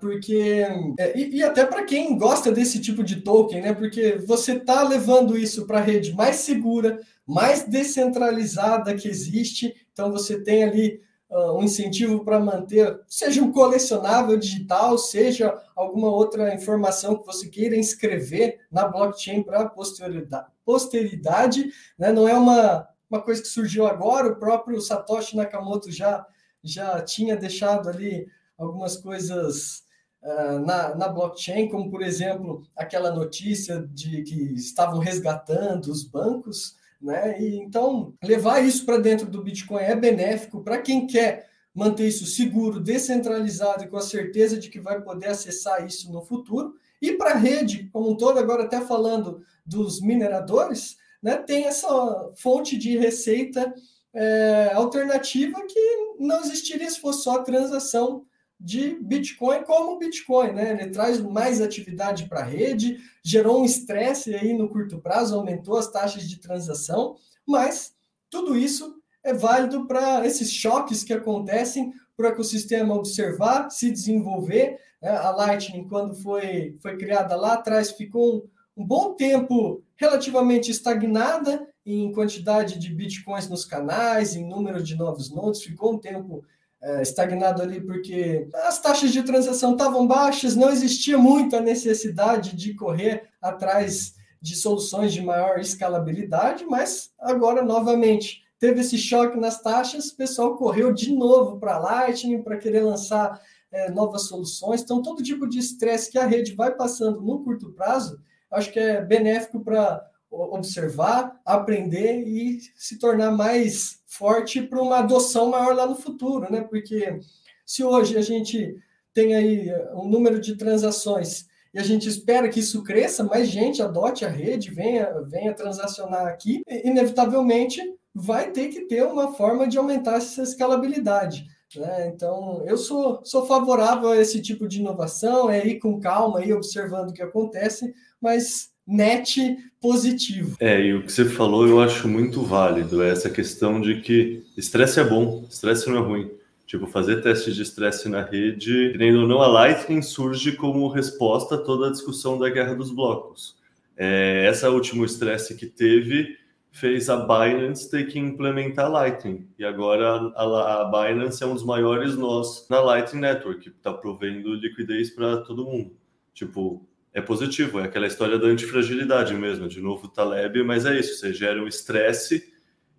porque 0.00 0.66
é, 0.98 1.18
e, 1.18 1.36
e, 1.36 1.42
até 1.42 1.64
para 1.66 1.84
quem 1.84 2.16
gosta 2.16 2.50
desse 2.50 2.80
tipo 2.80 3.04
de 3.04 3.20
token, 3.20 3.60
né? 3.60 3.74
Porque 3.74 4.12
você 4.26 4.52
está 4.52 4.82
levando 4.82 5.36
isso 5.36 5.66
para 5.66 5.78
a 5.78 5.82
rede 5.82 6.14
mais 6.14 6.36
segura, 6.36 7.00
mais 7.26 7.64
descentralizada 7.64 8.94
que 8.94 9.08
existe. 9.08 9.74
Então 9.92 10.10
você 10.10 10.42
tem 10.42 10.64
ali 10.64 11.02
uh, 11.30 11.58
um 11.58 11.64
incentivo 11.64 12.24
para 12.24 12.40
manter, 12.40 12.98
seja 13.06 13.42
um 13.42 13.52
colecionável 13.52 14.38
digital, 14.38 14.96
seja 14.96 15.54
alguma 15.76 16.08
outra 16.08 16.54
informação 16.54 17.18
que 17.18 17.26
você 17.26 17.48
queira 17.48 17.76
inscrever 17.76 18.60
na 18.72 18.88
blockchain 18.88 19.42
para 19.42 19.60
a 19.60 19.68
posteridade, 19.68 20.46
posteridade 20.64 21.70
né? 21.98 22.10
Não 22.10 22.26
é 22.26 22.34
uma, 22.34 22.88
uma 23.10 23.20
coisa 23.20 23.42
que 23.42 23.48
surgiu 23.48 23.86
agora. 23.86 24.28
O 24.28 24.36
próprio 24.36 24.80
Satoshi 24.80 25.36
Nakamoto 25.36 25.90
já 25.90 26.24
já 26.62 27.00
tinha 27.02 27.36
deixado 27.36 27.88
ali 27.88 28.26
algumas 28.58 28.96
coisas 28.96 29.84
uh, 30.22 30.58
na, 30.66 30.94
na 30.96 31.08
blockchain, 31.08 31.68
como 31.68 31.90
por 31.90 32.02
exemplo 32.02 32.62
aquela 32.76 33.10
notícia 33.10 33.88
de 33.92 34.22
que 34.22 34.54
estavam 34.54 34.98
resgatando 34.98 35.86
os 35.86 36.04
bancos, 36.04 36.76
né? 37.00 37.40
E 37.40 37.56
então 37.56 38.12
levar 38.22 38.60
isso 38.60 38.84
para 38.84 38.98
dentro 38.98 39.26
do 39.26 39.42
Bitcoin 39.42 39.82
é 39.82 39.94
benéfico 39.94 40.62
para 40.62 40.82
quem 40.82 41.06
quer 41.06 41.48
manter 41.72 42.08
isso 42.08 42.26
seguro, 42.26 42.80
descentralizado 42.80 43.84
e 43.84 43.88
com 43.88 43.96
a 43.96 44.02
certeza 44.02 44.58
de 44.58 44.68
que 44.68 44.80
vai 44.80 45.00
poder 45.00 45.28
acessar 45.28 45.86
isso 45.86 46.10
no 46.10 46.22
futuro. 46.22 46.74
E 47.00 47.12
para 47.12 47.30
a 47.30 47.36
rede 47.36 47.88
como 47.92 48.10
um 48.10 48.16
todo, 48.16 48.38
agora 48.38 48.64
até 48.64 48.80
falando 48.80 49.42
dos 49.64 50.00
mineradores, 50.00 50.96
né, 51.22 51.36
tem 51.36 51.66
essa 51.66 52.32
fonte 52.34 52.76
de 52.76 52.98
receita 52.98 53.72
é, 54.12 54.72
alternativa 54.74 55.64
que 55.66 55.96
não 56.18 56.40
existiria 56.40 56.90
se 56.90 57.00
fosse 57.00 57.22
só 57.22 57.42
transação 57.42 58.24
de 58.60 58.98
Bitcoin 59.00 59.62
como 59.62 59.98
Bitcoin, 59.98 60.52
né? 60.52 60.72
Ele 60.72 60.90
traz 60.90 61.20
mais 61.20 61.60
atividade 61.60 62.28
para 62.28 62.40
a 62.40 62.44
rede, 62.44 62.98
gerou 63.22 63.60
um 63.60 63.64
estresse 63.64 64.34
aí 64.34 64.52
no 64.52 64.68
curto 64.68 64.98
prazo, 64.98 65.36
aumentou 65.36 65.76
as 65.76 65.90
taxas 65.90 66.28
de 66.28 66.40
transação, 66.40 67.16
mas 67.46 67.94
tudo 68.28 68.56
isso 68.56 68.96
é 69.22 69.32
válido 69.32 69.86
para 69.86 70.26
esses 70.26 70.52
choques 70.52 71.04
que 71.04 71.12
acontecem 71.12 71.92
para 72.16 72.26
o 72.26 72.30
ecossistema 72.30 72.94
observar, 72.94 73.70
se 73.70 73.90
desenvolver. 73.90 74.78
Né? 75.00 75.10
A 75.10 75.30
Lightning, 75.30 75.86
quando 75.86 76.14
foi, 76.14 76.76
foi 76.80 76.96
criada 76.96 77.36
lá 77.36 77.54
atrás, 77.54 77.92
ficou 77.92 78.36
um, 78.76 78.82
um 78.82 78.86
bom 78.86 79.14
tempo 79.14 79.82
relativamente 79.96 80.70
estagnada 80.70 81.68
em 81.86 82.12
quantidade 82.12 82.78
de 82.78 82.92
bitcoins 82.92 83.48
nos 83.48 83.64
canais, 83.64 84.34
em 84.34 84.46
número 84.46 84.82
de 84.82 84.94
novos 84.94 85.30
nodes, 85.30 85.62
ficou 85.62 85.94
um 85.94 85.98
tempo 85.98 86.44
é, 86.80 87.02
estagnado 87.02 87.62
ali 87.62 87.80
porque 87.80 88.48
as 88.64 88.80
taxas 88.80 89.10
de 89.10 89.22
transação 89.22 89.72
estavam 89.72 90.06
baixas, 90.06 90.54
não 90.54 90.70
existia 90.70 91.18
muita 91.18 91.60
necessidade 91.60 92.54
de 92.54 92.74
correr 92.74 93.28
atrás 93.42 94.14
de 94.40 94.54
soluções 94.54 95.12
de 95.12 95.20
maior 95.20 95.58
escalabilidade, 95.58 96.64
mas 96.64 97.10
agora 97.18 97.62
novamente 97.62 98.44
teve 98.58 98.80
esse 98.80 98.96
choque 98.96 99.38
nas 99.38 99.60
taxas, 99.60 100.08
o 100.08 100.16
pessoal 100.16 100.56
correu 100.56 100.92
de 100.92 101.12
novo 101.12 101.58
para 101.58 101.78
Lightning 101.78 102.42
para 102.42 102.56
querer 102.56 102.82
lançar 102.82 103.40
é, 103.70 103.90
novas 103.90 104.22
soluções. 104.22 104.82
Então, 104.82 105.02
todo 105.02 105.22
tipo 105.22 105.48
de 105.48 105.58
estresse 105.58 106.10
que 106.10 106.18
a 106.18 106.26
rede 106.26 106.54
vai 106.54 106.74
passando 106.74 107.20
no 107.20 107.42
curto 107.42 107.72
prazo, 107.72 108.20
acho 108.50 108.72
que 108.72 108.78
é 108.78 109.00
benéfico 109.04 109.60
para 109.60 110.04
observar, 110.30 111.40
aprender 111.44 112.22
e 112.26 112.60
se 112.76 112.98
tornar 112.98 113.30
mais 113.30 114.00
forte 114.06 114.62
para 114.62 114.80
uma 114.80 114.98
adoção 114.98 115.50
maior 115.50 115.74
lá 115.74 115.86
no 115.86 115.94
futuro, 115.94 116.50
né? 116.50 116.62
Porque 116.62 117.20
se 117.64 117.82
hoje 117.82 118.16
a 118.16 118.22
gente 118.22 118.76
tem 119.12 119.34
aí 119.34 119.70
um 119.94 120.08
número 120.08 120.40
de 120.40 120.56
transações 120.56 121.46
e 121.72 121.78
a 121.78 121.82
gente 121.82 122.08
espera 122.08 122.48
que 122.48 122.60
isso 122.60 122.82
cresça, 122.82 123.24
mais 123.24 123.48
gente 123.48 123.82
adote 123.82 124.24
a 124.24 124.28
rede, 124.28 124.70
venha, 124.70 125.12
venha 125.26 125.54
transacionar 125.54 126.26
aqui, 126.26 126.62
inevitavelmente 126.68 127.80
vai 128.14 128.50
ter 128.50 128.68
que 128.68 128.82
ter 128.82 129.04
uma 129.04 129.34
forma 129.34 129.68
de 129.68 129.78
aumentar 129.78 130.16
essa 130.16 130.42
escalabilidade. 130.42 131.46
Né? 131.76 132.08
Então, 132.08 132.64
eu 132.66 132.78
sou, 132.78 133.20
sou 133.24 133.46
favorável 133.46 134.10
a 134.10 134.16
esse 134.16 134.40
tipo 134.40 134.66
de 134.66 134.80
inovação, 134.80 135.50
é 135.50 135.66
ir 135.66 135.78
com 135.78 136.00
calma, 136.00 136.42
ir 136.42 136.54
observando 136.54 137.10
o 137.10 137.12
que 137.12 137.22
acontece, 137.22 137.94
mas 138.20 138.70
net 138.88 139.56
positivo. 139.80 140.56
É, 140.58 140.80
e 140.80 140.94
o 140.94 141.04
que 141.04 141.12
você 141.12 141.24
falou 141.26 141.66
eu 141.66 141.80
acho 141.80 142.08
muito 142.08 142.42
válido, 142.42 143.02
é 143.02 143.10
essa 143.10 143.28
questão 143.28 143.80
de 143.80 144.00
que 144.00 144.42
estresse 144.56 144.98
é 144.98 145.04
bom, 145.04 145.44
estresse 145.48 145.88
não 145.88 145.98
é 145.98 146.00
ruim. 146.00 146.30
Tipo, 146.66 146.86
fazer 146.86 147.22
testes 147.22 147.54
de 147.54 147.62
estresse 147.62 148.08
na 148.08 148.22
rede, 148.22 148.90
querendo 148.92 149.20
ou 149.20 149.28
não, 149.28 149.40
a 149.40 149.46
Lightning 149.46 150.02
surge 150.02 150.52
como 150.52 150.88
resposta 150.88 151.54
a 151.54 151.58
toda 151.58 151.88
a 151.88 151.90
discussão 151.90 152.38
da 152.38 152.50
guerra 152.50 152.74
dos 152.74 152.90
blocos. 152.90 153.56
É, 153.96 154.46
essa 154.46 154.70
último 154.70 155.04
estresse 155.04 155.54
que 155.54 155.66
teve 155.66 156.36
fez 156.70 157.08
a 157.08 157.16
Binance 157.16 157.90
ter 157.90 158.06
que 158.06 158.18
implementar 158.18 158.90
Lightning. 158.90 159.48
E 159.58 159.64
agora 159.64 160.30
a, 160.36 160.82
a 160.82 160.84
Binance 160.84 161.42
é 161.42 161.46
um 161.46 161.54
dos 161.54 161.64
maiores 161.64 162.16
nós 162.16 162.66
na 162.68 162.80
Lightning 162.80 163.22
Network, 163.22 163.60
que 163.60 163.68
está 163.70 163.92
provendo 163.92 164.54
liquidez 164.54 165.10
para 165.10 165.38
todo 165.38 165.64
mundo. 165.64 165.96
Tipo, 166.34 166.86
é 167.18 167.22
positivo, 167.22 167.80
é 167.80 167.84
aquela 167.84 168.06
história 168.06 168.38
da 168.38 168.46
antifragilidade 168.46 169.34
mesmo, 169.34 169.68
de 169.68 169.80
novo 169.80 170.08
Taleb, 170.08 170.62
mas 170.62 170.86
é 170.86 170.98
isso, 170.98 171.18
você 171.18 171.32
gera 171.32 171.62
um 171.62 171.66
estresse 171.66 172.52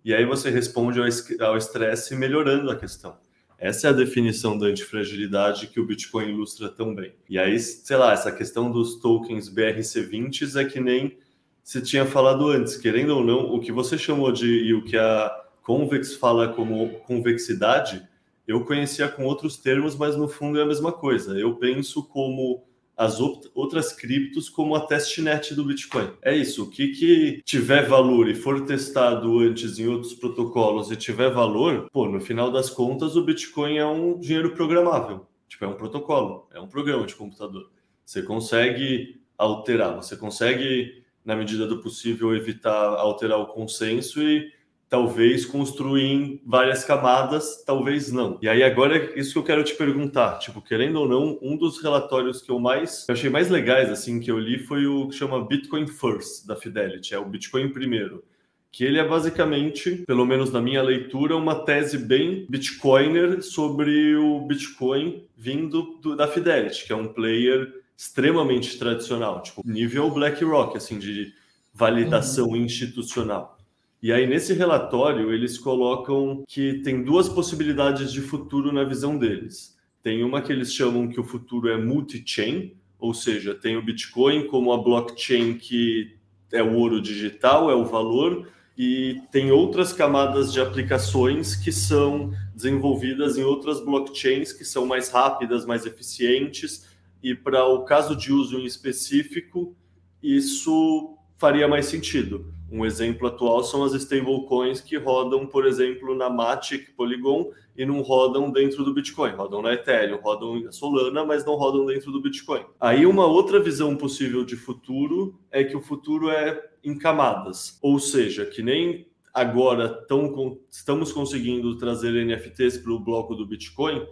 e 0.04 0.14
aí 0.14 0.24
você 0.24 0.50
responde 0.50 1.00
ao 1.40 1.56
estresse 1.56 2.14
melhorando 2.14 2.70
a 2.70 2.76
questão. 2.76 3.16
Essa 3.58 3.88
é 3.88 3.90
a 3.90 3.94
definição 3.94 4.58
da 4.58 4.66
antifragilidade 4.66 5.66
que 5.66 5.78
o 5.78 5.84
Bitcoin 5.84 6.30
ilustra 6.30 6.70
tão 6.70 6.94
bem. 6.94 7.12
E 7.28 7.38
aí, 7.38 7.58
sei 7.58 7.96
lá, 7.96 8.12
essa 8.12 8.32
questão 8.32 8.70
dos 8.70 9.00
tokens 9.00 9.50
BRC20 9.50 10.56
é 10.56 10.64
que 10.64 10.80
nem 10.80 11.18
se 11.62 11.82
tinha 11.82 12.06
falado 12.06 12.48
antes, 12.48 12.76
querendo 12.76 13.16
ou 13.16 13.24
não, 13.24 13.54
o 13.54 13.60
que 13.60 13.70
você 13.70 13.98
chamou 13.98 14.32
de 14.32 14.46
e 14.46 14.72
o 14.72 14.82
que 14.82 14.96
a 14.96 15.30
Convex 15.62 16.14
fala 16.14 16.48
como 16.48 16.88
convexidade, 17.00 18.02
eu 18.48 18.64
conhecia 18.64 19.08
com 19.08 19.24
outros 19.24 19.58
termos, 19.58 19.94
mas 19.94 20.16
no 20.16 20.26
fundo 20.26 20.58
é 20.58 20.62
a 20.62 20.66
mesma 20.66 20.90
coisa. 20.90 21.38
Eu 21.38 21.56
penso 21.56 22.02
como 22.02 22.64
as 23.00 23.18
outras 23.18 23.94
criptos 23.94 24.50
como 24.50 24.74
a 24.74 24.80
testnet 24.80 25.54
do 25.54 25.64
Bitcoin. 25.64 26.10
É 26.20 26.36
isso, 26.36 26.64
o 26.64 26.70
que, 26.70 26.88
que 26.88 27.40
tiver 27.46 27.88
valor 27.88 28.28
e 28.28 28.34
for 28.34 28.66
testado 28.66 29.38
antes 29.38 29.78
em 29.78 29.86
outros 29.86 30.12
protocolos 30.12 30.90
e 30.90 30.96
tiver 30.96 31.30
valor, 31.30 31.88
pô, 31.90 32.06
no 32.06 32.20
final 32.20 32.52
das 32.52 32.68
contas 32.68 33.16
o 33.16 33.24
Bitcoin 33.24 33.78
é 33.78 33.86
um 33.86 34.18
dinheiro 34.18 34.50
programável. 34.54 35.26
Tipo, 35.48 35.64
é 35.64 35.68
um 35.68 35.76
protocolo, 35.76 36.46
é 36.52 36.60
um 36.60 36.68
programa 36.68 37.06
de 37.06 37.14
computador. 37.14 37.70
Você 38.04 38.20
consegue 38.20 39.18
alterar, 39.38 39.96
você 39.96 40.14
consegue, 40.14 41.02
na 41.24 41.34
medida 41.34 41.66
do 41.66 41.80
possível, 41.80 42.36
evitar 42.36 42.84
alterar 42.98 43.38
o 43.38 43.46
consenso 43.46 44.22
e 44.22 44.52
talvez 44.90 45.46
construir 45.46 46.02
em 46.02 46.42
várias 46.44 46.84
camadas, 46.84 47.62
talvez 47.64 48.10
não. 48.10 48.38
E 48.42 48.48
aí 48.48 48.60
agora 48.64 48.96
é 48.96 49.18
isso 49.18 49.32
que 49.32 49.38
eu 49.38 49.44
quero 49.44 49.62
te 49.62 49.74
perguntar, 49.76 50.40
tipo, 50.40 50.60
querendo 50.60 50.96
ou 50.96 51.08
não, 51.08 51.38
um 51.40 51.56
dos 51.56 51.80
relatórios 51.80 52.42
que 52.42 52.50
eu 52.50 52.58
mais 52.58 53.06
eu 53.08 53.14
achei 53.14 53.30
mais 53.30 53.48
legais 53.48 53.88
assim 53.88 54.18
que 54.18 54.30
eu 54.30 54.38
li 54.38 54.58
foi 54.58 54.86
o 54.86 55.08
que 55.08 55.14
chama 55.14 55.46
Bitcoin 55.46 55.86
First 55.86 56.44
da 56.44 56.56
Fidelity, 56.56 57.14
é 57.14 57.18
o 57.18 57.24
Bitcoin 57.24 57.68
primeiro. 57.72 58.24
que 58.72 58.84
ele 58.84 58.98
é 58.98 59.06
basicamente, 59.06 60.04
pelo 60.06 60.24
menos 60.24 60.52
na 60.52 60.60
minha 60.60 60.82
leitura, 60.82 61.36
uma 61.36 61.64
tese 61.64 61.98
bem 61.98 62.46
bitcoiner 62.48 63.42
sobre 63.42 64.14
o 64.16 64.40
Bitcoin 64.40 65.24
vindo 65.36 65.98
do, 66.00 66.16
da 66.16 66.28
Fidelity, 66.28 66.86
que 66.86 66.92
é 66.92 66.96
um 66.96 67.08
player 67.08 67.72
extremamente 67.96 68.78
tradicional, 68.78 69.42
tipo 69.42 69.62
nível 69.64 70.10
BlackRock, 70.10 70.76
assim, 70.76 70.98
de 70.98 71.32
validação 71.74 72.48
uhum. 72.48 72.56
institucional. 72.56 73.59
E 74.02 74.12
aí, 74.12 74.26
nesse 74.26 74.54
relatório, 74.54 75.30
eles 75.30 75.58
colocam 75.58 76.42
que 76.48 76.80
tem 76.82 77.02
duas 77.02 77.28
possibilidades 77.28 78.10
de 78.10 78.22
futuro 78.22 78.72
na 78.72 78.82
visão 78.82 79.18
deles. 79.18 79.78
Tem 80.02 80.24
uma 80.24 80.40
que 80.40 80.50
eles 80.50 80.72
chamam 80.72 81.06
que 81.06 81.20
o 81.20 81.24
futuro 81.24 81.68
é 81.68 81.76
multi-chain, 81.76 82.74
ou 82.98 83.12
seja, 83.12 83.54
tem 83.54 83.76
o 83.76 83.84
Bitcoin 83.84 84.46
como 84.46 84.72
a 84.72 84.82
blockchain 84.82 85.58
que 85.58 86.16
é 86.50 86.62
o 86.62 86.74
ouro 86.74 87.00
digital, 87.00 87.70
é 87.70 87.74
o 87.74 87.84
valor, 87.84 88.48
e 88.76 89.20
tem 89.30 89.50
outras 89.50 89.92
camadas 89.92 90.50
de 90.50 90.60
aplicações 90.60 91.54
que 91.54 91.70
são 91.70 92.32
desenvolvidas 92.54 93.36
em 93.36 93.42
outras 93.42 93.84
blockchains 93.84 94.52
que 94.52 94.64
são 94.64 94.86
mais 94.86 95.10
rápidas, 95.10 95.66
mais 95.66 95.84
eficientes, 95.84 96.88
e 97.22 97.34
para 97.34 97.66
o 97.66 97.84
caso 97.84 98.16
de 98.16 98.32
uso 98.32 98.58
em 98.58 98.64
específico, 98.64 99.76
isso 100.22 101.14
faria 101.36 101.68
mais 101.68 101.84
sentido. 101.86 102.54
Um 102.70 102.84
exemplo 102.84 103.26
atual 103.26 103.64
são 103.64 103.82
as 103.82 103.92
stablecoins 103.94 104.80
que 104.80 104.96
rodam, 104.96 105.46
por 105.46 105.66
exemplo, 105.66 106.14
na 106.14 106.30
Matic, 106.30 106.94
Polygon 106.96 107.50
e 107.76 107.84
não 107.84 108.00
rodam 108.00 108.50
dentro 108.50 108.84
do 108.84 108.94
Bitcoin, 108.94 109.32
rodam 109.32 109.60
na 109.60 109.74
Ethereum, 109.74 110.18
rodam 110.20 110.60
na 110.60 110.70
Solana, 110.70 111.24
mas 111.24 111.44
não 111.44 111.56
rodam 111.56 111.86
dentro 111.86 112.12
do 112.12 112.20
Bitcoin. 112.20 112.64
Aí 112.80 113.06
uma 113.06 113.26
outra 113.26 113.58
visão 113.58 113.96
possível 113.96 114.44
de 114.44 114.56
futuro 114.56 115.38
é 115.50 115.64
que 115.64 115.76
o 115.76 115.80
futuro 115.80 116.30
é 116.30 116.70
em 116.84 116.96
camadas, 116.96 117.78
ou 117.82 117.98
seja, 117.98 118.46
que 118.46 118.62
nem 118.62 119.06
agora 119.34 119.88
tão, 120.06 120.58
estamos 120.70 121.12
conseguindo 121.12 121.76
trazer 121.76 122.12
NFTs 122.24 122.78
para 122.78 122.92
o 122.92 122.98
bloco 122.98 123.34
do 123.34 123.46
Bitcoin, 123.46 124.06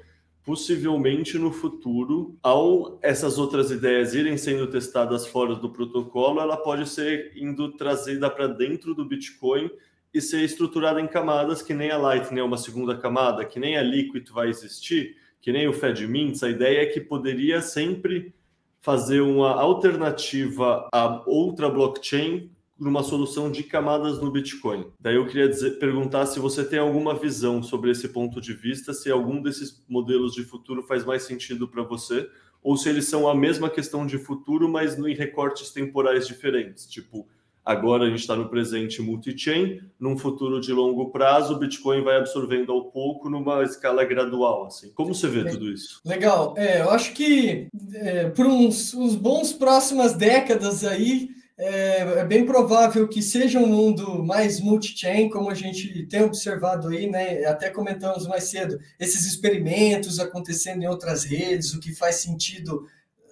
possivelmente 0.48 1.38
no 1.38 1.52
futuro, 1.52 2.38
ao 2.42 2.98
essas 3.02 3.36
outras 3.36 3.70
ideias 3.70 4.14
irem 4.14 4.38
sendo 4.38 4.66
testadas 4.66 5.26
fora 5.26 5.54
do 5.54 5.68
protocolo, 5.68 6.40
ela 6.40 6.56
pode 6.56 6.88
ser 6.88 7.32
indo 7.36 7.76
trazida 7.76 8.30
para 8.30 8.46
dentro 8.46 8.94
do 8.94 9.04
Bitcoin 9.04 9.70
e 10.12 10.22
ser 10.22 10.42
estruturada 10.42 11.02
em 11.02 11.06
camadas, 11.06 11.60
que 11.60 11.74
nem 11.74 11.90
a 11.90 11.98
Lightning 11.98 12.40
é 12.40 12.42
uma 12.42 12.56
segunda 12.56 12.96
camada, 12.96 13.44
que 13.44 13.60
nem 13.60 13.76
a 13.76 13.82
Liquid 13.82 14.26
vai 14.30 14.48
existir, 14.48 15.18
que 15.38 15.52
nem 15.52 15.68
o 15.68 15.72
FedMints. 15.74 16.42
A 16.42 16.48
ideia 16.48 16.80
é 16.80 16.86
que 16.86 16.98
poderia 16.98 17.60
sempre 17.60 18.32
fazer 18.80 19.20
uma 19.20 19.50
alternativa 19.50 20.88
a 20.90 21.22
outra 21.26 21.68
blockchain 21.68 22.50
numa 22.78 23.02
solução 23.02 23.50
de 23.50 23.62
camadas 23.62 24.20
no 24.20 24.30
Bitcoin. 24.30 24.86
Daí 25.00 25.16
eu 25.16 25.26
queria 25.26 25.48
dizer, 25.48 25.78
perguntar 25.78 26.26
se 26.26 26.38
você 26.38 26.64
tem 26.64 26.78
alguma 26.78 27.14
visão 27.14 27.62
sobre 27.62 27.90
esse 27.90 28.08
ponto 28.08 28.40
de 28.40 28.54
vista, 28.54 28.94
se 28.94 29.10
algum 29.10 29.42
desses 29.42 29.84
modelos 29.88 30.32
de 30.32 30.44
futuro 30.44 30.82
faz 30.82 31.04
mais 31.04 31.24
sentido 31.24 31.66
para 31.66 31.82
você, 31.82 32.28
ou 32.62 32.76
se 32.76 32.88
eles 32.88 33.06
são 33.06 33.28
a 33.28 33.34
mesma 33.34 33.68
questão 33.68 34.06
de 34.06 34.18
futuro, 34.18 34.68
mas 34.68 34.98
em 34.98 35.14
recortes 35.14 35.70
temporais 35.70 36.26
diferentes. 36.26 36.86
Tipo, 36.86 37.26
agora 37.64 38.04
a 38.04 38.08
gente 38.08 38.20
está 38.20 38.36
no 38.36 38.48
presente 38.48 39.02
multi-chain, 39.02 39.80
num 39.98 40.16
futuro 40.16 40.60
de 40.60 40.72
longo 40.72 41.10
prazo, 41.10 41.54
o 41.54 41.58
Bitcoin 41.58 42.02
vai 42.02 42.16
absorvendo 42.16 42.72
ao 42.72 42.86
pouco 42.86 43.28
numa 43.28 43.62
escala 43.62 44.04
gradual. 44.04 44.66
Assim. 44.66 44.90
Como 44.92 45.14
você 45.14 45.28
vê 45.28 45.44
tudo 45.50 45.70
isso? 45.70 46.00
Legal. 46.04 46.54
É, 46.56 46.80
eu 46.80 46.90
acho 46.90 47.12
que 47.12 47.68
é, 47.94 48.28
por 48.30 48.46
uns, 48.46 48.94
uns 48.94 49.14
bons 49.14 49.52
próximas 49.52 50.14
décadas 50.14 50.84
aí, 50.84 51.30
é, 51.60 52.20
é, 52.20 52.24
bem 52.24 52.46
provável 52.46 53.08
que 53.08 53.20
seja 53.20 53.58
um 53.58 53.66
mundo 53.66 54.24
mais 54.24 54.60
multi-chain, 54.60 55.28
como 55.28 55.50
a 55.50 55.54
gente 55.54 56.06
tem 56.06 56.22
observado 56.22 56.88
aí, 56.88 57.10
né? 57.10 57.44
Até 57.46 57.68
comentamos 57.68 58.28
mais 58.28 58.44
cedo, 58.44 58.78
esses 58.98 59.26
experimentos 59.26 60.20
acontecendo 60.20 60.84
em 60.84 60.86
outras 60.86 61.24
redes, 61.24 61.74
o 61.74 61.80
que 61.80 61.92
faz 61.92 62.16
sentido 62.16 62.86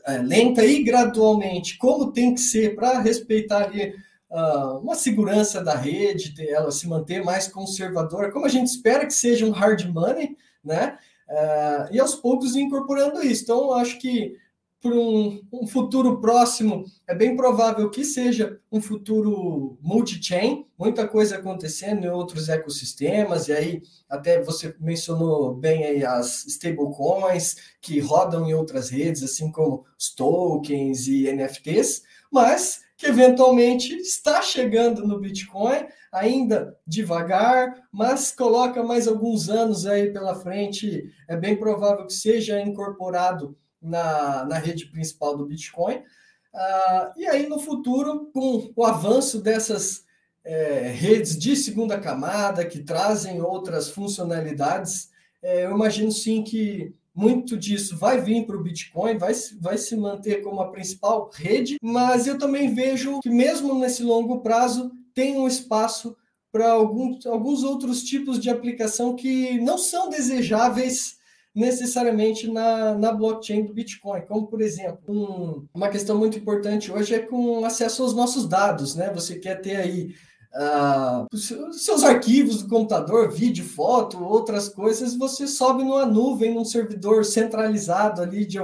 é, 0.04 0.18
lenta 0.18 0.64
e 0.64 0.82
gradualmente, 0.82 1.78
como 1.78 2.12
tem 2.12 2.34
que 2.34 2.40
ser 2.40 2.74
para 2.74 2.98
respeitar 2.98 3.64
ali 3.64 3.94
uh, 4.30 4.78
uma 4.78 4.96
segurança 4.96 5.62
da 5.62 5.76
rede, 5.76 6.34
ela 6.48 6.72
se 6.72 6.88
manter 6.88 7.22
mais 7.22 7.46
conservadora, 7.46 8.32
como 8.32 8.44
a 8.44 8.48
gente 8.48 8.66
espera 8.66 9.06
que 9.06 9.14
seja 9.14 9.46
um 9.46 9.52
hard 9.52 9.84
money, 9.86 10.36
né? 10.64 10.98
Uh, 11.28 11.94
e 11.94 12.00
aos 12.00 12.16
poucos 12.16 12.56
incorporando 12.56 13.22
isso. 13.22 13.44
Então, 13.44 13.72
acho 13.72 13.98
que 13.98 14.36
por 14.80 14.92
um, 14.92 15.40
um, 15.52 15.66
futuro 15.66 16.20
próximo, 16.20 16.84
é 17.08 17.14
bem 17.14 17.34
provável 17.34 17.90
que 17.90 18.04
seja 18.04 18.60
um 18.70 18.80
futuro 18.80 19.78
multi-chain, 19.80 20.66
muita 20.78 21.08
coisa 21.08 21.36
acontecendo 21.36 22.04
em 22.04 22.10
outros 22.10 22.48
ecossistemas, 22.48 23.48
e 23.48 23.52
aí 23.52 23.82
até 24.08 24.42
você 24.42 24.74
mencionou 24.78 25.54
bem 25.54 26.04
as 26.04 26.46
stablecoins 26.46 27.56
que 27.80 27.98
rodam 27.98 28.46
em 28.46 28.54
outras 28.54 28.90
redes, 28.90 29.22
assim 29.22 29.50
como 29.50 29.84
os 29.98 30.14
tokens 30.14 31.08
e 31.08 31.32
NFTs, 31.32 32.02
mas 32.30 32.84
que 32.96 33.06
eventualmente 33.06 33.94
está 33.96 34.40
chegando 34.40 35.06
no 35.06 35.20
Bitcoin, 35.20 35.86
ainda 36.12 36.74
devagar, 36.86 37.82
mas 37.92 38.32
coloca 38.32 38.82
mais 38.82 39.06
alguns 39.06 39.48
anos 39.50 39.86
aí 39.86 40.12
pela 40.12 40.34
frente, 40.34 41.12
é 41.28 41.36
bem 41.36 41.56
provável 41.56 42.06
que 42.06 42.14
seja 42.14 42.60
incorporado 42.60 43.56
na, 43.86 44.44
na 44.44 44.58
rede 44.58 44.86
principal 44.86 45.36
do 45.36 45.46
Bitcoin. 45.46 45.96
Uh, 45.96 47.12
e 47.16 47.26
aí, 47.26 47.46
no 47.46 47.58
futuro, 47.58 48.30
com 48.32 48.72
o 48.74 48.84
avanço 48.84 49.40
dessas 49.40 50.04
é, 50.46 50.92
redes 50.94 51.36
de 51.36 51.56
segunda 51.56 51.98
camada 51.98 52.64
que 52.64 52.82
trazem 52.82 53.42
outras 53.42 53.90
funcionalidades, 53.90 55.10
é, 55.42 55.66
eu 55.66 55.72
imagino 55.72 56.10
sim 56.10 56.42
que 56.42 56.94
muito 57.14 57.56
disso 57.56 57.96
vai 57.96 58.20
vir 58.20 58.46
para 58.46 58.56
o 58.56 58.62
Bitcoin, 58.62 59.18
vai, 59.18 59.32
vai 59.60 59.76
se 59.76 59.96
manter 59.96 60.42
como 60.42 60.60
a 60.60 60.70
principal 60.70 61.30
rede, 61.34 61.78
mas 61.82 62.26
eu 62.26 62.38
também 62.38 62.74
vejo 62.74 63.20
que, 63.20 63.30
mesmo 63.30 63.78
nesse 63.78 64.02
longo 64.02 64.40
prazo, 64.40 64.92
tem 65.14 65.36
um 65.36 65.48
espaço 65.48 66.16
para 66.52 66.70
alguns, 66.70 67.26
alguns 67.26 67.64
outros 67.64 68.02
tipos 68.02 68.38
de 68.38 68.48
aplicação 68.48 69.16
que 69.16 69.58
não 69.60 69.78
são 69.78 70.08
desejáveis 70.08 71.16
necessariamente 71.56 72.46
na, 72.48 72.94
na 72.94 73.10
blockchain 73.10 73.64
do 73.64 73.72
Bitcoin, 73.72 74.20
como 74.28 74.46
por 74.46 74.60
exemplo, 74.60 75.00
um, 75.08 75.66
uma 75.72 75.88
questão 75.88 76.18
muito 76.18 76.38
importante 76.38 76.92
hoje 76.92 77.14
é 77.14 77.18
com 77.18 77.64
acesso 77.64 78.02
aos 78.02 78.14
nossos 78.14 78.46
dados, 78.46 78.94
né? 78.94 79.10
Você 79.14 79.38
quer 79.38 79.62
ter 79.62 79.76
aí 79.76 80.14
uh, 80.54 81.72
seus 81.72 82.04
arquivos 82.04 82.62
do 82.62 82.68
computador, 82.68 83.32
vídeo, 83.32 83.64
foto, 83.64 84.22
outras 84.22 84.68
coisas, 84.68 85.16
você 85.16 85.46
sobe 85.46 85.82
numa 85.82 86.04
nuvem, 86.04 86.54
num 86.54 86.64
servidor 86.64 87.24
centralizado 87.24 88.20
ali 88.20 88.44
de, 88.44 88.58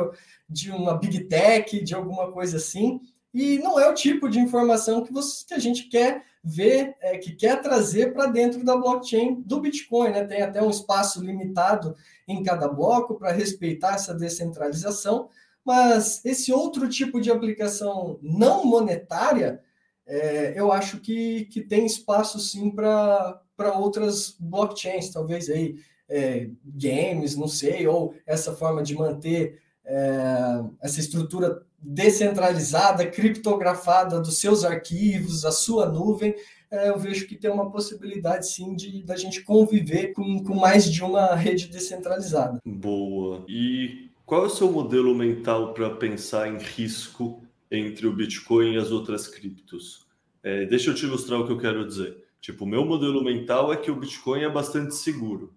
de 0.46 0.70
uma 0.70 0.98
big 0.98 1.24
tech, 1.24 1.82
de 1.82 1.94
alguma 1.94 2.30
coisa 2.30 2.58
assim, 2.58 3.00
e 3.32 3.58
não 3.58 3.80
é 3.80 3.88
o 3.88 3.94
tipo 3.94 4.28
de 4.28 4.38
informação 4.38 5.02
que, 5.02 5.12
você, 5.12 5.44
que 5.46 5.54
a 5.54 5.58
gente 5.58 5.84
quer 5.84 6.24
ver, 6.44 6.96
é, 7.00 7.16
que 7.18 7.32
quer 7.32 7.62
trazer 7.62 8.12
para 8.12 8.26
dentro 8.26 8.64
da 8.64 8.76
blockchain 8.76 9.40
do 9.42 9.60
Bitcoin. 9.60 10.10
Né? 10.10 10.24
Tem 10.24 10.42
até 10.42 10.62
um 10.62 10.70
espaço 10.70 11.24
limitado 11.24 11.96
em 12.28 12.42
cada 12.42 12.68
bloco 12.68 13.14
para 13.14 13.32
respeitar 13.32 13.94
essa 13.94 14.14
descentralização, 14.14 15.28
mas 15.64 16.22
esse 16.24 16.52
outro 16.52 16.88
tipo 16.88 17.20
de 17.20 17.30
aplicação 17.30 18.18
não 18.20 18.64
monetária, 18.64 19.62
é, 20.06 20.52
eu 20.56 20.72
acho 20.72 20.98
que, 21.00 21.46
que 21.46 21.60
tem 21.60 21.86
espaço 21.86 22.38
sim 22.38 22.70
para 22.70 23.40
outras 23.76 24.36
blockchains, 24.38 25.10
talvez 25.10 25.48
aí 25.48 25.76
é, 26.08 26.50
games, 26.64 27.36
não 27.36 27.48
sei, 27.48 27.86
ou 27.86 28.14
essa 28.26 28.54
forma 28.54 28.82
de 28.82 28.94
manter 28.94 29.62
é, 29.84 30.64
essa 30.82 31.00
estrutura 31.00 31.64
descentralizada, 31.82 33.06
criptografada 33.06 34.20
dos 34.20 34.38
seus 34.38 34.64
arquivos, 34.64 35.44
a 35.44 35.50
sua 35.50 35.88
nuvem, 35.88 36.34
é, 36.70 36.88
eu 36.88 36.98
vejo 36.98 37.26
que 37.26 37.36
tem 37.36 37.50
uma 37.50 37.70
possibilidade 37.70 38.48
sim 38.48 38.74
de 38.74 39.02
da 39.02 39.16
gente 39.16 39.42
conviver 39.42 40.12
com, 40.14 40.42
com 40.42 40.54
mais 40.54 40.90
de 40.90 41.02
uma 41.02 41.34
rede 41.34 41.68
descentralizada. 41.68 42.58
Boa. 42.64 43.44
E 43.46 44.10
qual 44.24 44.44
é 44.44 44.46
o 44.46 44.50
seu 44.50 44.70
modelo 44.72 45.14
mental 45.14 45.74
para 45.74 45.90
pensar 45.90 46.48
em 46.48 46.56
risco 46.56 47.42
entre 47.70 48.06
o 48.06 48.12
Bitcoin 48.12 48.74
e 48.74 48.78
as 48.78 48.90
outras 48.90 49.26
criptos? 49.26 50.06
É, 50.42 50.64
deixa 50.64 50.90
eu 50.90 50.94
te 50.94 51.04
ilustrar 51.04 51.40
o 51.40 51.46
que 51.46 51.52
eu 51.52 51.58
quero 51.58 51.86
dizer. 51.86 52.24
Tipo, 52.40 52.64
meu 52.64 52.84
modelo 52.84 53.22
mental 53.22 53.72
é 53.72 53.76
que 53.76 53.90
o 53.90 53.96
Bitcoin 53.96 54.42
é 54.42 54.50
bastante 54.50 54.94
seguro. 54.94 55.52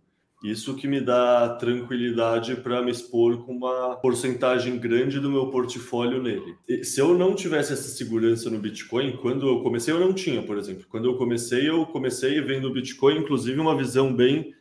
Isso 0.46 0.76
que 0.76 0.88
me 0.88 1.02
dá 1.02 1.50
tranquilidade 1.50 2.56
para 2.58 2.80
me 2.80 2.92
expor 2.92 3.44
com 3.44 3.54
uma 3.54 3.96
porcentagem 3.96 4.78
grande 4.78 5.20
do 5.20 5.32
meu 5.32 5.48
portfólio 5.48 6.22
nele. 6.22 6.56
E 6.70 6.84
se 6.84 7.02
eu 7.02 7.18
não 7.18 7.34
tivesse 7.34 7.74
essa 7.74 7.90
segurança 7.90 8.48
no 8.48 8.60
Bitcoin, 8.60 9.18
quando 9.18 9.48
eu 9.48 9.64
comecei, 9.64 9.92
eu 9.92 10.00
não 10.00 10.14
tinha, 10.14 10.44
por 10.44 10.60
exemplo. 10.60 10.86
Quando 10.88 11.06
eu 11.06 11.18
comecei, 11.18 11.68
eu 11.68 11.84
comecei 11.88 12.40
vendo 12.42 12.68
o 12.68 12.72
Bitcoin, 12.72 13.18
inclusive, 13.18 13.60
uma 13.60 13.76
visão 13.76 14.14
bem 14.14 14.54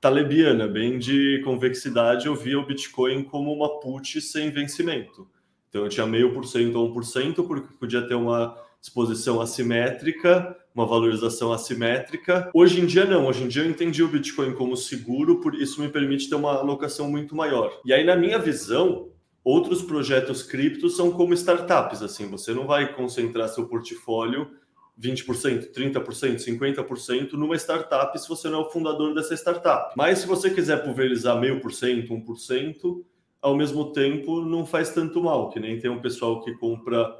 talebiana, 0.00 0.68
bem 0.68 1.00
de 1.00 1.42
convexidade. 1.44 2.26
Eu 2.26 2.36
via 2.36 2.58
o 2.58 2.64
Bitcoin 2.64 3.24
como 3.24 3.52
uma 3.52 3.80
put 3.80 4.20
sem 4.20 4.50
vencimento. 4.50 5.26
Então 5.68 5.82
eu 5.82 5.88
tinha 5.88 6.06
meio 6.06 6.32
por 6.32 6.46
cento 6.46 6.78
a 6.78 6.84
um 6.84 6.92
por 6.92 7.04
cento, 7.04 7.42
porque 7.42 7.74
podia 7.74 8.06
ter 8.06 8.14
uma 8.14 8.56
exposição 8.80 9.40
assimétrica, 9.40 10.56
uma 10.74 10.84
valorização 10.86 11.52
assimétrica. 11.52 12.50
Hoje 12.52 12.80
em 12.80 12.86
dia 12.86 13.04
não, 13.04 13.26
hoje 13.26 13.44
em 13.44 13.48
dia 13.48 13.62
eu 13.62 13.70
entendi 13.70 14.02
o 14.02 14.08
Bitcoin 14.08 14.54
como 14.54 14.76
seguro, 14.76 15.40
por 15.40 15.54
isso 15.54 15.80
me 15.80 15.88
permite 15.88 16.28
ter 16.28 16.34
uma 16.34 16.54
alocação 16.54 17.08
muito 17.08 17.36
maior. 17.36 17.80
E 17.84 17.92
aí 17.92 18.04
na 18.04 18.16
minha 18.16 18.38
visão, 18.38 19.10
outros 19.44 19.82
projetos 19.82 20.42
cripto 20.42 20.90
são 20.90 21.12
como 21.12 21.32
startups, 21.32 22.02
assim, 22.02 22.26
você 22.26 22.52
não 22.52 22.66
vai 22.66 22.92
concentrar 22.92 23.48
seu 23.48 23.68
portfólio 23.68 24.50
20%, 25.00 25.72
30%, 25.72 26.38
50% 26.38 27.32
numa 27.32 27.56
startup 27.56 28.16
se 28.18 28.28
você 28.28 28.48
não 28.48 28.60
é 28.60 28.62
o 28.62 28.70
fundador 28.70 29.14
dessa 29.14 29.34
startup. 29.34 29.92
Mas 29.96 30.20
se 30.20 30.26
você 30.26 30.50
quiser 30.50 30.84
pulverizar 30.84 31.38
meio 31.40 31.60
por 31.60 31.72
cento, 31.72 32.14
1%, 32.14 33.04
ao 33.42 33.56
mesmo 33.56 33.92
tempo 33.92 34.42
não 34.42 34.64
faz 34.64 34.90
tanto 34.90 35.22
mal, 35.22 35.50
que 35.50 35.60
nem 35.60 35.78
tem 35.78 35.90
um 35.90 36.00
pessoal 36.00 36.40
que 36.42 36.52
compra 36.54 37.12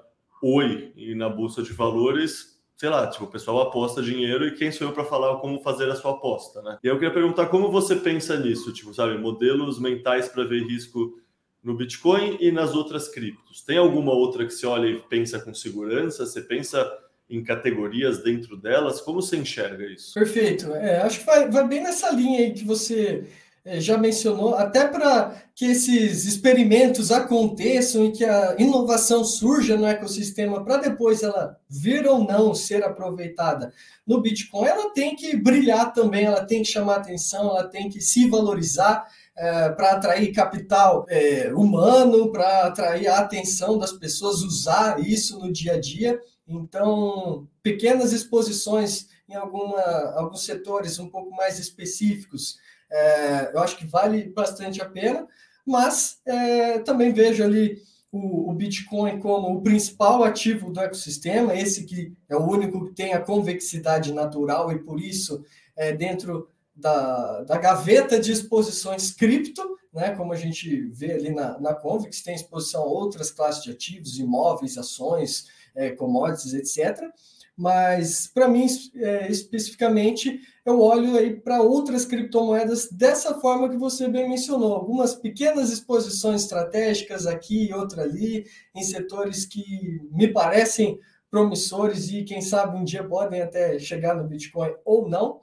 Oi 0.42 0.92
e 0.94 1.14
na 1.14 1.28
bolsa 1.28 1.62
de 1.62 1.72
valores, 1.72 2.53
sei 2.84 2.90
lá, 2.90 3.06
tipo, 3.06 3.24
o 3.24 3.28
pessoal 3.28 3.62
aposta 3.62 4.02
dinheiro 4.02 4.46
e 4.46 4.50
quem 4.50 4.70
sou 4.70 4.88
eu 4.88 4.92
para 4.92 5.06
falar 5.06 5.38
como 5.38 5.58
fazer 5.62 5.90
a 5.90 5.94
sua 5.94 6.10
aposta, 6.10 6.60
né? 6.60 6.76
E 6.84 6.86
eu 6.86 6.96
queria 6.96 7.14
perguntar 7.14 7.46
como 7.46 7.72
você 7.72 7.96
pensa 7.96 8.38
nisso, 8.38 8.74
tipo, 8.74 8.92
sabe, 8.92 9.16
modelos 9.16 9.80
mentais 9.80 10.28
para 10.28 10.44
ver 10.44 10.66
risco 10.66 11.18
no 11.62 11.74
Bitcoin 11.74 12.36
e 12.40 12.52
nas 12.52 12.74
outras 12.74 13.08
criptos. 13.08 13.62
Tem 13.62 13.78
alguma 13.78 14.12
outra 14.12 14.44
que 14.44 14.52
você 14.52 14.66
olha 14.66 14.86
e 14.86 15.00
pensa 15.00 15.40
com 15.40 15.54
segurança? 15.54 16.26
Você 16.26 16.42
pensa 16.42 16.86
em 17.30 17.42
categorias 17.42 18.22
dentro 18.22 18.54
delas? 18.54 19.00
Como 19.00 19.22
você 19.22 19.38
enxerga 19.38 19.86
isso? 19.86 20.12
Perfeito. 20.12 20.70
É, 20.74 21.00
acho 21.00 21.20
que 21.20 21.24
vai, 21.24 21.50
vai 21.50 21.66
bem 21.66 21.82
nessa 21.82 22.10
linha 22.10 22.40
aí 22.40 22.52
que 22.52 22.66
você 22.66 23.26
já 23.66 23.96
mencionou, 23.96 24.54
até 24.54 24.86
para 24.86 25.42
que 25.54 25.64
esses 25.64 26.26
experimentos 26.26 27.10
aconteçam 27.10 28.04
e 28.04 28.12
que 28.12 28.24
a 28.24 28.54
inovação 28.58 29.24
surja 29.24 29.76
no 29.76 29.86
ecossistema 29.86 30.62
para 30.62 30.76
depois 30.76 31.22
ela 31.22 31.56
vir 31.68 32.06
ou 32.06 32.22
não 32.22 32.54
ser 32.54 32.84
aproveitada 32.84 33.72
no 34.06 34.20
Bitcoin, 34.20 34.66
ela 34.66 34.90
tem 34.90 35.16
que 35.16 35.34
brilhar 35.34 35.94
também, 35.94 36.26
ela 36.26 36.44
tem 36.44 36.62
que 36.62 36.68
chamar 36.68 36.96
atenção, 36.96 37.48
ela 37.48 37.64
tem 37.64 37.88
que 37.88 38.00
se 38.00 38.28
valorizar. 38.28 39.06
É, 39.36 39.68
para 39.70 39.90
atrair 39.90 40.32
capital 40.32 41.04
é, 41.08 41.52
humano, 41.52 42.30
para 42.30 42.68
atrair 42.68 43.08
a 43.08 43.18
atenção 43.18 43.76
das 43.76 43.90
pessoas, 43.92 44.42
usar 44.42 45.00
isso 45.00 45.40
no 45.40 45.52
dia 45.52 45.72
a 45.72 45.80
dia. 45.80 46.20
Então, 46.46 47.44
pequenas 47.60 48.12
exposições 48.12 49.08
em 49.28 49.34
alguma, 49.34 49.82
alguns 50.14 50.44
setores 50.44 51.00
um 51.00 51.08
pouco 51.08 51.34
mais 51.34 51.58
específicos, 51.58 52.58
é, 52.94 53.50
eu 53.52 53.58
acho 53.58 53.76
que 53.76 53.84
vale 53.84 54.28
bastante 54.28 54.80
a 54.80 54.88
pena, 54.88 55.26
mas 55.66 56.20
é, 56.24 56.78
também 56.78 57.12
vejo 57.12 57.42
ali 57.42 57.82
o, 58.12 58.50
o, 58.50 58.54
Bitcoin 58.54 59.18
como 59.18 59.52
o 59.52 59.62
principal 59.62 60.22
ativo 60.22 60.70
do 60.70 60.78
ecossistema, 60.78 61.56
esse 61.56 61.84
que 61.84 62.12
é 62.28 62.36
o 62.36 62.48
único 62.48 62.86
que 62.86 62.94
tem 62.94 63.12
a 63.12 63.20
convexidade 63.20 64.12
natural 64.12 64.70
e 64.70 64.78
por 64.78 65.00
isso 65.00 65.44
é 65.74 65.92
dentro 65.92 66.48
da, 66.74 67.42
da 67.42 67.58
gaveta 67.58 68.20
de 68.20 68.30
exposições 68.30 69.10
cripto, 69.10 69.76
né, 69.92 70.14
como 70.14 70.32
a 70.32 70.36
gente 70.36 70.82
vê 70.92 71.12
ali 71.12 71.30
na, 71.30 71.58
na 71.58 71.74
Convex, 71.74 72.22
tem 72.22 72.36
exposição 72.36 72.82
a 72.82 72.86
outras 72.86 73.32
classes 73.32 73.64
de 73.64 73.72
ativos, 73.72 74.18
imóveis, 74.20 74.78
ações, 74.78 75.48
é, 75.74 75.90
commodities, 75.90 76.54
etc. 76.54 77.10
Mas, 77.56 78.26
para 78.26 78.48
mim, 78.48 78.66
é, 78.96 79.30
especificamente, 79.30 80.40
eu 80.64 80.80
olho 80.80 81.16
aí 81.16 81.36
para 81.36 81.60
outras 81.60 82.06
criptomoedas 82.06 82.88
dessa 82.90 83.34
forma 83.34 83.68
que 83.68 83.76
você 83.76 84.08
bem 84.08 84.28
mencionou. 84.28 84.72
Algumas 84.74 85.14
pequenas 85.14 85.70
exposições 85.70 86.42
estratégicas 86.42 87.26
aqui 87.26 87.68
e 87.68 87.74
outra 87.74 88.02
ali, 88.02 88.46
em 88.74 88.82
setores 88.82 89.44
que 89.44 90.00
me 90.10 90.28
parecem 90.28 90.98
promissores 91.30 92.10
e, 92.10 92.22
quem 92.22 92.40
sabe, 92.40 92.78
um 92.78 92.84
dia 92.84 93.04
podem 93.04 93.42
até 93.42 93.78
chegar 93.78 94.14
no 94.14 94.24
Bitcoin 94.24 94.72
ou 94.84 95.08
não. 95.08 95.40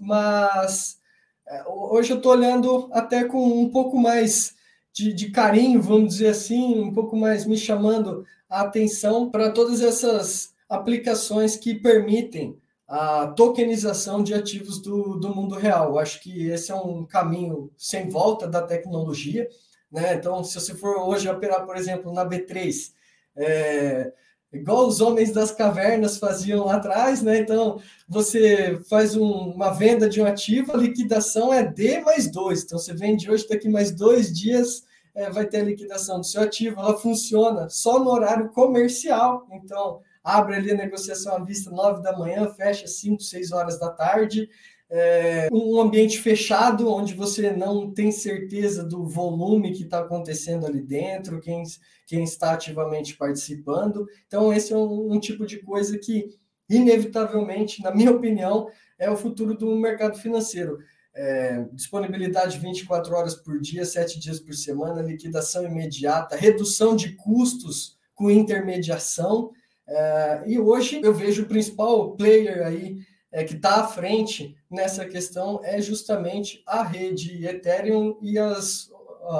Mas 0.00 0.98
é, 1.46 1.62
hoje 1.66 2.12
eu 2.12 2.16
estou 2.16 2.32
olhando 2.32 2.88
até 2.92 3.24
com 3.24 3.44
um 3.44 3.68
pouco 3.68 3.98
mais 3.98 4.54
de, 4.92 5.12
de 5.12 5.30
carinho, 5.30 5.82
vamos 5.82 6.14
dizer 6.14 6.28
assim, 6.28 6.80
um 6.80 6.92
pouco 6.92 7.16
mais 7.16 7.44
me 7.44 7.58
chamando 7.58 8.24
a 8.48 8.62
atenção 8.62 9.30
para 9.30 9.50
todas 9.50 9.82
essas 9.82 10.54
aplicações 10.68 11.56
que 11.56 11.74
permitem 11.74 12.56
a 12.86 13.28
tokenização 13.28 14.22
de 14.22 14.34
ativos 14.34 14.80
do, 14.80 15.18
do 15.18 15.34
mundo 15.34 15.54
real. 15.54 15.90
Eu 15.90 15.98
acho 15.98 16.20
que 16.20 16.48
esse 16.48 16.70
é 16.70 16.74
um 16.74 17.04
caminho 17.04 17.70
sem 17.76 18.08
volta 18.08 18.46
da 18.46 18.62
tecnologia. 18.62 19.48
Né? 19.90 20.14
Então, 20.14 20.44
se 20.44 20.54
você 20.60 20.74
for 20.74 20.98
hoje 20.98 21.28
operar, 21.28 21.64
por 21.64 21.76
exemplo, 21.76 22.12
na 22.12 22.26
B3, 22.26 22.92
é, 23.36 24.12
igual 24.52 24.86
os 24.86 25.00
homens 25.00 25.32
das 25.32 25.50
cavernas 25.50 26.18
faziam 26.18 26.66
lá 26.66 26.76
atrás, 26.76 27.22
né? 27.22 27.38
Então, 27.38 27.80
você 28.08 28.78
faz 28.88 29.16
um, 29.16 29.50
uma 29.50 29.70
venda 29.70 30.08
de 30.08 30.20
um 30.20 30.26
ativo, 30.26 30.72
a 30.72 30.76
liquidação 30.76 31.52
é 31.52 31.64
D 31.64 32.00
mais 32.00 32.30
dois. 32.30 32.64
Então, 32.64 32.78
você 32.78 32.92
vende 32.92 33.30
hoje, 33.30 33.48
daqui 33.48 33.68
mais 33.68 33.90
dois 33.90 34.32
dias 34.32 34.84
é, 35.14 35.30
vai 35.30 35.46
ter 35.46 35.58
a 35.58 35.64
liquidação 35.64 36.20
do 36.20 36.26
seu 36.26 36.42
ativo. 36.42 36.80
Ela 36.80 36.96
funciona 36.96 37.68
só 37.68 37.98
no 37.98 38.10
horário 38.10 38.50
comercial. 38.50 39.46
Então, 39.52 40.00
abre 40.24 40.56
ali 40.56 40.70
a 40.70 40.76
negociação 40.76 41.36
à 41.36 41.44
vista 41.44 41.70
9 41.70 42.02
da 42.02 42.16
manhã, 42.16 42.48
fecha 42.48 42.86
5, 42.86 43.22
6 43.22 43.52
horas 43.52 43.78
da 43.78 43.90
tarde. 43.90 44.48
É, 44.88 45.48
um 45.52 45.80
ambiente 45.80 46.18
fechado, 46.18 46.88
onde 46.88 47.14
você 47.14 47.50
não 47.50 47.92
tem 47.92 48.10
certeza 48.10 48.82
do 48.82 49.06
volume 49.06 49.72
que 49.72 49.82
está 49.82 50.00
acontecendo 50.00 50.66
ali 50.66 50.80
dentro, 50.80 51.40
quem, 51.40 51.62
quem 52.06 52.24
está 52.24 52.52
ativamente 52.52 53.16
participando. 53.16 54.06
Então, 54.26 54.52
esse 54.52 54.72
é 54.72 54.76
um, 54.76 55.12
um 55.12 55.20
tipo 55.20 55.44
de 55.44 55.58
coisa 55.58 55.98
que, 55.98 56.28
inevitavelmente, 56.70 57.82
na 57.82 57.90
minha 57.94 58.10
opinião, 58.10 58.68
é 58.98 59.10
o 59.10 59.16
futuro 59.16 59.54
do 59.54 59.74
mercado 59.76 60.16
financeiro. 60.16 60.78
É, 61.16 61.64
disponibilidade 61.72 62.58
24 62.58 63.14
horas 63.14 63.34
por 63.34 63.60
dia, 63.60 63.84
7 63.84 64.18
dias 64.18 64.40
por 64.40 64.54
semana, 64.54 65.02
liquidação 65.02 65.64
imediata, 65.64 66.36
redução 66.36 66.96
de 66.96 67.14
custos 67.14 67.96
com 68.14 68.30
intermediação. 68.30 69.52
É, 69.86 70.44
e 70.46 70.58
hoje 70.58 71.00
eu 71.02 71.12
vejo 71.12 71.42
o 71.42 71.46
principal 71.46 72.12
player 72.12 72.66
aí 72.66 72.98
é, 73.30 73.44
que 73.44 73.54
está 73.54 73.80
à 73.80 73.86
frente 73.88 74.56
nessa 74.70 75.04
questão 75.04 75.60
é 75.64 75.80
justamente 75.80 76.62
a 76.66 76.82
rede 76.82 77.44
Ethereum 77.44 78.16
e 78.22 78.38
as, 78.38 78.90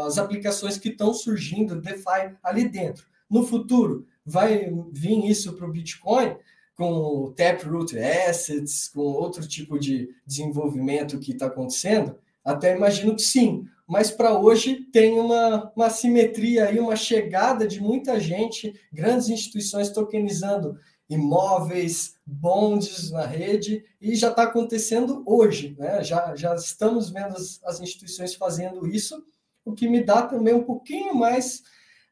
as 0.07 0.19
aplicações 0.19 0.77
que 0.77 0.89
estão 0.89 1.15
surgindo, 1.15 1.81
DeFi, 1.81 2.37
ali 2.43 2.69
dentro. 2.69 3.07
No 3.31 3.47
futuro, 3.47 4.07
vai 4.25 4.71
vir 4.93 5.25
isso 5.27 5.53
para 5.55 5.67
o 5.67 5.71
Bitcoin 5.71 6.37
com 6.77 7.33
Taproot 7.37 7.97
Assets, 7.99 8.89
com 8.89 9.01
outro 9.01 9.47
tipo 9.47 9.79
de 9.79 10.11
desenvolvimento 10.27 11.21
que 11.21 11.33
está 11.33 11.47
acontecendo? 11.47 12.19
Até 12.45 12.77
imagino 12.77 13.15
que 13.15 13.23
sim, 13.23 13.67
mas 13.87 14.11
para 14.11 14.39
hoje 14.39 14.76
tem 14.93 15.18
uma, 15.18 15.72
uma 15.76 15.91
simetria 15.91 16.66
aí, 16.66 16.78
uma 16.78 16.97
chegada 16.97 17.66
de 17.66 17.80
muita 17.80 18.18
gente, 18.18 18.74
grandes 18.93 19.28
instituições 19.28 19.91
tokenizando 19.91 20.78
imóveis, 21.09 22.16
bondes 22.24 23.11
na 23.11 23.26
rede, 23.26 23.85
e 24.01 24.14
já 24.14 24.30
está 24.30 24.45
acontecendo 24.45 25.22
hoje, 25.26 25.76
né? 25.78 26.03
Já, 26.03 26.35
já 26.35 26.55
estamos 26.55 27.11
vendo 27.11 27.37
as, 27.37 27.62
as, 27.64 27.80
instituições 27.80 28.35
fazendo 28.35 28.87
isso, 28.87 29.22
o 29.64 29.74
que 29.74 29.87
me 29.89 30.03
dá 30.03 30.22
também 30.22 30.55
um 30.55 30.64
pouquinho 30.64 31.14
mais 31.14 31.62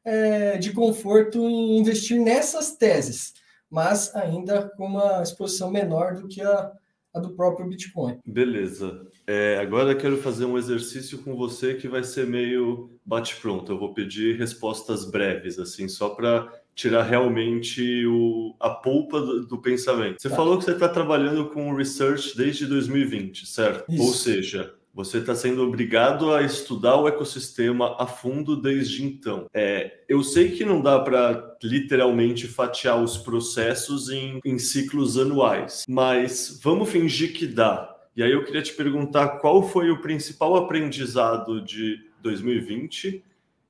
é, 0.05 0.57
de 0.57 0.71
conforto 0.73 1.39
em 1.39 1.79
investir 1.79 2.19
nessas 2.19 2.75
teses, 2.75 3.33
mas 3.69 4.15
ainda 4.15 4.69
com 4.77 4.85
uma 4.85 5.23
exposição 5.23 5.71
menor 5.71 6.15
do 6.15 6.27
que 6.27 6.41
a, 6.41 6.71
a 7.13 7.19
do 7.19 7.35
próprio 7.35 7.67
Bitcoin. 7.67 8.19
Beleza. 8.25 9.07
É, 9.25 9.57
agora 9.59 9.95
quero 9.95 10.17
fazer 10.17 10.45
um 10.45 10.57
exercício 10.57 11.19
com 11.19 11.35
você 11.35 11.73
que 11.75 11.87
vai 11.87 12.03
ser 12.03 12.27
meio 12.27 12.91
bate-pronto. 13.05 13.71
Eu 13.71 13.79
vou 13.79 13.93
pedir 13.93 14.37
respostas 14.37 15.09
breves, 15.09 15.57
assim, 15.57 15.87
só 15.87 16.09
para 16.09 16.51
tirar 16.75 17.03
realmente 17.03 18.05
o, 18.05 18.55
a 18.59 18.69
polpa 18.69 19.21
do, 19.21 19.45
do 19.45 19.57
pensamento. 19.61 20.21
Você 20.21 20.29
tá. 20.29 20.35
falou 20.35 20.57
que 20.57 20.65
você 20.65 20.71
está 20.71 20.89
trabalhando 20.89 21.49
com 21.49 21.75
research 21.75 22.35
desde 22.35 22.65
2020, 22.65 23.45
certo? 23.45 23.85
Isso. 23.89 24.01
Ou 24.01 24.13
seja, 24.13 24.73
você 24.93 25.17
está 25.17 25.33
sendo 25.33 25.63
obrigado 25.63 26.31
a 26.33 26.43
estudar 26.43 26.97
o 26.97 27.07
ecossistema 27.07 27.95
a 27.99 28.05
fundo 28.05 28.55
desde 28.55 29.03
então. 29.03 29.47
É, 29.53 30.01
eu 30.07 30.23
sei 30.23 30.51
que 30.51 30.63
não 30.63 30.81
dá 30.81 30.99
para 30.99 31.57
literalmente 31.63 32.47
fatiar 32.47 33.01
os 33.01 33.17
processos 33.17 34.09
em, 34.09 34.39
em 34.45 34.59
ciclos 34.59 35.17
anuais, 35.17 35.83
mas 35.87 36.59
vamos 36.61 36.89
fingir 36.89 37.33
que 37.33 37.47
dá. 37.47 37.92
E 38.15 38.21
aí 38.21 38.31
eu 38.31 38.43
queria 38.43 38.61
te 38.61 38.73
perguntar 38.73 39.39
qual 39.39 39.67
foi 39.67 39.89
o 39.89 40.01
principal 40.01 40.55
aprendizado 40.55 41.59
de 41.61 41.99
2020, 42.21 43.23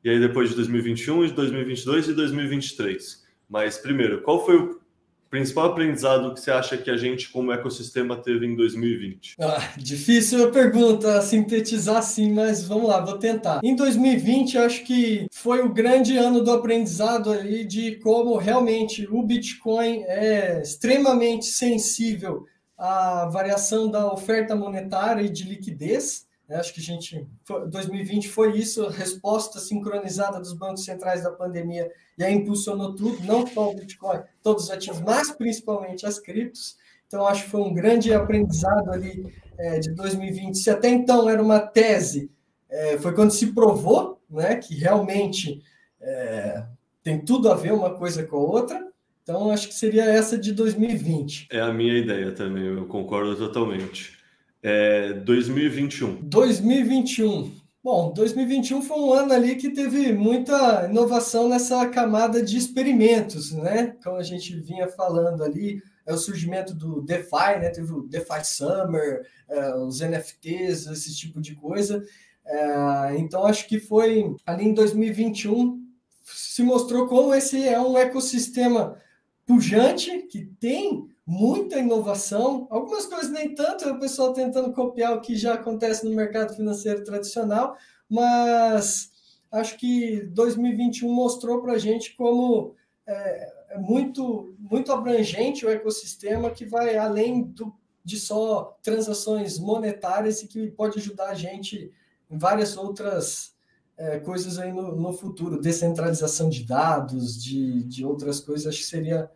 e 0.03 0.09
aí 0.09 0.19
depois 0.19 0.49
de 0.49 0.55
2021, 0.55 1.27
de 1.27 1.33
2022 1.33 2.09
e 2.09 2.13
2023. 2.13 3.23
Mas 3.49 3.77
primeiro, 3.77 4.21
qual 4.21 4.45
foi 4.45 4.57
o 4.57 4.83
principal 5.29 5.71
aprendizado 5.71 6.31
que 6.33 6.41
você 6.41 6.51
acha 6.51 6.77
que 6.77 6.91
a 6.91 6.95
gente, 6.97 7.29
como 7.29 7.51
ecossistema, 7.51 8.15
teve 8.17 8.45
em 8.45 8.55
2020? 8.55 9.37
Ah, 9.39 9.73
difícil 9.77 10.45
a 10.45 10.51
pergunta, 10.51 11.21
sintetizar 11.21 11.97
assim, 11.97 12.31
mas 12.31 12.67
vamos 12.67 12.87
lá, 12.87 12.99
vou 12.99 13.17
tentar. 13.17 13.61
Em 13.63 13.75
2020, 13.75 14.59
acho 14.59 14.83
que 14.83 15.25
foi 15.31 15.61
o 15.61 15.73
grande 15.73 16.17
ano 16.17 16.43
do 16.43 16.51
aprendizado 16.51 17.31
ali 17.31 17.65
de 17.65 17.95
como 17.95 18.37
realmente 18.37 19.07
o 19.09 19.23
Bitcoin 19.23 20.03
é 20.03 20.61
extremamente 20.61 21.45
sensível 21.45 22.45
à 22.83 23.27
variação 23.27 23.89
da 23.89 24.11
oferta 24.11 24.57
monetária 24.57 25.21
e 25.21 25.29
de 25.29 25.45
liquidez. 25.45 26.27
Acho 26.49 26.73
que 26.73 26.81
a 26.81 26.83
gente, 26.83 27.25
2020 27.69 28.27
foi 28.27 28.57
isso, 28.57 28.85
a 28.85 28.91
resposta 28.91 29.57
sincronizada 29.57 30.37
dos 30.37 30.51
bancos 30.51 30.83
centrais 30.83 31.23
da 31.23 31.31
pandemia, 31.31 31.89
e 32.17 32.23
aí 32.23 32.33
impulsionou 32.33 32.93
tudo, 32.93 33.23
não 33.23 33.47
só 33.47 33.71
o 33.71 33.73
Bitcoin, 33.73 34.19
todos 34.43 34.65
os 34.65 34.69
ativos, 34.69 34.99
mas 34.99 35.31
principalmente 35.31 36.05
as 36.05 36.19
criptos. 36.19 36.75
Então, 37.07 37.25
acho 37.25 37.45
que 37.45 37.51
foi 37.51 37.61
um 37.61 37.73
grande 37.73 38.13
aprendizado 38.13 38.91
ali 38.91 39.33
é, 39.57 39.79
de 39.79 39.91
2020. 39.91 40.57
Se 40.57 40.69
até 40.69 40.89
então 40.89 41.29
era 41.29 41.41
uma 41.41 41.59
tese, 41.61 42.29
é, 42.69 42.97
foi 42.97 43.15
quando 43.15 43.31
se 43.31 43.53
provou 43.53 44.21
né, 44.29 44.57
que 44.57 44.75
realmente 44.75 45.63
é, 46.01 46.65
tem 47.01 47.23
tudo 47.23 47.49
a 47.49 47.55
ver 47.55 47.71
uma 47.71 47.95
coisa 47.95 48.25
com 48.25 48.35
a 48.35 48.41
outra. 48.41 48.92
Então, 49.23 49.51
acho 49.51 49.69
que 49.69 49.73
seria 49.73 50.03
essa 50.03 50.37
de 50.37 50.51
2020. 50.51 51.47
É 51.49 51.61
a 51.61 51.71
minha 51.73 51.97
ideia 51.97 52.33
também, 52.33 52.65
eu 52.65 52.85
concordo 52.87 53.35
totalmente. 53.37 54.17
É 54.61 55.13
2021. 55.13 56.21
2021. 56.21 57.51
Bom, 57.81 58.13
2021 58.13 58.81
foi 58.81 58.97
um 58.97 59.13
ano 59.13 59.33
ali 59.33 59.55
que 59.55 59.69
teve 59.69 60.13
muita 60.13 60.87
inovação 60.89 61.49
nessa 61.49 61.85
camada 61.87 62.41
de 62.41 62.57
experimentos, 62.57 63.51
né? 63.51 63.95
Como 64.03 64.17
a 64.17 64.23
gente 64.23 64.55
vinha 64.59 64.87
falando 64.89 65.43
ali, 65.43 65.81
é 66.05 66.13
o 66.13 66.17
surgimento 66.17 66.73
do 66.73 67.01
DeFi, 67.01 67.59
né? 67.59 67.69
Teve 67.69 67.91
o 67.93 68.03
DeFi 68.03 68.45
Summer, 68.45 69.25
é, 69.49 69.75
os 69.75 69.99
NFTs, 70.01 70.87
esse 70.87 71.15
tipo 71.15 71.41
de 71.41 71.55
coisa. 71.55 72.03
É, 72.45 73.15
então, 73.17 73.45
acho 73.45 73.67
que 73.67 73.79
foi 73.79 74.33
ali 74.45 74.65
em 74.65 74.73
2021 74.73 75.81
se 76.25 76.63
mostrou 76.63 77.07
como 77.07 77.33
esse 77.33 77.67
é 77.67 77.79
um 77.79 77.97
ecossistema 77.97 78.97
pujante 79.45 80.23
que 80.23 80.45
tem 80.59 81.07
muita 81.25 81.79
inovação, 81.79 82.67
algumas 82.69 83.05
coisas 83.05 83.31
nem 83.31 83.55
tanto, 83.55 83.85
é 83.85 83.91
o 83.91 83.99
pessoal 83.99 84.33
tentando 84.33 84.73
copiar 84.73 85.15
o 85.15 85.21
que 85.21 85.35
já 85.35 85.53
acontece 85.53 86.05
no 86.05 86.15
mercado 86.15 86.55
financeiro 86.55 87.03
tradicional, 87.03 87.77
mas 88.09 89.11
acho 89.51 89.77
que 89.77 90.21
2021 90.31 91.11
mostrou 91.11 91.61
para 91.61 91.73
a 91.73 91.77
gente 91.77 92.15
como 92.15 92.75
é, 93.07 93.53
é, 93.69 93.77
muito, 93.77 94.55
muito 94.59 94.91
abrangente 94.91 95.65
o 95.65 95.69
ecossistema 95.69 96.51
que 96.51 96.65
vai 96.65 96.97
além 96.97 97.43
do, 97.43 97.73
de 98.03 98.19
só 98.19 98.77
transações 98.81 99.57
monetárias 99.59 100.41
e 100.41 100.47
que 100.47 100.71
pode 100.71 100.99
ajudar 100.99 101.29
a 101.29 101.35
gente 101.35 101.91
em 102.29 102.37
várias 102.37 102.75
outras 102.75 103.52
é, 103.97 104.19
coisas 104.19 104.57
aí 104.57 104.71
no, 104.71 104.95
no 104.95 105.13
futuro, 105.13 105.61
descentralização 105.61 106.49
de 106.49 106.63
dados, 106.63 107.41
de, 107.41 107.83
de 107.83 108.05
outras 108.05 108.39
coisas, 108.39 108.67
acho 108.67 108.79
que 108.79 108.85
seria 108.85 109.29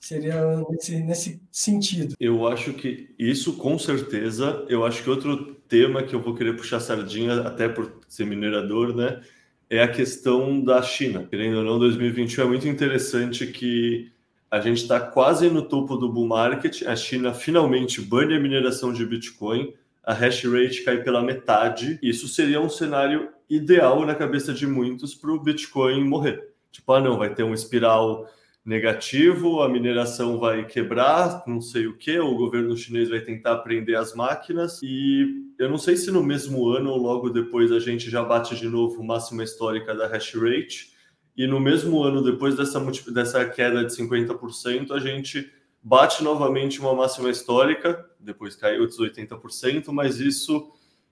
Seria 0.00 0.64
nesse, 0.70 1.02
nesse 1.02 1.42
sentido. 1.52 2.14
Eu 2.18 2.48
acho 2.48 2.72
que 2.72 3.10
isso, 3.18 3.52
com 3.58 3.78
certeza. 3.78 4.64
Eu 4.66 4.84
acho 4.84 5.02
que 5.02 5.10
outro 5.10 5.54
tema 5.68 6.02
que 6.02 6.14
eu 6.14 6.22
vou 6.22 6.34
querer 6.34 6.56
puxar 6.56 6.80
sardinha, 6.80 7.42
até 7.42 7.68
por 7.68 7.92
ser 8.08 8.24
minerador, 8.24 8.96
né? 8.96 9.20
É 9.68 9.82
a 9.82 9.88
questão 9.88 10.64
da 10.64 10.80
China. 10.80 11.26
Querendo 11.30 11.58
ou 11.58 11.64
não, 11.64 11.78
2021 11.78 12.44
é 12.44 12.46
muito 12.46 12.66
interessante 12.66 13.46
que 13.48 14.10
a 14.50 14.58
gente 14.58 14.78
está 14.82 14.98
quase 14.98 15.50
no 15.50 15.60
topo 15.60 15.96
do 15.96 16.10
bull 16.10 16.26
market. 16.26 16.82
A 16.86 16.96
China 16.96 17.34
finalmente 17.34 18.00
bane 18.00 18.34
a 18.34 18.40
mineração 18.40 18.94
de 18.94 19.04
Bitcoin. 19.04 19.74
A 20.02 20.14
hash 20.14 20.44
rate 20.44 20.82
cai 20.82 21.02
pela 21.02 21.22
metade. 21.22 21.98
Isso 22.02 22.26
seria 22.26 22.58
um 22.58 22.70
cenário 22.70 23.28
ideal 23.50 24.06
na 24.06 24.14
cabeça 24.14 24.54
de 24.54 24.66
muitos 24.66 25.14
para 25.14 25.32
o 25.32 25.40
Bitcoin 25.40 26.04
morrer. 26.04 26.54
Tipo, 26.70 26.92
ah, 26.92 27.00
não, 27.00 27.18
vai 27.18 27.34
ter 27.34 27.42
um 27.42 27.52
espiral 27.52 28.26
negativo, 28.64 29.62
a 29.62 29.68
mineração 29.68 30.38
vai 30.38 30.64
quebrar, 30.64 31.42
não 31.46 31.60
sei 31.60 31.86
o 31.86 31.96
que, 31.96 32.18
o 32.20 32.36
governo 32.36 32.76
chinês 32.76 33.08
vai 33.08 33.20
tentar 33.20 33.56
prender 33.58 33.96
as 33.96 34.14
máquinas. 34.14 34.80
E 34.82 35.44
eu 35.58 35.68
não 35.68 35.78
sei 35.78 35.96
se 35.96 36.10
no 36.12 36.22
mesmo 36.22 36.68
ano 36.68 36.90
ou 36.90 36.98
logo 36.98 37.30
depois 37.30 37.72
a 37.72 37.80
gente 37.80 38.08
já 38.08 38.22
bate 38.22 38.54
de 38.54 38.68
novo 38.68 39.02
máxima 39.02 39.42
histórica 39.42 39.94
da 39.94 40.06
hash 40.06 40.34
rate. 40.34 40.92
E 41.36 41.46
no 41.46 41.58
mesmo 41.58 42.02
ano 42.02 42.22
depois 42.22 42.56
dessa, 42.56 42.78
dessa 43.10 43.44
queda 43.46 43.84
de 43.84 43.92
50% 43.92 44.92
a 44.92 45.00
gente 45.00 45.50
bate 45.82 46.22
novamente 46.22 46.78
uma 46.78 46.94
máxima 46.94 47.30
histórica, 47.30 48.06
depois 48.20 48.54
caiu 48.54 48.82
outros 48.82 49.00
80%, 49.00 49.90
mas 49.90 50.20
isso 50.20 50.70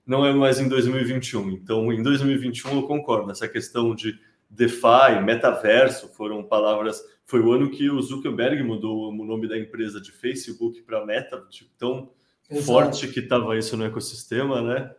não 0.09 0.25
é 0.25 0.33
mais 0.33 0.59
em 0.59 0.67
2021. 0.67 1.51
Então, 1.51 1.93
em 1.93 2.03
2021 2.03 2.75
eu 2.75 2.83
concordo, 2.83 3.31
essa 3.31 3.47
questão 3.47 3.95
de 3.95 4.19
DeFi, 4.49 5.21
metaverso, 5.23 6.09
foram 6.09 6.43
palavras 6.43 7.01
foi 7.29 7.41
o 7.41 7.51
ano 7.51 7.69
que 7.69 7.87
o 7.91 8.01
Zuckerberg 8.01 8.63
mudou 8.63 9.11
o 9.11 9.23
nome 9.23 9.47
da 9.47 9.55
empresa 9.55 10.01
de 10.01 10.11
Facebook 10.11 10.81
para 10.81 11.05
Meta, 11.05 11.45
tipo, 11.51 11.69
tão 11.77 12.09
Exato. 12.49 12.65
forte 12.65 13.07
que 13.07 13.19
estava 13.19 13.55
isso 13.55 13.77
no 13.77 13.85
ecossistema, 13.85 14.63
né? 14.63 14.91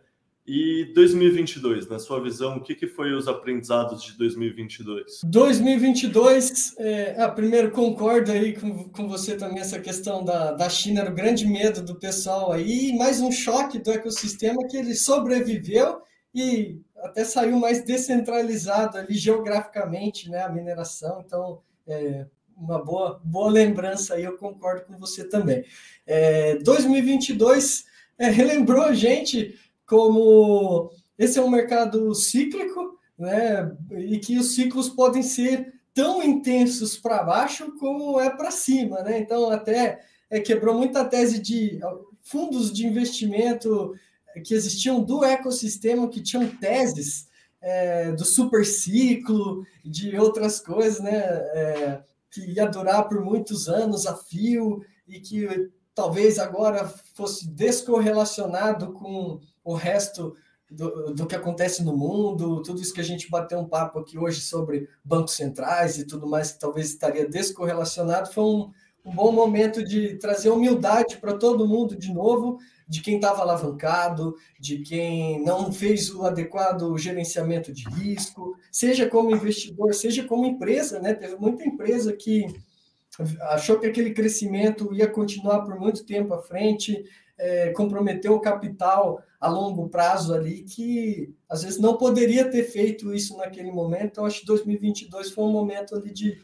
E 0.53 0.83
2022, 0.93 1.87
na 1.87 1.97
sua 1.97 2.21
visão, 2.21 2.57
o 2.57 2.61
que, 2.61 2.75
que 2.75 2.85
foi 2.85 3.13
os 3.13 3.25
aprendizados 3.25 4.03
de 4.03 4.17
2022? 4.17 5.21
2022, 5.23 6.75
é, 6.77 7.15
ah, 7.17 7.29
primeiro 7.29 7.71
concordo 7.71 8.33
aí 8.33 8.59
com, 8.59 8.89
com 8.89 9.07
você 9.07 9.37
também 9.37 9.61
essa 9.61 9.79
questão 9.79 10.25
da, 10.25 10.51
da 10.51 10.67
China, 10.67 10.99
era 10.99 11.09
o 11.09 11.15
grande 11.15 11.47
medo 11.47 11.81
do 11.81 11.95
pessoal 11.95 12.51
aí, 12.51 12.91
mais 12.97 13.21
um 13.21 13.31
choque 13.31 13.79
do 13.79 13.91
ecossistema 13.91 14.67
que 14.67 14.75
ele 14.75 14.93
sobreviveu 14.93 16.01
e 16.35 16.81
até 16.97 17.23
saiu 17.23 17.57
mais 17.57 17.85
descentralizado 17.85 18.97
ali 18.97 19.13
geograficamente, 19.13 20.29
né, 20.29 20.43
a 20.43 20.49
mineração, 20.49 21.23
então 21.25 21.61
é, 21.87 22.25
uma 22.57 22.83
boa, 22.83 23.21
boa 23.23 23.49
lembrança 23.49 24.15
aí, 24.15 24.25
eu 24.25 24.35
concordo 24.35 24.83
com 24.83 24.97
você 24.97 25.23
também. 25.23 25.63
É, 26.05 26.57
2022 26.57 27.85
é, 28.19 28.29
relembrou 28.29 28.83
a 28.83 28.93
gente 28.93 29.57
como 29.91 30.89
esse 31.17 31.37
é 31.37 31.41
um 31.41 31.49
mercado 31.49 32.15
cíclico, 32.15 32.97
né, 33.19 33.75
e 33.91 34.17
que 34.19 34.37
os 34.37 34.55
ciclos 34.55 34.87
podem 34.87 35.21
ser 35.21 35.73
tão 35.93 36.23
intensos 36.23 36.95
para 36.95 37.21
baixo 37.21 37.73
como 37.77 38.17
é 38.17 38.29
para 38.29 38.51
cima, 38.51 39.01
né? 39.01 39.19
Então 39.19 39.51
até 39.51 39.99
é, 40.29 40.39
quebrou 40.39 40.77
muita 40.77 41.03
tese 41.03 41.39
de 41.39 41.77
fundos 42.21 42.71
de 42.71 42.87
investimento 42.87 43.93
que 44.45 44.53
existiam 44.53 45.03
do 45.03 45.25
ecossistema 45.25 46.07
que 46.07 46.21
tinham 46.21 46.47
teses 46.47 47.27
é, 47.59 48.13
do 48.13 48.23
super 48.23 48.65
ciclo, 48.65 49.65
de 49.83 50.17
outras 50.17 50.61
coisas, 50.61 51.01
né? 51.01 51.17
É, 51.17 52.01
que 52.31 52.49
ia 52.49 52.65
durar 52.65 53.09
por 53.09 53.19
muitos 53.19 53.67
anos 53.67 54.07
a 54.07 54.15
fio 54.15 54.85
e 55.05 55.19
que 55.19 55.69
talvez 55.93 56.39
agora 56.39 56.87
fosse 57.13 57.49
descorrelacionado 57.49 58.93
com 58.93 59.41
o 59.63 59.73
resto 59.73 60.35
do, 60.69 61.13
do 61.13 61.27
que 61.27 61.35
acontece 61.35 61.83
no 61.83 61.95
mundo, 61.95 62.61
tudo 62.61 62.81
isso 62.81 62.93
que 62.93 63.01
a 63.01 63.03
gente 63.03 63.29
bateu 63.29 63.59
um 63.59 63.67
papo 63.67 63.99
aqui 63.99 64.17
hoje 64.17 64.41
sobre 64.41 64.87
bancos 65.03 65.33
centrais 65.33 65.97
e 65.97 66.05
tudo 66.05 66.27
mais, 66.27 66.53
que 66.53 66.59
talvez 66.59 66.87
estaria 66.87 67.27
descorrelacionado, 67.27 68.31
foi 68.31 68.43
um, 68.43 68.71
um 69.03 69.13
bom 69.13 69.31
momento 69.31 69.83
de 69.83 70.15
trazer 70.17 70.49
humildade 70.49 71.17
para 71.17 71.33
todo 71.33 71.67
mundo 71.67 71.95
de 71.95 72.13
novo 72.13 72.57
de 72.87 73.01
quem 73.01 73.15
estava 73.15 73.41
alavancado, 73.41 74.35
de 74.59 74.79
quem 74.79 75.41
não 75.43 75.71
fez 75.71 76.13
o 76.13 76.25
adequado 76.25 76.97
gerenciamento 76.97 77.71
de 77.71 77.87
risco, 77.89 78.57
seja 78.69 79.07
como 79.07 79.33
investidor, 79.33 79.93
seja 79.93 80.25
como 80.25 80.45
empresa, 80.45 80.99
né? 80.99 81.13
Teve 81.13 81.37
muita 81.37 81.63
empresa 81.63 82.11
que 82.11 82.45
achou 83.49 83.79
que 83.79 83.87
aquele 83.87 84.13
crescimento 84.13 84.93
ia 84.93 85.07
continuar 85.07 85.61
por 85.61 85.79
muito 85.79 86.05
tempo 86.05 86.33
à 86.33 86.41
frente, 86.41 87.01
é, 87.41 87.71
comprometeu 87.71 88.33
o 88.33 88.39
capital 88.39 89.21
a 89.39 89.49
longo 89.49 89.89
prazo 89.89 90.33
ali, 90.33 90.61
que 90.61 91.33
às 91.49 91.63
vezes 91.63 91.79
não 91.79 91.97
poderia 91.97 92.49
ter 92.49 92.63
feito 92.63 93.13
isso 93.13 93.35
naquele 93.37 93.71
momento. 93.71 94.05
Então, 94.05 94.25
acho 94.25 94.41
que 94.41 94.45
2022 94.45 95.31
foi 95.31 95.43
um 95.43 95.51
momento 95.51 95.95
ali 95.95 96.13
de, 96.13 96.37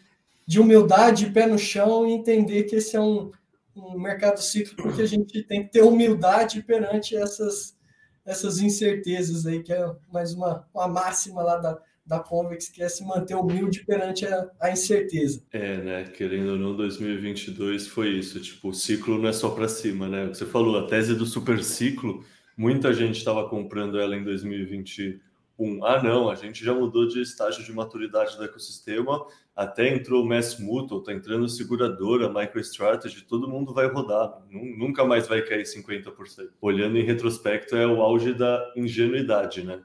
de 0.45 0.59
humildade, 0.59 1.29
pé 1.31 1.45
no 1.45 1.57
chão 1.57 2.07
e 2.07 2.13
entender 2.13 2.63
que 2.63 2.77
esse 2.77 2.95
é 2.95 2.99
um 2.99 3.31
um 3.77 3.99
mercado 3.99 4.41
cíclico 4.41 4.93
que 4.93 5.01
a 5.01 5.05
gente 5.05 5.43
tem 5.43 5.63
que 5.63 5.71
ter 5.71 5.83
humildade 5.83 6.63
perante 6.63 7.15
essas, 7.15 7.77
essas 8.25 8.59
incertezas 8.59 9.45
aí, 9.45 9.61
que 9.61 9.71
é 9.71 9.95
mais 10.11 10.33
uma, 10.33 10.67
uma 10.73 10.87
máxima 10.87 11.43
lá 11.43 11.57
da, 11.57 11.79
da 12.07 12.19
Convex, 12.19 12.69
que 12.69 12.81
é 12.81 12.89
se 12.89 13.03
manter 13.05 13.35
humilde 13.35 13.85
perante 13.85 14.25
a, 14.25 14.49
a, 14.59 14.71
incerteza. 14.71 15.43
É, 15.51 15.77
né? 15.77 16.03
Querendo 16.05 16.51
ou 16.51 16.57
não, 16.57 16.75
2022 16.75 17.87
foi 17.87 18.09
isso. 18.09 18.39
Tipo, 18.39 18.69
o 18.69 18.73
ciclo 18.73 19.17
não 19.17 19.29
é 19.29 19.33
só 19.33 19.49
para 19.49 19.67
cima, 19.67 20.07
né? 20.07 20.27
Você 20.27 20.45
falou, 20.45 20.77
a 20.77 20.87
tese 20.87 21.13
do 21.15 21.25
super 21.25 21.63
ciclo, 21.63 22.23
muita 22.55 22.93
gente 22.93 23.17
estava 23.17 23.47
comprando 23.49 23.99
ela 23.99 24.15
em 24.15 24.23
2021 24.23 25.19
um, 25.59 25.83
ah, 25.83 26.01
não, 26.03 26.29
a 26.29 26.35
gente 26.35 26.63
já 26.63 26.71
mudou 26.71 27.07
de 27.07 27.19
estágio 27.19 27.63
de 27.63 27.73
maturidade 27.73 28.37
do 28.37 28.43
ecossistema, 28.43 29.25
até 29.55 29.91
entrou 29.91 30.23
o 30.23 30.27
Mass 30.27 30.59
Mutual, 30.59 30.99
está 30.99 31.11
entrando 31.11 31.49
seguradora, 31.49 32.31
MicroStrategy, 32.31 33.23
todo 33.23 33.49
mundo 33.49 33.73
vai 33.73 33.87
rodar, 33.87 34.39
nunca 34.51 35.03
mais 35.03 35.27
vai 35.27 35.41
cair 35.41 35.63
50%. 35.63 36.49
Olhando 36.61 36.97
em 36.97 37.03
retrospecto, 37.03 37.75
é 37.75 37.87
o 37.87 38.03
auge 38.03 38.35
da 38.35 38.71
ingenuidade, 38.75 39.63
né? 39.63 39.81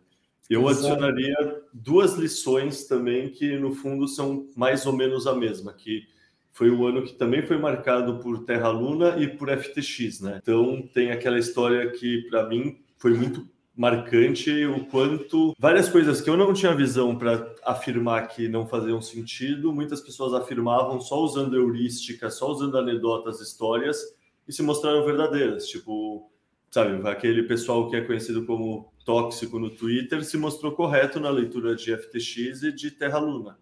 Eu 0.51 0.69
Exato. 0.69 0.87
adicionaria 0.87 1.63
duas 1.73 2.15
lições 2.15 2.85
também 2.85 3.31
que, 3.31 3.57
no 3.57 3.75
fundo, 3.75 4.07
são 4.07 4.49
mais 4.57 4.85
ou 4.87 4.93
menos 4.93 5.27
a 5.27 5.35
mesma, 5.35 5.73
que 5.73 6.03
foi 6.53 6.71
o 6.71 6.87
ano 6.87 7.03
que 7.03 7.15
também 7.15 7.43
foi 7.43 7.57
marcado 7.57 8.19
por 8.19 8.45
Terra 8.45 8.69
Luna 8.69 9.17
e 9.19 9.27
por 9.27 9.49
FTX, 9.49 10.21
né? 10.21 10.39
Então 10.43 10.87
tem 10.93 11.11
aquela 11.11 11.39
história 11.39 11.91
que 11.91 12.23
para 12.29 12.47
mim 12.49 12.79
foi 12.99 13.15
muito 13.15 13.49
marcante 13.75 14.67
o 14.67 14.85
quanto 14.85 15.55
várias 15.59 15.89
coisas 15.89 16.21
que 16.21 16.29
eu 16.29 16.37
não 16.37 16.53
tinha 16.53 16.75
visão 16.75 17.17
para 17.17 17.55
afirmar 17.65 18.29
que 18.29 18.47
não 18.49 18.67
faziam 18.67 19.01
sentido, 19.01 19.73
muitas 19.73 20.01
pessoas 20.01 20.35
afirmavam 20.35 21.01
só 21.01 21.19
usando 21.23 21.57
heurística, 21.57 22.31
só 22.31 22.51
usando 22.51 22.77
anedotas, 22.77 23.41
histórias 23.41 23.99
e 24.47 24.53
se 24.53 24.63
mostraram 24.63 25.07
verdadeiras, 25.07 25.67
tipo, 25.69 26.31
sabe, 26.71 27.09
aquele 27.09 27.45
pessoal 27.45 27.89
que 27.89 27.97
é 27.97 28.03
conhecido 28.03 28.45
como 28.45 28.92
tóxico 29.05 29.59
no 29.59 29.71
Twitter 29.71 30.25
se 30.25 30.37
mostrou 30.37 30.73
correto 30.73 31.21
na 31.21 31.31
leitura 31.31 31.75
de 31.75 31.97
FTX 31.97 32.63
e 32.63 32.73
de 32.73 32.91
Terra 32.91 33.19
Luna. 33.19 33.59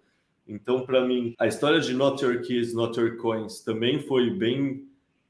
Então, 0.47 0.84
para 0.84 1.07
mim, 1.07 1.34
a 1.38 1.47
história 1.47 1.80
de 1.80 1.95
Not 1.95 2.24
Your 2.24 2.41
Keys, 2.43 2.74
Not 2.74 2.99
Your 2.99 3.16
Coins 3.16 3.61
também 3.61 4.01
foi 4.01 4.30
bem 4.30 4.88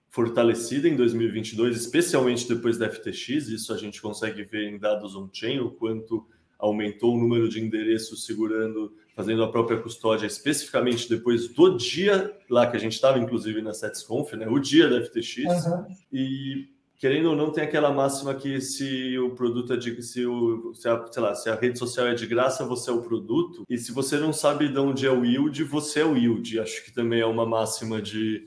fortalecida 0.09 0.89
em 0.89 0.97
2022, 0.97 1.77
especialmente 1.77 2.49
depois 2.49 2.79
da 2.79 2.89
FTX. 2.89 3.49
Isso 3.49 3.73
a 3.73 3.77
gente 3.77 4.01
consegue 4.01 4.43
ver 4.45 4.69
em 4.69 4.79
dados 4.79 5.15
on-chain, 5.15 5.61
o 5.61 5.71
quanto 5.71 6.27
aumentou 6.59 7.15
o 7.15 7.19
número 7.19 7.49
de 7.49 7.61
endereços 7.61 8.25
segurando, 8.25 8.95
fazendo 9.15 9.43
a 9.43 9.51
própria 9.51 9.79
custódia, 9.79 10.27
especificamente 10.27 11.09
depois 11.09 11.49
do 11.49 11.77
dia 11.77 12.37
lá 12.49 12.71
que 12.71 12.77
a 12.77 12.81
gente 12.81 12.93
estava, 12.93 13.19
inclusive 13.19 13.63
na 13.63 13.73
SetsConf, 13.73 14.33
né? 14.35 14.49
o 14.49 14.59
dia 14.59 14.89
da 14.89 15.03
FTX. 15.03 15.67
Uhum. 15.67 15.87
E 16.13 16.69
querendo 17.01 17.31
ou 17.31 17.37
não, 17.37 17.51
tem 17.51 17.65
aquela 17.65 17.91
máxima 17.91 18.35
que 18.35 18.61
se 18.61 19.19
o 19.19 19.31
produto 19.31 19.73
é 19.73 19.77
de 19.79 20.03
se, 20.03 20.27
o, 20.27 20.75
se, 20.75 20.87
a, 20.87 21.07
sei 21.11 21.23
lá, 21.23 21.35
se 21.35 21.49
a 21.49 21.55
rede 21.55 21.79
social 21.79 22.07
é 22.07 22.15
de 22.15 22.27
graça, 22.27 22.63
você 22.67 22.91
é 22.91 22.93
o 22.93 23.01
produto. 23.01 23.65
E 23.71 23.79
se 23.79 23.91
você 23.91 24.19
não 24.19 24.35
sabe 24.35 24.69
de 24.69 24.79
onde 24.79 25.07
é 25.07 25.11
o 25.11 25.25
yield, 25.25 25.65
você 25.65 26.01
é 26.01 26.05
o 26.05 26.15
yield. 26.15 26.61
Acho 26.61 26.85
que 26.85 26.93
também 26.93 27.21
é 27.21 27.27
uma 27.27 27.47
máxima 27.47 28.03
de 28.03 28.47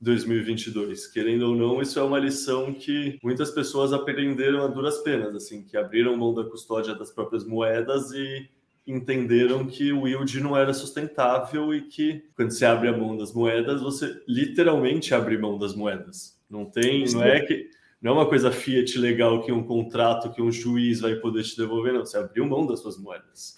2022. 0.00 1.08
Querendo 1.08 1.48
ou 1.48 1.56
não, 1.56 1.82
isso 1.82 1.98
é 1.98 2.02
uma 2.02 2.20
lição 2.20 2.72
que 2.72 3.18
muitas 3.20 3.50
pessoas 3.50 3.92
aprenderam 3.92 4.62
a 4.62 4.68
duras 4.68 4.98
penas, 4.98 5.34
assim, 5.34 5.64
que 5.64 5.76
abriram 5.76 6.16
mão 6.16 6.32
da 6.32 6.44
custódia 6.44 6.94
das 6.94 7.10
próprias 7.10 7.44
moedas 7.44 8.12
e 8.12 8.48
entenderam 8.86 9.66
que 9.66 9.92
o 9.92 10.06
yield 10.06 10.40
não 10.40 10.56
era 10.56 10.72
sustentável 10.72 11.74
e 11.74 11.82
que 11.82 12.22
quando 12.36 12.52
você 12.52 12.64
abre 12.64 12.88
a 12.88 12.96
mão 12.96 13.16
das 13.16 13.34
moedas, 13.34 13.82
você 13.82 14.22
literalmente 14.28 15.12
abre 15.12 15.36
mão 15.36 15.58
das 15.58 15.74
moedas. 15.74 16.38
Não 16.48 16.64
tem, 16.64 17.04
não 17.12 17.24
é 17.24 17.40
que 17.40 17.76
não 18.00 18.12
é 18.12 18.14
uma 18.14 18.28
coisa 18.28 18.52
fiat 18.52 18.96
legal 18.98 19.42
que 19.42 19.50
um 19.50 19.64
contrato 19.64 20.30
que 20.30 20.40
um 20.40 20.52
juiz 20.52 21.00
vai 21.00 21.16
poder 21.16 21.42
te 21.42 21.56
devolver, 21.56 21.92
não. 21.92 22.06
Você 22.06 22.16
abriu 22.16 22.46
mão 22.46 22.66
das 22.66 22.80
suas 22.80 22.96
moedas. 22.96 23.56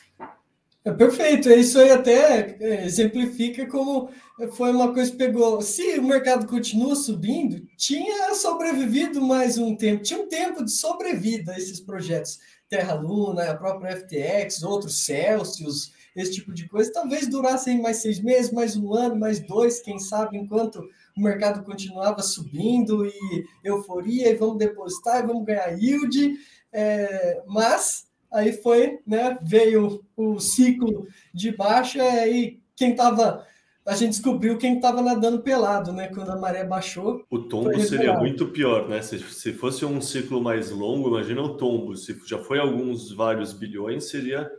É 0.83 0.91
perfeito, 0.91 1.51
isso 1.51 1.79
aí 1.79 1.91
até 1.91 2.57
é, 2.59 2.87
exemplifica 2.87 3.67
como 3.67 4.09
foi 4.53 4.71
uma 4.71 4.95
coisa 4.95 5.11
que 5.11 5.19
pegou. 5.19 5.61
Se 5.61 5.99
o 5.99 6.03
mercado 6.03 6.47
continua 6.47 6.97
subindo, 6.97 7.61
tinha 7.77 8.35
sobrevivido 8.35 9.21
mais 9.21 9.59
um 9.59 9.77
tempo, 9.77 10.03
tinha 10.03 10.19
um 10.19 10.27
tempo 10.27 10.65
de 10.65 10.71
sobrevida 10.71 11.55
esses 11.59 11.81
projetos. 11.81 12.39
Terra 12.67 12.95
Luna, 12.95 13.51
a 13.51 13.57
própria 13.57 13.95
FTX, 13.95 14.63
outros 14.63 15.05
Celsius, 15.05 15.93
esse 16.17 16.33
tipo 16.33 16.53
de 16.53 16.67
coisa, 16.67 16.91
talvez 16.91 17.29
durassem 17.29 17.83
mais 17.83 17.99
seis 17.99 18.19
meses, 18.19 18.51
mais 18.51 18.75
um 18.75 18.95
ano, 18.95 19.17
mais 19.17 19.39
dois, 19.39 19.81
quem 19.81 19.99
sabe, 19.99 20.39
enquanto 20.39 20.83
o 21.17 21.21
mercado 21.21 21.65
continuava 21.65 22.23
subindo 22.23 23.07
e 23.07 23.45
euforia, 23.65 24.31
e 24.31 24.37
vamos 24.37 24.59
depositar, 24.59 25.23
e 25.23 25.27
vamos 25.27 25.45
ganhar 25.45 25.71
yield, 25.71 26.39
é, 26.73 27.43
mas 27.47 28.09
aí 28.31 28.53
foi, 28.53 29.01
né, 29.07 29.39
veio 29.43 30.05
o 30.17 30.39
ciclo 30.39 31.07
de 31.35 31.51
baixa 31.57 32.27
e 32.29 32.61
quem 32.77 32.93
estava 32.93 33.45
a 33.87 33.95
gente 33.95 34.11
descobriu 34.11 34.59
quem 34.59 34.77
estava 34.77 35.01
nadando 35.01 35.41
pelado, 35.41 35.93
né? 35.93 36.09
Quando 36.09 36.31
a 36.31 36.37
maré 36.37 36.63
baixou. 36.65 37.25
O 37.31 37.39
tombo 37.41 37.77
seria 37.81 38.17
muito 38.17 38.47
pior, 38.49 38.89
né? 38.89 39.01
Se, 39.01 39.19
se 39.19 39.53
fosse 39.53 39.85
um 39.85 40.01
ciclo 40.01 40.41
mais 40.41 40.71
longo, 40.71 41.09
imagina 41.09 41.43
o 41.43 41.57
tombo. 41.57 41.97
Se 41.97 42.17
já 42.27 42.39
foi 42.39 42.59
alguns 42.61 43.11
vários 43.11 43.53
bilhões, 43.53 44.09
seria 44.11 44.51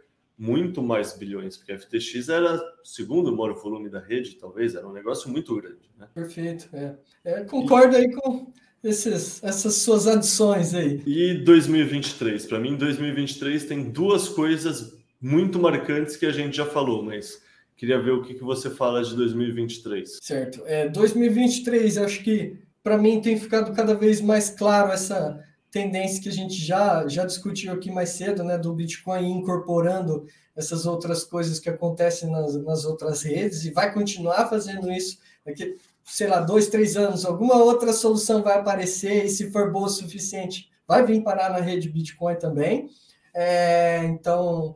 muito 0.42 0.82
mais 0.82 1.16
bilhões, 1.16 1.56
porque 1.56 1.72
a 1.72 1.78
FTX 1.78 2.28
era 2.28 2.56
o 2.56 2.60
segundo 2.84 3.32
maior 3.32 3.54
volume 3.54 3.92
da 3.92 4.00
rede, 4.00 4.38
talvez, 4.39 4.74
era 4.74 4.88
um 4.88 4.92
negócio 4.92 5.30
muito 5.30 5.56
grande. 5.56 5.88
Né? 5.96 6.08
Perfeito, 6.16 6.68
é. 6.74 6.96
é 7.24 7.44
concordo 7.44 7.96
e... 7.96 7.98
aí 7.98 8.12
com 8.12 8.52
esses, 8.84 9.44
essas 9.44 9.76
suas 9.76 10.08
adições 10.08 10.74
aí. 10.74 11.00
E 11.06 11.36
2023, 11.36 12.48
para 12.48 12.60
mim, 12.60 12.76
2023 12.76 13.66
tem 13.66 13.92
duas 13.92 14.30
coisas 14.30 14.98
muito 15.22 15.60
marcantes 15.60 16.16
que 16.16 16.26
a 16.26 16.32
gente 16.32 16.58
já 16.58 16.66
falou, 16.66 17.04
mas 17.04 17.39
queria 17.78 18.02
ver 18.02 18.14
o 18.14 18.24
que, 18.24 18.34
que 18.34 18.44
você 18.44 18.72
fala 18.72 19.04
de 19.04 19.16
2023. 19.16 20.18
Certo, 20.24 20.64
é, 20.66 20.89
2023, 20.89 22.00
acho 22.00 22.24
que 22.24 22.58
para 22.82 22.98
mim 22.98 23.22
tem 23.22 23.39
ficado 23.39 23.76
cada 23.76 23.94
vez 23.94 24.20
mais 24.20 24.50
claro 24.50 24.92
essa 24.92 25.39
tendência 25.72 26.22
que 26.22 26.30
a 26.30 26.34
gente 26.34 26.53
já, 26.53 27.07
já 27.07 27.26
discutiu 27.26 27.72
aqui 27.72 27.89
mais 27.89 28.09
cedo, 28.09 28.43
né, 28.43 28.57
do 28.57 28.74
Bitcoin 28.74 29.32
incorporando 29.32 30.28
essas 30.55 30.86
outras 30.86 31.24
coisas 31.24 31.59
que 31.59 31.69
acontecem 31.69 32.30
nas, 32.30 32.61
nas 32.61 32.86
outras 32.86 33.24
redes 33.24 33.63
e 33.63 33.72
vai 33.72 33.93
continuar 33.93 34.49
fazendo 34.49 34.91
isso 34.91 35.17
daqui, 35.45 35.78
sei 36.03 36.28
lá, 36.28 36.41
dois, 36.41 36.67
três 36.67 36.97
anos, 36.97 37.26
alguma 37.26 37.55
outra 37.55 37.93
solução 37.93 38.43
vai 38.43 38.57
aparecer 38.57 39.26
e 39.26 39.30
se 39.30 39.49
for 39.49 39.72
boa 39.72 39.86
o 39.86 39.89
suficiente, 39.89 40.69
vai 40.86 41.05
vir 41.05 41.24
parar 41.24 41.49
na 41.49 41.61
rede 41.61 41.89
Bitcoin 41.89 42.36
também. 42.36 42.89
É, 43.34 44.03
então, 44.03 44.76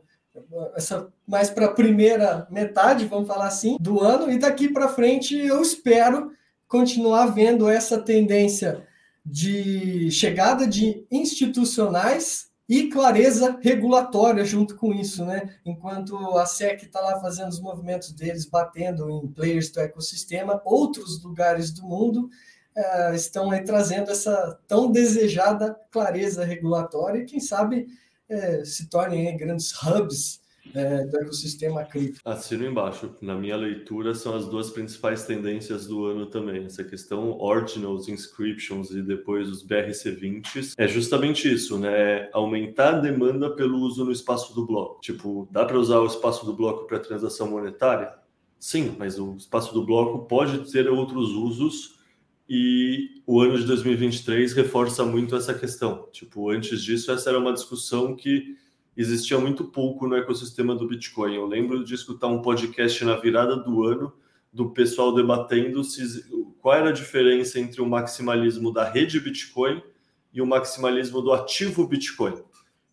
essa 0.74 1.12
mais 1.26 1.50
para 1.50 1.66
a 1.66 1.72
primeira 1.72 2.46
metade, 2.50 3.04
vamos 3.04 3.28
falar 3.28 3.48
assim, 3.48 3.76
do 3.78 4.00
ano, 4.00 4.30
e 4.30 4.38
daqui 4.38 4.68
para 4.68 4.88
frente 4.88 5.36
eu 5.36 5.60
espero 5.60 6.30
continuar 6.66 7.26
vendo 7.26 7.68
essa 7.68 7.98
tendência 7.98 8.86
de 9.28 10.08
chegada 10.12 10.68
de 10.68 11.04
institucionais 11.10 12.46
e 12.68 12.88
clareza 12.88 13.58
regulatória 13.60 14.44
junto 14.44 14.76
com 14.76 14.92
isso, 14.92 15.24
né? 15.24 15.56
Enquanto 15.64 16.16
a 16.38 16.46
SEC 16.46 16.84
está 16.84 17.00
lá 17.00 17.20
fazendo 17.20 17.48
os 17.48 17.60
movimentos 17.60 18.12
deles, 18.12 18.46
batendo 18.46 19.10
em 19.10 19.26
players 19.26 19.70
do 19.70 19.80
ecossistema, 19.80 20.62
outros 20.64 21.22
lugares 21.24 21.72
do 21.72 21.82
mundo 21.82 22.30
uh, 22.76 23.14
estão 23.14 23.50
aí 23.50 23.64
trazendo 23.64 24.12
essa 24.12 24.58
tão 24.68 24.92
desejada 24.92 25.76
clareza 25.90 26.44
regulatória 26.44 27.18
e, 27.18 27.24
quem 27.24 27.40
sabe, 27.40 27.88
uh, 28.30 28.64
se 28.64 28.88
tornem 28.88 29.36
grandes 29.36 29.72
hubs 29.82 30.40
é, 30.74 31.04
do 31.04 31.16
ecossistema 31.18 31.84
cripto. 31.84 32.20
Assino 32.24 32.66
embaixo. 32.66 33.14
Na 33.20 33.34
minha 33.34 33.56
leitura, 33.56 34.14
são 34.14 34.34
as 34.34 34.46
duas 34.46 34.70
principais 34.70 35.24
tendências 35.24 35.86
do 35.86 36.04
ano 36.06 36.26
também. 36.26 36.64
Essa 36.64 36.84
questão 36.84 37.30
ordinals, 37.38 38.08
inscriptions 38.08 38.90
e 38.90 39.02
depois 39.02 39.48
os 39.48 39.66
BRC20s. 39.66 40.74
É 40.76 40.86
justamente 40.86 41.52
isso, 41.52 41.78
né? 41.78 42.28
Aumentar 42.32 42.94
a 42.94 42.98
demanda 42.98 43.50
pelo 43.50 43.78
uso 43.78 44.04
no 44.04 44.12
espaço 44.12 44.54
do 44.54 44.66
bloco. 44.66 45.00
Tipo, 45.00 45.48
dá 45.50 45.64
para 45.64 45.78
usar 45.78 46.00
o 46.00 46.06
espaço 46.06 46.44
do 46.44 46.54
bloco 46.54 46.86
para 46.86 46.98
transação 46.98 47.50
monetária? 47.50 48.14
Sim, 48.58 48.96
mas 48.98 49.18
o 49.18 49.36
espaço 49.36 49.72
do 49.72 49.84
bloco 49.84 50.26
pode 50.26 50.70
ter 50.70 50.88
outros 50.88 51.30
usos 51.30 51.96
e 52.48 53.22
o 53.26 53.40
ano 53.40 53.58
de 53.58 53.66
2023 53.66 54.52
reforça 54.52 55.04
muito 55.04 55.34
essa 55.34 55.52
questão. 55.52 56.08
Tipo, 56.12 56.50
antes 56.50 56.82
disso, 56.82 57.10
essa 57.10 57.30
era 57.30 57.38
uma 57.38 57.52
discussão 57.52 58.14
que 58.14 58.56
existia 58.96 59.38
muito 59.38 59.64
pouco 59.64 60.06
no 60.06 60.16
ecossistema 60.16 60.74
do 60.74 60.86
Bitcoin. 60.86 61.34
Eu 61.34 61.46
lembro 61.46 61.84
de 61.84 61.94
escutar 61.94 62.28
um 62.28 62.40
podcast 62.40 63.04
na 63.04 63.16
virada 63.16 63.56
do 63.56 63.84
ano 63.84 64.12
do 64.52 64.70
pessoal 64.70 65.14
debatendo 65.14 65.84
se, 65.84 66.24
qual 66.60 66.74
era 66.74 66.88
a 66.88 66.92
diferença 66.92 67.60
entre 67.60 67.82
o 67.82 67.86
maximalismo 67.86 68.72
da 68.72 68.88
rede 68.88 69.20
Bitcoin 69.20 69.82
e 70.32 70.40
o 70.40 70.46
maximalismo 70.46 71.20
do 71.20 71.32
ativo 71.32 71.86
Bitcoin. 71.86 72.34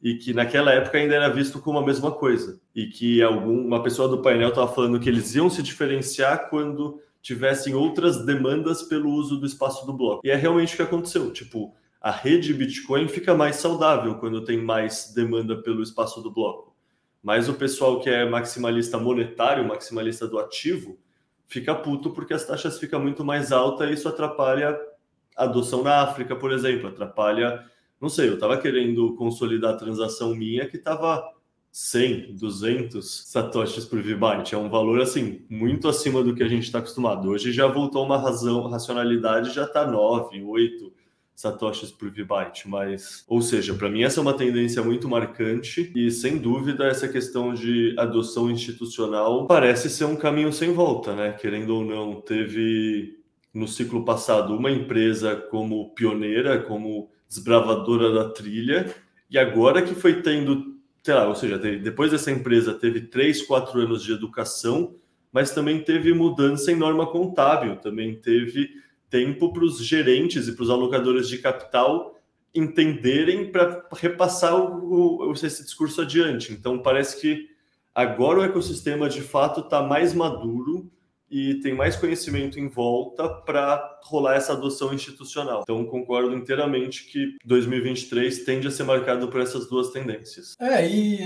E 0.01 0.15
que 0.15 0.33
naquela 0.33 0.73
época 0.73 0.97
ainda 0.97 1.15
era 1.15 1.29
visto 1.29 1.59
como 1.59 1.79
a 1.79 1.85
mesma 1.85 2.11
coisa. 2.11 2.59
E 2.75 2.87
que 2.87 3.21
algum, 3.21 3.65
uma 3.65 3.81
pessoa 3.81 4.09
do 4.09 4.21
painel 4.21 4.49
estava 4.49 4.71
falando 4.73 4.99
que 4.99 5.07
eles 5.07 5.33
iam 5.35 5.49
se 5.49 5.63
diferenciar 5.63 6.49
quando 6.49 6.99
tivessem 7.21 7.73
outras 7.73 8.25
demandas 8.25 8.83
pelo 8.83 9.09
uso 9.09 9.37
do 9.37 9.45
espaço 9.45 9.85
do 9.85 9.93
bloco. 9.93 10.21
E 10.25 10.29
é 10.29 10.35
realmente 10.35 10.73
o 10.73 10.75
que 10.75 10.83
aconteceu. 10.83 11.31
Tipo, 11.31 11.73
a 12.03 12.11
rede 12.11 12.53
Bitcoin 12.53 13.07
fica 13.07 13.33
mais 13.33 13.55
saudável 13.55 14.15
quando 14.15 14.43
tem 14.43 14.61
mais 14.61 15.13
demanda 15.15 15.55
pelo 15.63 15.81
espaço 15.81 16.21
do 16.21 16.29
bloco. 16.29 16.75
Mas 17.23 17.47
o 17.47 17.53
pessoal 17.53 18.01
que 18.01 18.09
é 18.09 18.29
maximalista 18.29 18.99
monetário, 18.99 19.65
maximalista 19.65 20.27
do 20.27 20.37
ativo, 20.37 20.99
fica 21.47 21.73
puto 21.73 22.11
porque 22.11 22.33
as 22.33 22.45
taxas 22.45 22.77
ficam 22.77 22.99
muito 22.99 23.23
mais 23.23 23.53
altas 23.53 23.89
e 23.89 23.93
isso 23.93 24.09
atrapalha 24.09 24.77
a 25.37 25.45
adoção 25.45 25.81
na 25.81 26.01
África, 26.01 26.35
por 26.35 26.51
exemplo, 26.51 26.89
atrapalha, 26.89 27.63
não 28.01 28.09
sei, 28.09 28.27
eu 28.27 28.33
estava 28.33 28.57
querendo 28.57 29.15
consolidar 29.15 29.73
a 29.73 29.77
transação 29.77 30.35
minha 30.35 30.67
que 30.67 30.75
estava 30.75 31.23
100, 31.71 32.35
200 32.35 33.29
satoshis 33.29 33.85
por 33.85 34.01
V-byte. 34.01 34.53
É 34.53 34.57
um 34.57 34.69
valor 34.69 35.01
assim 35.01 35.45
muito 35.49 35.87
acima 35.87 36.21
do 36.21 36.35
que 36.35 36.43
a 36.43 36.47
gente 36.49 36.63
está 36.63 36.79
acostumado. 36.79 37.29
Hoje 37.29 37.53
já 37.53 37.65
voltou 37.65 38.05
uma 38.05 38.17
razão, 38.17 38.69
racionalidade 38.69 39.53
já 39.53 39.63
está 39.63 39.87
9, 39.87 40.43
8 40.43 41.02
satoshis 41.35 41.91
por 41.91 42.09
V-byte, 42.09 42.67
mas, 42.67 43.23
ou 43.27 43.41
seja, 43.41 43.73
para 43.73 43.89
mim 43.89 44.03
essa 44.03 44.19
é 44.19 44.21
uma 44.21 44.35
tendência 44.35 44.83
muito 44.83 45.09
marcante 45.09 45.91
e 45.95 46.11
sem 46.11 46.37
dúvida 46.37 46.85
essa 46.85 47.07
questão 47.07 47.53
de 47.53 47.95
adoção 47.97 48.49
institucional 48.51 49.47
parece 49.47 49.89
ser 49.89 50.05
um 50.05 50.15
caminho 50.15 50.53
sem 50.53 50.71
volta, 50.71 51.15
né? 51.15 51.33
Querendo 51.33 51.75
ou 51.75 51.83
não, 51.83 52.21
teve 52.21 53.19
no 53.53 53.67
ciclo 53.67 54.05
passado 54.05 54.55
uma 54.55 54.71
empresa 54.71 55.35
como 55.35 55.89
pioneira, 55.93 56.61
como 56.61 57.09
desbravadora 57.27 58.11
da 58.13 58.29
trilha, 58.29 58.93
e 59.29 59.37
agora 59.37 59.81
que 59.81 59.95
foi 59.95 60.21
tendo 60.21 60.73
sei 61.03 61.13
lá, 61.13 61.27
ou 61.27 61.35
seja, 61.35 61.57
depois 61.57 62.11
dessa 62.11 62.31
empresa 62.31 62.73
teve 62.73 63.01
três, 63.01 63.41
quatro 63.41 63.77
anos 63.81 64.03
de 64.03 64.13
educação, 64.13 64.95
mas 65.33 65.51
também 65.51 65.83
teve 65.83 66.13
mudança 66.13 66.71
em 66.71 66.75
norma 66.75 67.05
contábil, 67.05 67.75
também 67.75 68.15
teve 68.15 68.69
tempo 69.13 69.53
para 69.53 69.63
os 69.63 69.77
gerentes 69.77 70.47
e 70.47 70.53
para 70.53 70.63
os 70.63 70.71
alocadores 70.71 71.29
de 71.29 71.37
capital 71.37 72.17
entenderem 72.53 73.51
para 73.51 73.87
repassar 73.93 74.55
o, 74.55 75.29
o, 75.29 75.33
esse 75.33 75.63
discurso 75.63 76.01
adiante. 76.01 76.51
Então, 76.51 76.79
parece 76.79 77.21
que 77.21 77.47
agora 77.93 78.39
o 78.39 78.43
ecossistema 78.43 79.07
de 79.07 79.21
fato 79.21 79.59
está 79.59 79.83
mais 79.83 80.15
maduro 80.15 80.91
e 81.29 81.59
tem 81.61 81.75
mais 81.75 81.95
conhecimento 81.95 82.59
em 82.59 82.67
volta 82.67 83.29
para 83.29 83.99
rolar 84.03 84.35
essa 84.35 84.53
adoção 84.53 84.91
institucional. 84.91 85.61
Então, 85.61 85.85
concordo 85.85 86.33
inteiramente 86.33 87.05
que 87.05 87.37
2023 87.45 88.43
tende 88.43 88.67
a 88.67 88.71
ser 88.71 88.83
marcado 88.83 89.27
por 89.27 89.41
essas 89.41 89.67
duas 89.67 89.89
tendências. 89.91 90.55
É, 90.59 90.87
e 90.87 91.19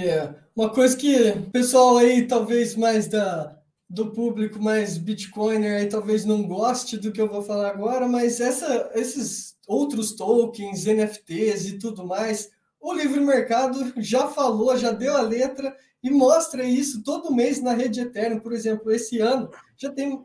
uma 0.54 0.70
coisa 0.70 0.96
que 0.96 1.16
o 1.30 1.52
pessoal 1.52 1.98
aí, 1.98 2.28
talvez 2.28 2.76
mais 2.76 3.08
da, 3.08 3.57
do 3.90 4.12
público 4.12 4.62
mais 4.62 4.98
Bitcoiner 4.98 5.78
aí 5.80 5.88
talvez 5.88 6.26
não 6.26 6.44
goste 6.44 6.98
do 6.98 7.12
que 7.12 7.22
eu 7.22 7.30
vou 7.30 7.42
falar 7.42 7.70
agora, 7.70 8.08
mas 8.08 8.42
essa, 8.42 8.92
esses 8.94 9.56
outros 9.68 10.14
tokens, 10.14 10.86
NFTs 10.86 11.68
e 11.68 11.80
tudo 11.80 12.06
mais, 12.06 12.50
o 12.80 12.94
livre 12.94 13.20
mercado 13.20 13.94
já 13.98 14.28
falou, 14.28 14.78
já 14.78 14.92
deu 14.92 15.16
a 15.16 15.22
letra 15.22 15.76
e 16.04 16.10
mostra 16.10 16.64
isso 16.64 17.04
todo 17.04 17.34
mês 17.34 17.62
na 17.62 17.74
rede 17.74 18.00
Ethereum. 18.00 18.40
Por 18.40 18.54
exemplo, 18.54 18.92
esse 18.92 19.20
ano 19.20 19.50
já 19.76 19.92
tem 19.92 20.24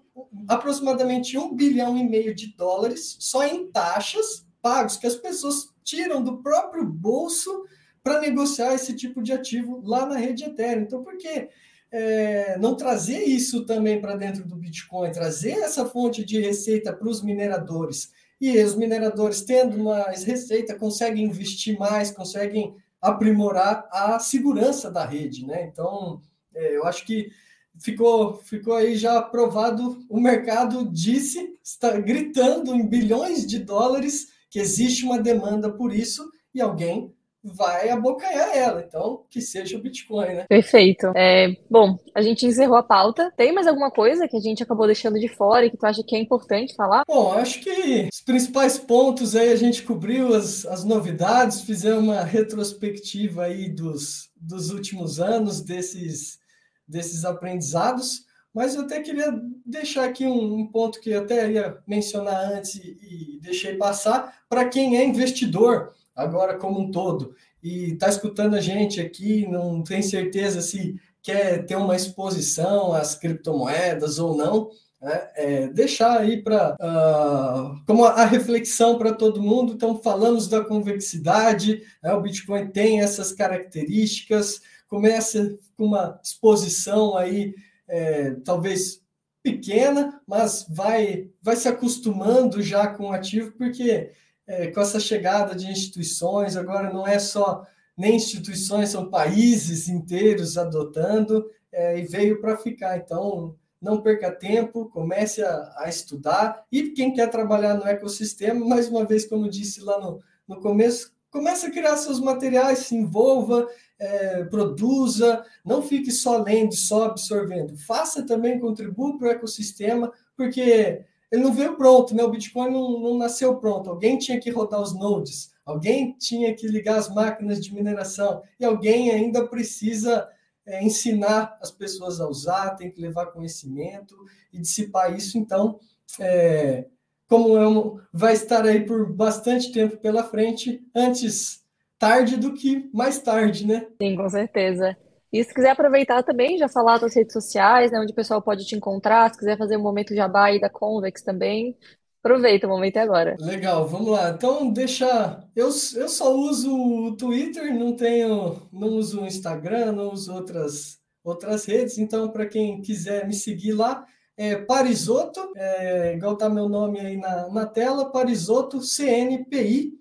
aproximadamente 0.48 1.38
um 1.38 1.54
bilhão 1.54 1.96
e 1.96 2.08
meio 2.08 2.34
de 2.34 2.54
dólares 2.56 3.16
só 3.18 3.44
em 3.44 3.70
taxas 3.70 4.46
pagos 4.60 4.96
que 4.96 5.06
as 5.06 5.16
pessoas 5.16 5.70
tiram 5.82 6.22
do 6.22 6.42
próprio 6.42 6.84
bolso 6.84 7.64
para 8.02 8.20
negociar 8.20 8.74
esse 8.74 8.94
tipo 8.94 9.22
de 9.22 9.32
ativo 9.32 9.80
lá 9.84 10.06
na 10.06 10.16
rede 10.16 10.44
Ethereum. 10.44 10.82
Então, 10.82 11.02
por 11.02 11.16
que 11.16 11.48
é, 11.92 12.56
não 12.58 12.74
trazer 12.74 13.22
isso 13.22 13.66
também 13.66 14.00
para 14.00 14.16
dentro 14.16 14.44
do 14.46 14.56
Bitcoin, 14.56 15.12
trazer 15.12 15.58
essa 15.58 15.84
fonte 15.84 16.24
de 16.24 16.40
receita 16.40 16.92
para 16.92 17.08
os 17.08 17.22
mineradores? 17.22 18.10
E 18.40 18.58
os 18.60 18.74
mineradores, 18.74 19.42
tendo 19.42 19.78
mais 19.78 20.24
receita, 20.24 20.74
conseguem 20.74 21.26
investir 21.26 21.78
mais, 21.78 22.10
conseguem 22.10 22.74
aprimorar 23.00 23.86
a 23.92 24.18
segurança 24.18 24.90
da 24.90 25.04
rede, 25.04 25.46
né? 25.46 25.64
Então, 25.64 26.20
é, 26.54 26.76
eu 26.76 26.84
acho 26.84 27.04
que 27.04 27.30
ficou, 27.78 28.36
ficou 28.38 28.74
aí 28.74 28.96
já 28.96 29.18
aprovado. 29.18 30.04
O 30.08 30.20
mercado 30.20 30.88
disse, 30.90 31.56
está 31.62 31.98
gritando 31.98 32.74
em 32.74 32.86
bilhões 32.86 33.46
de 33.46 33.58
dólares 33.58 34.28
que 34.50 34.58
existe 34.58 35.04
uma 35.04 35.20
demanda 35.20 35.70
por 35.70 35.94
isso 35.94 36.30
e 36.54 36.60
alguém 36.60 37.11
vai 37.42 37.88
abocanhar 37.90 38.56
ela. 38.56 38.84
Então, 38.86 39.24
que 39.28 39.40
seja 39.40 39.76
o 39.76 39.80
Bitcoin, 39.80 40.34
né? 40.34 40.46
Perfeito. 40.48 41.12
É, 41.16 41.56
bom, 41.68 41.98
a 42.14 42.22
gente 42.22 42.46
encerrou 42.46 42.76
a 42.76 42.82
pauta. 42.82 43.32
Tem 43.36 43.52
mais 43.52 43.66
alguma 43.66 43.90
coisa 43.90 44.28
que 44.28 44.36
a 44.36 44.40
gente 44.40 44.62
acabou 44.62 44.86
deixando 44.86 45.18
de 45.18 45.28
fora 45.28 45.66
e 45.66 45.70
que 45.70 45.76
tu 45.76 45.84
acha 45.84 46.02
que 46.06 46.14
é 46.14 46.20
importante 46.20 46.74
falar? 46.74 47.02
Bom, 47.06 47.32
acho 47.32 47.60
que 47.60 48.08
os 48.12 48.20
principais 48.20 48.78
pontos 48.78 49.34
aí 49.34 49.50
a 49.52 49.56
gente 49.56 49.82
cobriu 49.82 50.34
as, 50.34 50.64
as 50.66 50.84
novidades, 50.84 51.62
fizemos 51.62 52.04
uma 52.04 52.22
retrospectiva 52.22 53.44
aí 53.44 53.68
dos, 53.68 54.30
dos 54.36 54.70
últimos 54.70 55.18
anos, 55.18 55.60
desses, 55.60 56.38
desses 56.86 57.24
aprendizados. 57.24 58.30
Mas 58.54 58.74
eu 58.74 58.82
até 58.82 59.00
queria 59.00 59.32
deixar 59.64 60.04
aqui 60.04 60.26
um, 60.26 60.60
um 60.60 60.66
ponto 60.66 61.00
que 61.00 61.10
eu 61.10 61.22
até 61.22 61.50
ia 61.50 61.78
mencionar 61.86 62.52
antes 62.52 62.74
e, 62.74 62.98
e 63.00 63.40
deixei 63.40 63.76
passar 63.76 64.42
para 64.48 64.68
quem 64.68 64.96
é 64.96 65.04
investidor 65.04 65.94
agora 66.14 66.58
como 66.58 66.80
um 66.80 66.90
todo, 66.90 67.34
e 67.62 67.92
está 67.92 68.08
escutando 68.08 68.54
a 68.54 68.60
gente 68.60 69.00
aqui, 69.00 69.46
não 69.46 69.82
tem 69.82 70.02
certeza 70.02 70.60
se 70.60 70.96
quer 71.22 71.64
ter 71.64 71.76
uma 71.76 71.94
exposição 71.94 72.92
às 72.92 73.14
criptomoedas 73.14 74.18
ou 74.18 74.36
não, 74.36 74.70
né? 75.00 75.28
é, 75.34 75.68
deixar 75.68 76.20
aí 76.20 76.42
para 76.42 76.72
uh, 76.72 76.76
ah, 76.80 77.74
como 77.86 78.04
a, 78.04 78.24
reflexão 78.24 78.98
para 78.98 79.12
todo 79.12 79.42
mundo. 79.42 79.72
Então, 79.72 80.02
falamos 80.02 80.48
da 80.48 80.64
convexidade, 80.64 81.82
né? 82.02 82.12
o 82.12 82.20
Bitcoin 82.20 82.68
tem 82.68 83.00
essas 83.00 83.32
características, 83.32 84.60
começa 84.88 85.56
com 85.76 85.86
uma 85.86 86.20
exposição 86.22 87.16
aí, 87.16 87.54
é, 87.88 88.32
talvez 88.44 89.00
pequena, 89.42 90.20
mas 90.26 90.66
vai, 90.68 91.30
vai 91.42 91.56
se 91.56 91.68
acostumando 91.68 92.62
já 92.62 92.86
com 92.86 93.08
o 93.08 93.12
ativo, 93.12 93.52
porque 93.58 94.12
é, 94.46 94.68
com 94.68 94.80
essa 94.80 95.00
chegada 95.00 95.54
de 95.54 95.70
instituições, 95.70 96.56
agora 96.56 96.92
não 96.92 97.06
é 97.06 97.18
só 97.18 97.66
nem 97.96 98.16
instituições, 98.16 98.90
são 98.90 99.10
países 99.10 99.88
inteiros 99.88 100.56
adotando 100.56 101.48
é, 101.70 101.98
e 101.98 102.04
veio 102.04 102.40
para 102.40 102.56
ficar. 102.56 102.96
Então, 102.96 103.54
não 103.80 104.00
perca 104.00 104.30
tempo, 104.30 104.88
comece 104.90 105.42
a, 105.42 105.74
a, 105.78 105.88
estudar. 105.88 106.64
E 106.70 106.90
quem 106.90 107.12
quer 107.12 107.28
trabalhar 107.28 107.74
no 107.74 107.86
ecossistema, 107.86 108.64
mais 108.64 108.88
uma 108.88 109.04
vez, 109.04 109.26
como 109.26 109.50
disse 109.50 109.80
lá 109.80 110.00
no, 110.00 110.20
no 110.46 110.60
começo, 110.60 111.12
comece 111.30 111.66
a 111.66 111.70
criar 111.70 111.96
seus 111.96 112.20
materiais, 112.20 112.80
se 112.80 112.94
envolva, 112.94 113.66
é, 113.98 114.44
produza, 114.44 115.44
não 115.64 115.82
fique 115.82 116.10
só 116.10 116.36
lendo, 116.38 116.74
só 116.74 117.06
absorvendo. 117.06 117.76
Faça 117.76 118.24
também, 118.24 118.60
contribua 118.60 119.18
para 119.18 119.28
o 119.28 119.30
ecossistema, 119.30 120.12
porque 120.36 121.04
ele 121.32 121.42
não 121.42 121.52
veio 121.52 121.76
pronto, 121.76 122.14
né? 122.14 122.22
O 122.22 122.30
Bitcoin 122.30 122.70
não, 122.70 123.00
não 123.00 123.16
nasceu 123.16 123.56
pronto. 123.56 123.88
Alguém 123.88 124.18
tinha 124.18 124.38
que 124.38 124.50
rodar 124.50 124.82
os 124.82 124.94
nodes, 124.94 125.50
alguém 125.64 126.14
tinha 126.18 126.54
que 126.54 126.68
ligar 126.68 126.98
as 126.98 127.08
máquinas 127.08 127.64
de 127.64 127.74
mineração 127.74 128.42
e 128.60 128.64
alguém 128.66 129.10
ainda 129.10 129.48
precisa 129.48 130.28
é, 130.66 130.84
ensinar 130.84 131.58
as 131.62 131.70
pessoas 131.70 132.20
a 132.20 132.28
usar, 132.28 132.76
tem 132.76 132.90
que 132.90 133.00
levar 133.00 133.32
conhecimento 133.32 134.14
e 134.52 134.60
dissipar 134.60 135.16
isso. 135.16 135.38
Então, 135.38 135.80
é, 136.20 136.84
como 137.26 137.56
eu, 137.56 137.98
vai 138.12 138.34
estar 138.34 138.66
aí 138.66 138.84
por 138.84 139.10
bastante 139.10 139.72
tempo 139.72 139.96
pela 139.96 140.22
frente, 140.22 140.86
antes 140.94 141.62
tarde 141.98 142.36
do 142.36 142.52
que 142.52 142.90
mais 142.92 143.18
tarde, 143.20 143.66
né? 143.66 143.86
Sim, 144.00 144.16
com 144.16 144.28
certeza. 144.28 144.94
E 145.32 145.42
se 145.42 145.54
quiser 145.54 145.70
aproveitar 145.70 146.22
também, 146.22 146.58
já 146.58 146.68
falar 146.68 146.98
das 146.98 147.14
redes 147.14 147.32
sociais, 147.32 147.90
né, 147.90 147.98
onde 147.98 148.12
o 148.12 148.14
pessoal 148.14 148.42
pode 148.42 148.66
te 148.66 148.76
encontrar, 148.76 149.30
se 149.30 149.38
quiser 149.38 149.56
fazer 149.56 149.78
um 149.78 149.82
momento 149.82 150.14
jabá 150.14 150.46
aí 150.46 150.60
da 150.60 150.68
Convex 150.68 151.22
também, 151.22 151.74
aproveita, 152.22 152.66
o 152.66 152.70
momento 152.70 152.98
agora. 152.98 153.36
Legal, 153.40 153.88
vamos 153.88 154.08
lá. 154.08 154.30
Então, 154.30 154.70
deixa. 154.70 155.42
Eu, 155.56 155.66
eu 155.66 156.08
só 156.08 156.34
uso 156.34 156.72
o 156.74 157.16
Twitter, 157.16 157.74
não 157.74 157.96
tenho, 157.96 158.68
não 158.70 158.88
uso 158.88 159.22
o 159.22 159.26
Instagram, 159.26 159.92
não 159.92 160.12
uso 160.12 160.34
outras, 160.34 161.00
outras 161.24 161.64
redes. 161.64 161.96
Então, 161.96 162.28
para 162.28 162.46
quem 162.46 162.82
quiser 162.82 163.26
me 163.26 163.32
seguir 163.32 163.72
lá, 163.72 164.04
é 164.36 164.56
Parisoto, 164.56 165.52
é, 165.56 166.14
igual 166.14 166.36
tá 166.36 166.48
meu 166.48 166.68
nome 166.68 167.00
aí 167.00 167.16
na, 167.16 167.48
na 167.48 167.66
tela, 167.66 168.10
Parisoto 168.10 168.80
CNPI, 168.80 169.92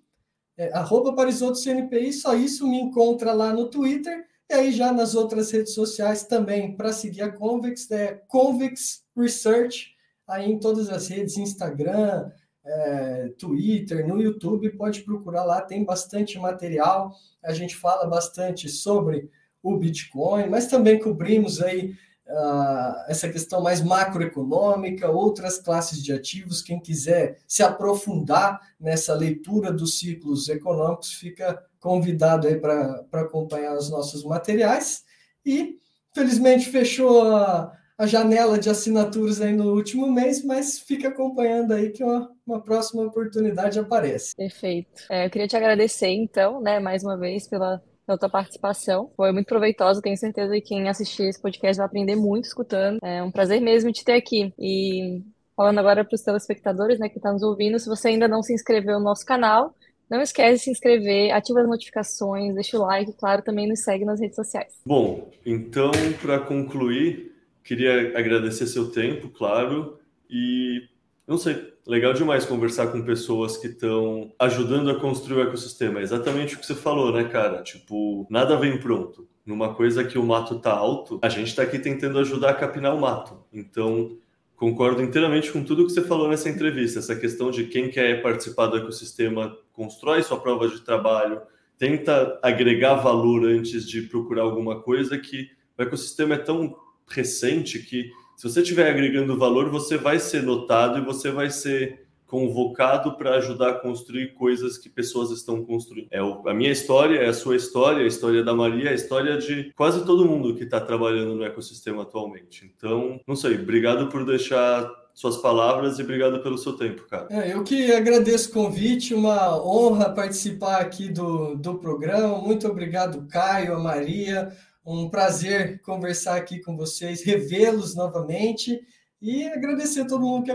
é, 0.57 0.71
arroba 0.77 1.13
Parisoto 1.13 1.57
CNPI, 1.57 2.13
só 2.13 2.35
isso 2.35 2.67
me 2.67 2.79
encontra 2.79 3.33
lá 3.33 3.53
no 3.53 3.69
Twitter. 3.69 4.25
E 4.51 4.53
aí, 4.53 4.73
já 4.73 4.91
nas 4.91 5.15
outras 5.15 5.49
redes 5.49 5.73
sociais 5.73 6.25
também, 6.25 6.75
para 6.75 6.91
seguir 6.91 7.21
a 7.21 7.31
Convex, 7.31 7.89
é 7.89 8.21
Convex 8.27 9.01
Research, 9.15 9.95
aí 10.27 10.51
em 10.51 10.59
todas 10.59 10.89
as 10.89 11.07
redes, 11.07 11.37
Instagram, 11.37 12.29
é, 12.65 13.29
Twitter, 13.39 14.05
no 14.05 14.21
YouTube, 14.21 14.69
pode 14.71 15.03
procurar 15.03 15.45
lá, 15.45 15.61
tem 15.61 15.85
bastante 15.85 16.37
material. 16.37 17.15
A 17.41 17.53
gente 17.53 17.77
fala 17.77 18.05
bastante 18.05 18.67
sobre 18.67 19.31
o 19.63 19.77
Bitcoin, 19.77 20.49
mas 20.49 20.67
também 20.67 20.99
cobrimos 20.99 21.61
aí 21.61 21.95
uh, 22.27 23.05
essa 23.07 23.29
questão 23.29 23.61
mais 23.61 23.81
macroeconômica, 23.81 25.09
outras 25.09 25.59
classes 25.59 26.03
de 26.03 26.11
ativos. 26.11 26.61
Quem 26.61 26.77
quiser 26.77 27.39
se 27.47 27.63
aprofundar 27.63 28.59
nessa 28.77 29.13
leitura 29.13 29.71
dos 29.71 29.97
ciclos 29.97 30.49
econômicos, 30.49 31.13
fica 31.13 31.65
convidado 31.81 32.47
aí 32.47 32.55
para 32.55 33.03
acompanhar 33.11 33.75
os 33.75 33.89
nossos 33.89 34.23
materiais. 34.23 35.03
E, 35.45 35.79
felizmente, 36.15 36.69
fechou 36.69 37.23
a, 37.23 37.75
a 37.97 38.05
janela 38.05 38.57
de 38.57 38.69
assinaturas 38.69 39.41
aí 39.41 39.51
no 39.51 39.73
último 39.73 40.09
mês, 40.09 40.45
mas 40.45 40.79
fica 40.79 41.09
acompanhando 41.09 41.73
aí 41.73 41.89
que 41.89 42.03
uma, 42.03 42.31
uma 42.45 42.61
próxima 42.61 43.03
oportunidade 43.03 43.79
aparece. 43.79 44.33
Perfeito. 44.35 45.03
É, 45.09 45.25
eu 45.25 45.29
queria 45.29 45.47
te 45.47 45.57
agradecer, 45.57 46.09
então, 46.09 46.61
né, 46.61 46.79
mais 46.79 47.03
uma 47.03 47.17
vez, 47.17 47.47
pela 47.49 47.81
pela 48.05 48.17
tua 48.17 48.29
participação. 48.29 49.11
Foi 49.15 49.31
muito 49.31 49.47
proveitosa, 49.47 50.01
tenho 50.01 50.17
certeza 50.17 50.53
que 50.55 50.61
quem 50.61 50.89
assistir 50.89 51.23
esse 51.23 51.41
podcast 51.41 51.77
vai 51.77 51.85
aprender 51.85 52.15
muito 52.15 52.45
escutando. 52.45 52.99
É 53.01 53.23
um 53.23 53.31
prazer 53.31 53.61
mesmo 53.61 53.91
te 53.91 54.03
ter 54.03 54.13
aqui. 54.13 54.53
E 54.59 55.23
falando 55.55 55.79
agora 55.79 56.03
para 56.03 56.15
os 56.15 56.21
telespectadores, 56.21 56.99
né, 56.99 57.07
que 57.07 57.17
estão 57.17 57.31
tá 57.31 57.33
nos 57.33 57.43
ouvindo, 57.43 57.79
se 57.79 57.87
você 57.87 58.09
ainda 58.09 58.27
não 58.27 58.41
se 58.41 58.53
inscreveu 58.53 58.99
no 58.99 59.05
nosso 59.05 59.25
canal, 59.25 59.73
não 60.11 60.21
esquece 60.21 60.57
de 60.57 60.63
se 60.65 60.71
inscrever, 60.71 61.31
ativa 61.31 61.61
as 61.61 61.67
notificações, 61.69 62.53
deixa 62.53 62.77
o 62.77 62.81
like, 62.81 63.13
claro, 63.13 63.41
também 63.41 63.65
nos 63.65 63.79
segue 63.79 64.03
nas 64.03 64.19
redes 64.19 64.35
sociais. 64.35 64.73
Bom, 64.85 65.31
então, 65.45 65.89
para 66.21 66.37
concluir, 66.37 67.31
queria 67.63 68.17
agradecer 68.19 68.67
seu 68.67 68.91
tempo, 68.91 69.29
claro, 69.29 69.97
e 70.29 70.81
não 71.25 71.37
sei, 71.37 71.73
legal 71.87 72.11
demais 72.11 72.45
conversar 72.45 72.87
com 72.87 73.01
pessoas 73.01 73.55
que 73.55 73.67
estão 73.67 74.33
ajudando 74.37 74.89
a 74.89 74.99
construir 74.99 75.37
o 75.37 75.47
ecossistema. 75.47 76.01
É 76.01 76.03
exatamente 76.03 76.55
o 76.55 76.59
que 76.59 76.65
você 76.65 76.75
falou, 76.75 77.13
né, 77.13 77.23
cara? 77.23 77.63
Tipo, 77.63 78.27
nada 78.29 78.57
vem 78.57 78.77
pronto. 78.77 79.29
Numa 79.45 79.73
coisa 79.73 80.03
que 80.03 80.19
o 80.19 80.23
mato 80.23 80.59
tá 80.59 80.73
alto, 80.73 81.19
a 81.21 81.29
gente 81.29 81.47
está 81.47 81.63
aqui 81.63 81.79
tentando 81.79 82.19
ajudar 82.19 82.49
a 82.49 82.53
capinar 82.53 82.93
o 82.93 82.99
mato. 82.99 83.45
Então, 83.51 84.17
concordo 84.57 85.01
inteiramente 85.01 85.51
com 85.51 85.63
tudo 85.63 85.85
que 85.85 85.93
você 85.93 86.01
falou 86.01 86.27
nessa 86.27 86.49
entrevista. 86.49 86.99
Essa 86.99 87.15
questão 87.15 87.49
de 87.49 87.63
quem 87.63 87.89
quer 87.89 88.21
participar 88.21 88.67
do 88.67 88.77
ecossistema 88.77 89.57
constrói 89.81 90.21
sua 90.21 90.39
prova 90.39 90.67
de 90.67 90.79
trabalho, 90.81 91.41
tenta 91.75 92.39
agregar 92.43 92.95
valor 92.95 93.45
antes 93.45 93.89
de 93.89 94.03
procurar 94.03 94.43
alguma 94.43 94.79
coisa 94.79 95.17
que 95.17 95.49
o 95.75 95.81
ecossistema 95.81 96.35
é 96.35 96.37
tão 96.37 96.75
recente 97.07 97.79
que 97.79 98.11
se 98.37 98.47
você 98.47 98.61
estiver 98.61 98.87
agregando 98.87 99.37
valor, 99.37 99.71
você 99.71 99.97
vai 99.97 100.19
ser 100.19 100.43
notado 100.43 100.99
e 100.99 101.05
você 101.05 101.31
vai 101.31 101.49
ser 101.49 102.05
convocado 102.27 103.17
para 103.17 103.35
ajudar 103.37 103.69
a 103.71 103.79
construir 103.79 104.35
coisas 104.35 104.77
que 104.77 104.87
pessoas 104.87 105.31
estão 105.31 105.65
construindo. 105.65 106.07
É 106.11 106.19
a 106.19 106.53
minha 106.53 106.71
história, 106.71 107.19
é 107.19 107.27
a 107.27 107.33
sua 107.33 107.55
história, 107.55 108.03
a 108.03 108.07
história 108.07 108.43
da 108.43 108.53
Maria, 108.53 108.91
a 108.91 108.93
história 108.93 109.37
de 109.37 109.73
quase 109.75 110.05
todo 110.05 110.25
mundo 110.25 110.55
que 110.55 110.63
está 110.63 110.79
trabalhando 110.79 111.35
no 111.35 111.43
ecossistema 111.43 112.03
atualmente. 112.03 112.71
Então, 112.77 113.19
não 113.27 113.35
sei, 113.35 113.55
obrigado 113.55 114.07
por 114.09 114.23
deixar 114.23 114.89
suas 115.13 115.37
palavras 115.37 115.99
e 115.99 116.03
obrigado 116.03 116.41
pelo 116.41 116.57
seu 116.57 116.73
tempo, 116.73 117.07
cara. 117.07 117.27
É, 117.29 117.53
eu 117.53 117.63
que 117.63 117.91
agradeço 117.91 118.49
o 118.49 118.53
convite, 118.53 119.13
uma 119.13 119.61
honra 119.63 120.09
participar 120.09 120.81
aqui 120.81 121.09
do, 121.09 121.55
do 121.55 121.77
programa. 121.77 122.37
Muito 122.37 122.67
obrigado, 122.67 123.27
Caio, 123.27 123.75
a 123.75 123.79
Maria. 123.79 124.51
Um 124.85 125.09
prazer 125.09 125.81
conversar 125.81 126.35
aqui 126.37 126.59
com 126.59 126.75
vocês, 126.75 127.23
revê-los 127.23 127.95
novamente. 127.95 128.81
E 129.21 129.45
agradecer 129.45 130.01
a 130.01 130.07
todo 130.07 130.25
mundo 130.25 130.45
que 130.45 130.51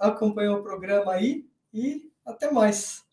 acompanhou 0.00 0.58
o 0.58 0.62
programa 0.62 1.12
aí 1.12 1.44
e 1.72 2.02
até 2.26 2.50
mais. 2.50 3.07